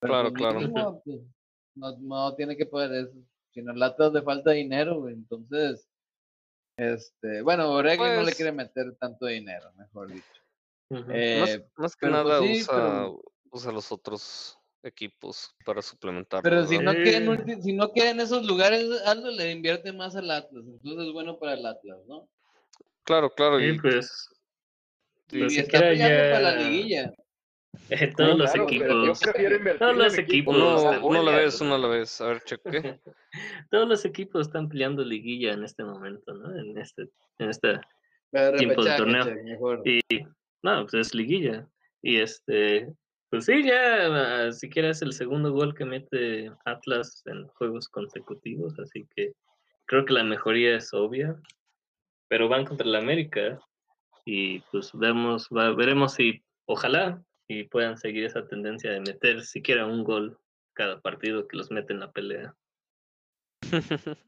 Pero 0.00 0.14
Claro, 0.14 0.28
pues 0.30 0.38
claro. 0.40 0.60
mínimo, 0.60 1.02
pues, 1.04 1.20
no, 1.74 1.98
no 1.98 2.34
tiene 2.34 2.56
que 2.56 2.64
pagar 2.64 2.94
eso. 2.94 3.12
Si 3.54 3.62
no, 3.62 3.72
el 3.72 3.82
Atlas 3.82 4.12
le 4.12 4.22
falta 4.22 4.50
dinero, 4.50 5.00
güey. 5.00 5.14
Entonces, 5.14 5.88
este, 6.76 7.40
bueno, 7.42 7.70
Oregui 7.70 8.02
no 8.04 8.16
le 8.16 8.22
Pues- 8.24 8.34
quiere 8.36 8.52
meter 8.52 8.96
tanto 8.96 9.26
dinero, 9.26 9.72
mejor 9.76 10.08
dicho. 10.12 10.26
Eh, 11.12 11.64
más 11.76 11.96
que 11.96 12.06
pues 12.08 12.12
nada 12.12 12.40
sí, 12.40 12.60
usa, 12.62 12.74
pero- 12.74 13.22
usa 13.50 13.72
los 13.72 13.90
otros 13.92 14.58
equipos 14.82 15.54
para 15.64 15.80
suplementar. 15.80 16.42
Pero 16.42 16.66
si 16.66 16.78
no, 16.78 16.92
Sí. 16.92 17.02
queda 17.04 17.16
en 17.18 17.26
ulti- 17.28 17.62
si 17.62 17.72
no 17.72 17.92
queda 17.92 18.10
en 18.10 18.20
esos 18.20 18.44
lugares, 18.44 18.86
Aldo 19.06 19.30
le 19.30 19.50
invierte 19.50 19.92
más 19.92 20.14
al 20.16 20.30
Atlas. 20.30 20.64
Entonces 20.66 21.06
es 21.06 21.12
bueno 21.12 21.38
para 21.38 21.54
el 21.54 21.64
Atlas, 21.64 21.98
¿no? 22.06 22.28
Claro, 23.04 23.30
claro. 23.30 23.58
Sí, 23.60 23.66
Y, 23.66 23.78
pues. 23.78 24.28
Y 25.30 25.38
Pues 25.40 25.56
está 25.56 25.78
peleando 25.80 26.34
para 26.34 26.40
la 26.40 26.60
ya- 26.60 26.68
liguilla. 26.68 27.14
Eh, 27.90 28.12
todos 28.16 28.38
los 28.38 28.50
claro, 28.52 28.68
equipos. 28.68 29.20
Todos 29.78 29.96
los 29.96 30.18
equipos 30.18 30.56
uno, 30.56 31.00
uno 31.06 31.20
a 31.20 31.22
la 31.22 31.30
Goya, 31.32 31.44
vez, 31.44 31.60
uno 31.60 31.74
a 31.74 31.78
la 31.78 31.88
vez. 31.88 32.20
A 32.20 32.28
ver, 32.28 32.42
cheque. 32.44 33.00
Todos 33.70 33.88
los 33.88 34.04
equipos 34.04 34.46
están 34.46 34.68
peleando 34.68 35.04
liguilla 35.04 35.52
en 35.52 35.64
este 35.64 35.84
momento, 35.84 36.34
¿no? 36.34 36.56
En 36.56 36.78
este, 36.78 37.08
en 37.38 37.50
esta 37.50 37.80
Pero 38.30 38.56
Tiempo 38.56 38.84
de 38.84 38.96
torneo. 38.96 39.26
Y 39.84 40.00
no, 40.62 40.82
pues 40.82 40.94
es 40.94 41.14
liguilla. 41.14 41.66
Y 42.02 42.18
este, 42.20 42.92
pues 43.30 43.46
sí, 43.46 43.62
ya 43.64 44.46
ah, 44.46 44.52
siquiera 44.52 44.90
es 44.90 45.02
el 45.02 45.12
segundo 45.12 45.52
gol 45.52 45.74
que 45.74 45.84
mete 45.84 46.50
Atlas 46.64 47.22
en 47.26 47.46
juegos 47.48 47.88
consecutivos, 47.88 48.78
así 48.78 49.06
que 49.16 49.32
creo 49.86 50.04
que 50.04 50.12
la 50.12 50.22
mejoría 50.22 50.76
es 50.76 50.92
obvia. 50.92 51.34
Pero 52.28 52.48
van 52.48 52.64
contra 52.64 52.86
el 52.86 52.94
América 52.94 53.58
y 54.24 54.60
pues 54.70 54.90
vemos, 54.94 55.48
va- 55.48 55.74
veremos 55.74 56.14
si, 56.14 56.42
ojalá, 56.66 57.22
y 57.48 57.64
puedan 57.64 57.96
seguir 57.98 58.24
esa 58.24 58.46
tendencia 58.46 58.90
de 58.90 59.00
meter 59.00 59.42
siquiera 59.44 59.86
un 59.86 60.04
gol 60.04 60.38
cada 60.72 61.00
partido 61.00 61.46
que 61.46 61.56
los 61.56 61.70
mete 61.70 61.92
en 61.92 62.00
la 62.00 62.10
pelea. 62.12 62.54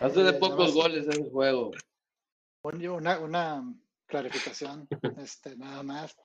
Hace 0.00 0.20
Eh, 0.20 0.24
de 0.24 0.32
pocos 0.34 0.74
goles 0.74 1.06
ese 1.06 1.28
juego. 1.30 1.70
Un- 2.62 2.86
Una, 2.88 3.18
una 3.18 3.74
clarificación, 4.06 4.88
este, 5.18 5.56
nada 5.56 5.82
más. 5.82 6.16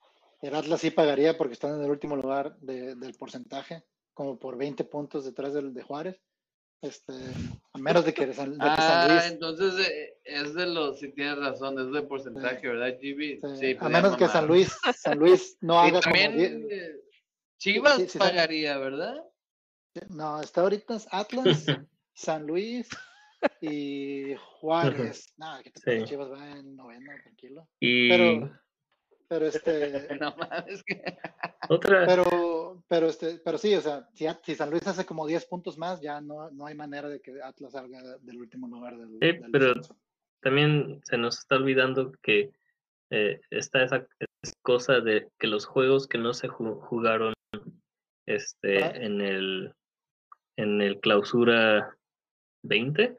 el 0.41 0.53
Atlas 0.53 0.81
sí 0.81 0.91
pagaría 0.91 1.35
porque 1.37 1.53
están 1.53 1.75
en 1.75 1.83
el 1.83 1.89
último 1.89 2.15
lugar 2.15 2.57
de- 2.59 2.95
del 2.95 3.13
porcentaje, 3.15 3.83
como 4.13 4.37
por 4.37 4.55
20 4.57 4.83
puntos 4.83 5.25
detrás 5.25 5.53
del 5.53 5.73
de 5.73 5.81
Juárez. 5.81 6.21
Este, 6.81 7.13
a 7.73 7.77
menos 7.79 8.05
de 8.05 8.13
que 8.13 8.27
de 8.27 8.33
que 8.33 8.37
San 8.37 8.55
Ah, 8.59 9.07
Luis, 9.09 9.25
entonces 9.31 9.87
eh, 9.87 10.17
es 10.25 10.53
de 10.53 10.67
los, 10.67 10.99
si 10.99 11.11
tienes 11.11 11.37
razón, 11.39 11.79
es 11.79 11.91
de 11.91 12.03
porcentaje, 12.03 12.67
¿verdad, 12.67 12.93
GB? 13.01 13.39
sí, 13.41 13.57
Sí, 13.73 13.77
a 13.79 13.89
menos 13.89 14.15
que 14.15 14.27
San. 14.27 14.45
Luis, 14.47 14.77
San 14.95 15.17
Luis 15.17 15.57
no 15.61 15.79
haga 15.79 15.99
también 16.01 16.67
eh, 16.69 16.95
Chivas 17.57 18.15
pagaría, 18.17 18.77
¿verdad? 18.77 19.15
No, 20.09 20.39
está 20.39 20.61
ahorita 20.61 20.95
es 20.97 21.07
Atlas, 21.11 21.65
San 22.13 22.45
Luis 22.45 22.87
y 23.61 24.35
Juárez. 24.59 25.33
Nada, 25.37 25.63
que 25.63 25.71
te. 25.71 26.03
Chivas 26.05 26.31
va 26.31 26.51
en 26.51 26.75
noveno, 26.75 27.11
tranquilo. 27.23 27.67
Y 27.79 28.09
Pero, 28.09 28.59
pero 29.27 29.47
este, 29.47 30.07
No 30.21 30.35
mames, 30.37 30.83
que... 30.83 31.03
otra, 31.69 32.05
pero, 32.05 32.23
pero 32.87 33.07
este, 33.07 33.39
pero 33.43 33.57
sí, 33.57 33.73
o 33.75 33.81
sea, 33.81 34.07
si, 34.13 34.25
si 34.43 34.55
San 34.55 34.69
Luis 34.69 34.85
hace 34.87 35.05
como 35.05 35.25
10 35.27 35.45
puntos 35.45 35.77
más, 35.77 36.01
ya 36.01 36.21
no, 36.21 36.49
no 36.51 36.65
hay 36.65 36.75
manera 36.75 37.09
de 37.09 37.21
que 37.21 37.41
Atlas 37.41 37.73
salga 37.73 38.01
del 38.19 38.37
último 38.37 38.67
lugar 38.67 38.97
del, 38.97 39.09
Sí, 39.19 39.39
del 39.39 39.51
pero- 39.51 39.65
descenso. 39.67 39.97
también 40.41 41.01
se 41.03 41.17
nos 41.17 41.39
está 41.39 41.55
olvidando 41.55 42.11
que 42.21 42.51
eh, 43.09 43.39
está 43.51 43.83
esa, 43.83 44.05
esa 44.19 44.53
cosa 44.61 44.99
de 44.99 45.29
que 45.39 45.47
los 45.47 45.65
juegos 45.65 46.07
que 46.07 46.17
no 46.17 46.33
se 46.33 46.49
ju- 46.49 46.79
jugaron 46.81 47.33
este 48.27 48.83
Ah. 48.83 48.91
en 48.95 49.21
el 49.21 49.73
en 50.57 50.81
el 50.81 50.99
clausura 50.99 51.95
20 52.63 53.17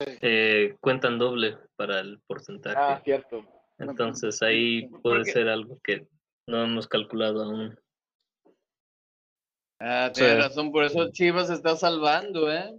Sí. 0.00 0.12
eh, 0.20 0.76
cuentan 0.80 1.18
doble 1.18 1.58
para 1.76 2.00
el 2.00 2.20
porcentaje. 2.26 2.76
Ah, 2.78 3.00
cierto. 3.04 3.44
Entonces 3.78 4.42
ahí 4.42 4.86
puede 5.02 5.24
ser 5.24 5.48
algo 5.48 5.78
que 5.82 6.06
no 6.46 6.62
hemos 6.62 6.86
calculado 6.86 7.42
aún. 7.42 7.78
Ah, 9.80 10.10
Sí. 10.12 10.20
tienes 10.20 10.44
razón, 10.44 10.72
por 10.72 10.84
eso 10.84 11.10
Chivas 11.12 11.50
está 11.50 11.76
salvando, 11.76 12.52
¿eh? 12.52 12.74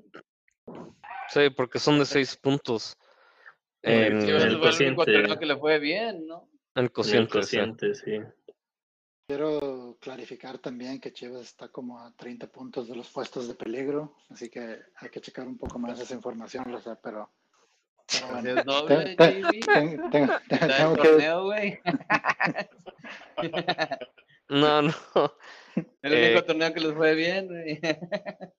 Sí, 1.29 1.49
porque 1.55 1.79
son 1.79 1.97
de 1.99 2.05
seis 2.05 2.35
puntos. 2.35 2.97
En, 3.81 4.25
Chivas 4.25 4.43
el 4.43 4.59
fue 4.59 4.69
el 4.69 4.75
único 4.87 5.05
cociente. 5.05 5.39
que 5.39 5.45
le 5.45 5.57
fue 5.57 5.79
bien, 5.79 6.27
¿no? 6.27 6.49
en 6.75 6.83
En 6.85 6.89
cociente, 6.89 7.37
el 7.37 7.43
sí. 7.45 7.57
cociente, 7.57 7.95
sí. 7.95 8.19
Quiero 9.27 9.97
clarificar 10.01 10.57
también 10.57 10.99
que 10.99 11.13
Chivas 11.13 11.43
está 11.43 11.67
como 11.69 11.99
a 11.99 12.11
30 12.15 12.47
puntos 12.47 12.87
de 12.87 12.95
los 12.95 13.07
puestos 13.09 13.47
de 13.47 13.53
peligro, 13.53 14.15
así 14.29 14.49
que 14.49 14.79
hay 14.95 15.09
que 15.09 15.21
checar 15.21 15.47
un 15.47 15.57
poco 15.57 15.77
más 15.77 15.99
esa 15.99 16.15
información, 16.15 16.71
lo 16.71 16.81
sé, 16.81 16.95
pero, 17.01 17.31
tengo 18.07 18.87
que, 18.87 19.15
torneo, 20.97 21.43
güey. 21.43 21.79
No, 24.49 24.81
no. 24.81 24.93
El 26.01 26.13
Eh, 26.13 26.25
único 26.27 26.45
torneo 26.45 26.73
que 26.73 26.79
les 26.79 26.93
fue 26.93 27.15
bien. 27.15 27.49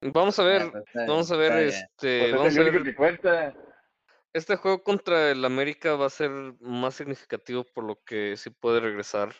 Vamos 0.00 0.38
a 0.38 0.44
ver, 0.44 0.62
Ah, 0.62 0.70
pues 0.72 1.06
vamos 1.08 1.32
a 1.32 1.36
ver, 1.36 1.52
este, 1.66 2.18
Pues 2.20 2.32
vamos 2.32 2.46
es 2.52 2.58
a 2.58 2.62
ver, 2.62 2.82
que 2.82 2.94
cuenta. 2.94 3.54
este 4.32 4.56
juego 4.56 4.82
contra 4.82 5.30
el 5.30 5.44
América 5.44 5.96
va 5.96 6.06
a 6.06 6.10
ser 6.10 6.30
más 6.60 6.94
significativo 6.94 7.64
por 7.64 7.84
lo 7.84 8.02
que 8.04 8.36
si 8.36 8.50
puede 8.50 8.80
regresar 8.80 9.34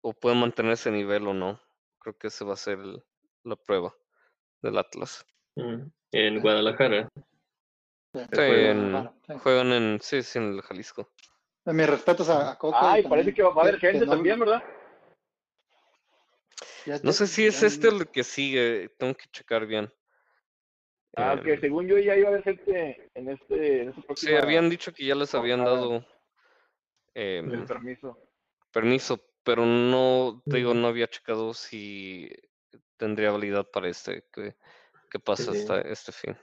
o 0.00 0.12
puede 0.14 0.36
mantener 0.36 0.72
ese 0.72 0.90
nivel 0.90 1.26
o 1.26 1.34
no. 1.34 1.60
Creo 1.98 2.16
que 2.16 2.28
ese 2.28 2.44
va 2.44 2.54
a 2.54 2.56
ser 2.56 2.78
el- 2.78 3.02
la 3.44 3.56
prueba 3.56 3.92
del 4.62 4.78
Atlas. 4.78 5.26
Mm. 5.56 5.82
En 6.12 6.40
Guadalajara. 6.40 7.08
sí, 8.14 8.20
juegan, 8.36 8.78
en- 8.78 8.90
claro, 8.90 9.14
sí. 9.26 9.32
juegan 9.42 9.72
en, 9.72 9.98
sí, 10.00 10.22
sí, 10.22 10.38
en 10.38 10.54
el 10.54 10.62
Jalisco. 10.62 11.10
Mis 11.66 11.88
respetos 11.90 12.28
a, 12.30 12.52
a 12.52 12.56
Coco. 12.58 12.76
y 12.76 12.80
Ay, 12.80 13.02
también 13.02 13.10
parece 13.10 13.34
que 13.34 13.42
va 13.42 13.50
a 13.50 13.60
haber 13.62 13.78
gente 13.78 14.06
no- 14.06 14.12
también, 14.12 14.38
¿verdad? 14.40 14.62
Ya- 16.86 17.00
No 17.02 17.12
sé 17.12 17.26
si 17.26 17.46
es 17.46 17.62
este 17.62 17.88
el 17.88 18.08
que 18.10 18.24
sigue, 18.24 18.90
tengo 18.98 19.14
que 19.14 19.28
checar 19.30 19.66
bien. 19.66 19.92
Ah, 21.16 21.34
Eh, 21.38 21.42
que 21.42 21.58
según 21.58 21.86
yo 21.88 21.98
ya 21.98 22.16
iba 22.16 22.28
a 22.28 22.32
haber 22.32 22.44
gente 22.44 23.10
en 23.14 23.28
este, 23.30 23.82
en 23.82 23.88
este 23.88 24.00
sí, 24.00 24.06
próximo 24.06 24.38
habían 24.38 24.70
dicho 24.70 24.92
que 24.92 25.04
ya 25.04 25.14
les 25.14 25.34
habían 25.34 25.64
dado 25.64 26.06
em, 27.14 27.52
el 27.52 27.66
permiso. 27.66 28.18
permiso, 28.72 29.20
pero 29.42 29.66
no, 29.66 30.42
te 30.48 30.58
digo, 30.58 30.72
no 30.74 30.88
había 30.88 31.08
checado 31.08 31.52
si 31.52 32.30
tendría 32.96 33.32
validad 33.32 33.66
para 33.70 33.88
este, 33.88 34.24
que, 34.32 34.56
que 35.10 35.18
pasa 35.18 35.52
Sí. 35.52 35.58
esta, 35.58 35.80
este 35.80 36.12
fin. 36.12 36.36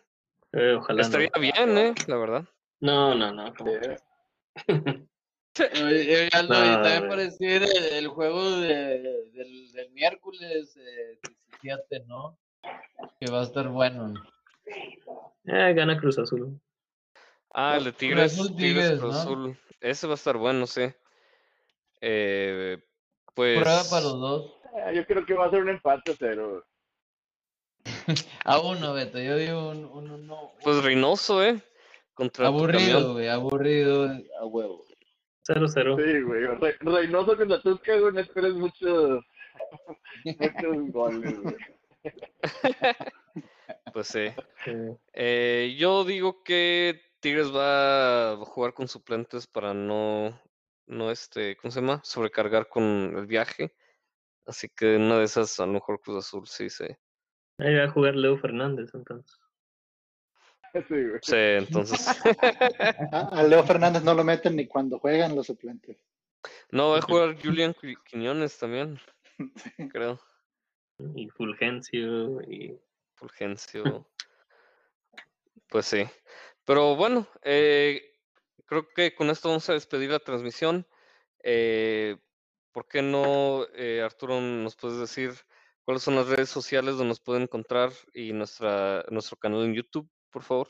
Eh, 0.51 0.73
ojalá 0.73 1.01
Estaría 1.01 1.31
no. 1.33 1.41
bien, 1.41 1.77
¿eh? 1.77 1.93
La 2.07 2.17
verdad. 2.17 2.45
No, 2.79 3.15
no, 3.15 3.31
no. 3.31 3.53
¿cómo 3.55 3.71
y 5.73 6.29
también 6.29 6.99
güey. 6.99 7.07
por 7.07 7.17
decir 7.17 7.63
el, 7.63 7.83
el 7.93 8.07
juego 8.07 8.51
de- 8.59 9.29
del, 9.33 9.71
del 9.71 9.91
miércoles 9.91 10.75
eh, 10.77 11.19
17, 11.61 12.05
¿no? 12.07 12.37
Que 13.19 13.31
va 13.31 13.41
a 13.41 13.43
estar 13.43 13.67
bueno. 13.69 14.13
Eh, 15.45 15.73
gana 15.73 15.97
Cruz 15.99 16.17
Azul. 16.19 16.59
Ah, 17.53 17.77
el 17.77 17.85
de 17.85 17.89
Cruz 17.91 17.97
Tigres, 17.99 18.33
Azul, 18.33 18.55
Tigres, 18.55 18.83
Tigres, 18.83 18.99
Cruz 18.99 19.13
¿no? 19.13 19.19
Azul. 19.21 19.57
Ese 19.81 20.07
va 20.07 20.13
a 20.13 20.15
estar 20.15 20.37
bueno, 20.37 20.67
sí. 20.67 20.83
Eh, 22.01 22.77
pues. 23.33 23.59
Prueba 23.59 23.83
para 23.89 24.01
los 24.03 24.19
dos. 24.19 24.53
Eh, 24.75 24.95
yo 24.95 25.05
creo 25.05 25.25
que 25.25 25.33
va 25.33 25.45
a 25.45 25.49
ser 25.49 25.61
un 25.61 25.69
empate, 25.69 26.15
pero 26.19 26.63
A 28.43 28.59
uno, 28.59 28.93
Beto, 28.93 29.19
yo 29.19 29.37
digo 29.37 29.69
un, 29.69 29.85
un 29.85 30.11
uno. 30.11 30.51
Pues 30.61 30.83
Reynoso, 30.83 31.43
¿eh? 31.43 31.61
Contra 32.13 32.47
Aburrido, 32.47 33.13
güey, 33.13 33.27
aburrido 33.27 34.09
a 34.39 34.45
huevo. 34.45 34.85
0-0. 35.47 35.95
sí, 36.03 36.21
güey. 36.21 36.45
Re- 36.45 36.77
Reynoso 36.79 37.37
contra 37.37 37.61
Tuca, 37.61 37.97
güey, 37.97 38.13
no 38.13 38.19
esperes 38.19 38.53
muchos, 38.53 39.23
muchos 40.25 40.91
goles, 40.91 41.39
güey. 41.41 41.55
Pues 43.93 44.07
sí. 44.07 44.27
Sí. 44.63 44.71
Eh, 45.13 45.75
yo 45.77 46.03
digo 46.03 46.43
que 46.43 47.01
Tigres 47.19 47.53
va 47.53 48.33
a 48.33 48.35
jugar 48.37 48.73
con 48.73 48.87
suplentes 48.87 49.47
para 49.47 49.73
no, 49.73 50.39
no 50.85 51.11
este, 51.11 51.55
¿cómo 51.57 51.71
se 51.71 51.81
llama? 51.81 52.01
Sobrecargar 52.03 52.67
con 52.69 52.83
el 53.17 53.25
viaje. 53.25 53.73
Así 54.45 54.69
que 54.69 54.95
una 54.97 55.17
de 55.17 55.25
esas, 55.25 55.59
a 55.59 55.65
lo 55.65 55.73
mejor 55.73 55.99
Cruz 56.01 56.17
Azul 56.25 56.47
sí 56.47 56.69
se. 56.69 56.97
Ahí 57.59 57.75
va 57.75 57.85
a 57.85 57.89
jugar 57.91 58.15
Leo 58.15 58.37
Fernández 58.37 58.91
entonces. 58.93 59.37
Sí, 60.87 60.93
güey. 60.93 61.19
Sí, 61.21 61.35
entonces. 61.35 62.07
A, 63.11 63.43
Leo 63.43 63.63
Fernández 63.63 64.03
no 64.03 64.13
lo 64.13 64.23
meten 64.23 64.55
ni 64.55 64.67
cuando 64.67 64.99
juegan 64.99 65.35
los 65.35 65.47
suplentes. 65.47 65.97
no, 66.71 66.91
va 66.91 66.99
a 66.99 67.01
jugar 67.01 67.35
Julian 67.41 67.73
Qui- 67.73 67.97
Quiñones 68.03 68.57
también, 68.57 68.99
creo. 69.91 70.19
Y 71.15 71.29
Fulgencio 71.29 72.41
y 72.41 72.79
Fulgencio. 73.15 74.07
Pues 75.69 75.85
sí. 75.85 76.05
Pero 76.65 76.95
bueno, 76.95 77.27
eh, 77.43 78.13
creo 78.65 78.87
que 78.89 79.13
con 79.15 79.29
esto 79.29 79.49
vamos 79.49 79.69
a 79.69 79.73
despedir 79.73 80.11
la 80.11 80.19
transmisión. 80.19 80.85
Eh, 81.43 82.17
¿Por 82.71 82.87
qué 82.87 83.01
no, 83.01 83.65
eh, 83.73 84.01
Arturo, 84.03 84.39
nos 84.41 84.75
puedes 84.75 84.99
decir 84.99 85.31
cuáles 85.83 86.03
son 86.03 86.15
las 86.15 86.27
redes 86.27 86.49
sociales 86.49 86.95
donde 86.95 87.09
nos 87.09 87.19
pueden 87.21 87.43
encontrar 87.43 87.91
y 88.13 88.33
nuestra, 88.33 89.05
nuestro 89.09 89.37
canal 89.37 89.63
en 89.63 89.73
YouTube, 89.73 90.09
por 90.37 90.43
favor? 90.43 90.67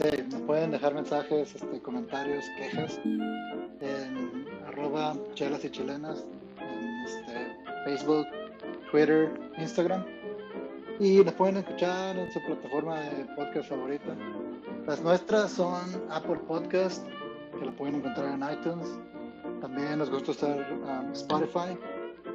Sí, 0.00 0.22
nos 0.30 0.40
pueden 0.42 0.70
dejar 0.70 0.94
mensajes, 0.94 1.54
este, 1.54 1.80
comentarios, 1.82 2.44
quejas 2.56 2.98
en 3.04 4.46
arroba 4.66 5.14
chelas 5.34 5.62
y 5.64 5.70
chilenas 5.70 6.24
en 6.58 7.04
este, 7.04 7.54
Facebook, 7.84 8.26
Twitter, 8.90 9.30
Instagram. 9.58 10.06
Y 10.98 11.22
nos 11.22 11.34
pueden 11.34 11.58
escuchar 11.58 12.16
en 12.16 12.32
su 12.32 12.40
plataforma 12.46 12.98
de 13.00 13.26
podcast 13.36 13.68
favorita. 13.68 14.16
Las 14.86 15.02
nuestras 15.02 15.50
son 15.50 15.84
Apple 16.10 16.40
Podcast, 16.48 17.06
que 17.58 17.66
lo 17.66 17.76
pueden 17.76 17.96
encontrar 17.96 18.32
en 18.32 18.58
iTunes. 18.58 18.88
También 19.60 19.98
nos 19.98 20.08
gusta 20.08 20.30
usar 20.30 20.72
um, 20.72 21.12
Spotify 21.12 21.76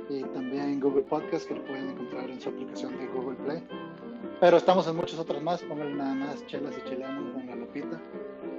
y 0.10 0.22
también 0.35 0.80
Google 0.80 1.03
Podcast, 1.03 1.48
que 1.48 1.56
lo 1.56 1.65
pueden 1.65 1.89
encontrar 1.89 2.30
en 2.30 2.39
su 2.39 2.49
aplicación 2.49 2.95
de 2.99 3.07
Google 3.07 3.38
Play. 3.38 3.64
Pero 4.41 4.57
estamos 4.57 4.88
en 4.88 4.95
muchas 4.95 5.19
otras 5.19 5.39
más, 5.43 5.61
pónganle 5.61 5.93
nada 5.93 6.15
más 6.15 6.47
chelas 6.47 6.73
y 6.76 6.89
chilenos 6.89 7.39
en 7.39 7.47
la 7.47 7.55
lupita 7.55 8.01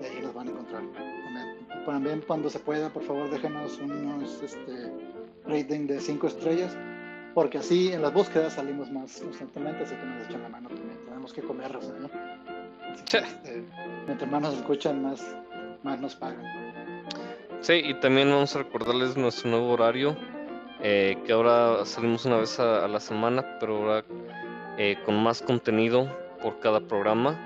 y 0.01 0.05
ahí 0.05 0.23
los 0.23 0.33
van 0.33 0.47
a 0.47 0.51
encontrar. 0.53 0.81
También, 0.95 1.85
también 1.85 2.25
cuando 2.25 2.49
se 2.49 2.61
pueda, 2.61 2.89
por 2.89 3.03
favor, 3.03 3.29
déjenos 3.29 3.79
unos 3.79 4.41
este, 4.45 4.93
rating 5.45 5.89
de 5.89 5.99
5 6.01 6.25
estrellas, 6.29 6.79
porque 7.35 7.59
así 7.59 7.93
en 7.93 8.01
las 8.01 8.15
búsquedas 8.15 8.53
salimos 8.53 8.93
más 8.93 9.21
constantemente, 9.21 9.83
así 9.83 9.97
que 9.97 10.05
nos 10.05 10.29
echan 10.29 10.43
la 10.43 10.51
mano 10.51 10.69
también. 10.69 10.99
Tenemos 11.05 11.33
que 11.33 11.43
comerlos, 11.43 11.93
¿no? 11.99 12.09
Que, 13.11 13.19
este, 13.19 13.65
mientras 14.07 14.31
más 14.31 14.41
nos 14.41 14.55
escuchan, 14.55 15.03
más, 15.03 15.35
más 15.83 16.01
nos 16.01 16.15
pagan. 16.15 16.45
Sí, 17.61 17.83
y 17.85 17.95
también 17.95 18.31
vamos 18.31 18.55
a 18.55 18.61
recordarles 18.61 19.17
nuestro 19.17 19.51
nuevo 19.51 19.71
horario, 19.71 20.17
eh, 20.81 21.19
que 21.27 21.33
ahora 21.33 21.85
salimos 21.85 22.25
una 22.25 22.37
vez 22.37 22.61
a, 22.61 22.85
a 22.85 22.89
la 22.89 23.01
semana, 23.01 23.59
pero 23.59 23.79
ahora 23.79 24.05
eh, 24.79 24.97
con 25.05 25.23
más 25.23 25.43
contenido 25.43 26.09
por 26.43 26.59
cada 26.61 26.81
programa. 26.81 27.39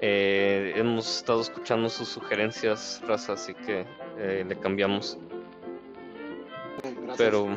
Eh, 0.00 0.72
hemos 0.76 1.18
estado 1.18 1.40
escuchando 1.40 1.88
sus 1.88 2.08
sugerencias, 2.08 3.00
raza, 3.06 3.34
así 3.34 3.54
que 3.54 3.84
eh, 4.18 4.44
le 4.46 4.56
cambiamos. 4.58 5.18
Gracias. 6.82 7.16
Pero 7.18 7.48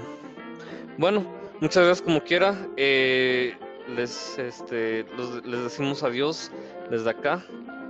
bueno, 0.98 1.26
muchas 1.60 1.84
gracias 1.86 2.02
como 2.04 2.22
quiera. 2.22 2.56
Eh, 2.78 3.56
les, 3.96 4.38
este, 4.38 5.06
los- 5.18 5.44
les 5.46 5.64
decimos 5.64 6.04
adiós 6.04 6.52
desde 6.90 7.10
acá. 7.10 7.44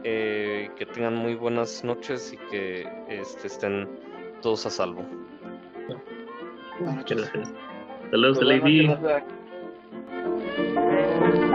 eh, 0.08 0.70
que 0.76 0.86
tengan 0.86 1.16
muy 1.16 1.34
buenas 1.34 1.84
noches 1.84 2.32
y 2.32 2.38
que 2.52 2.88
este, 3.10 3.48
estén 3.48 3.90
todos 4.44 4.64
a 4.68 4.70
salvo. 4.70 5.04
Buenas 6.80 6.98
noches. 6.98 7.18
Gracias. 7.34 7.54
Saludos 8.12 8.38
Buenas 8.38 9.02
Lady. 9.02 10.85
Christmas. 10.96 11.55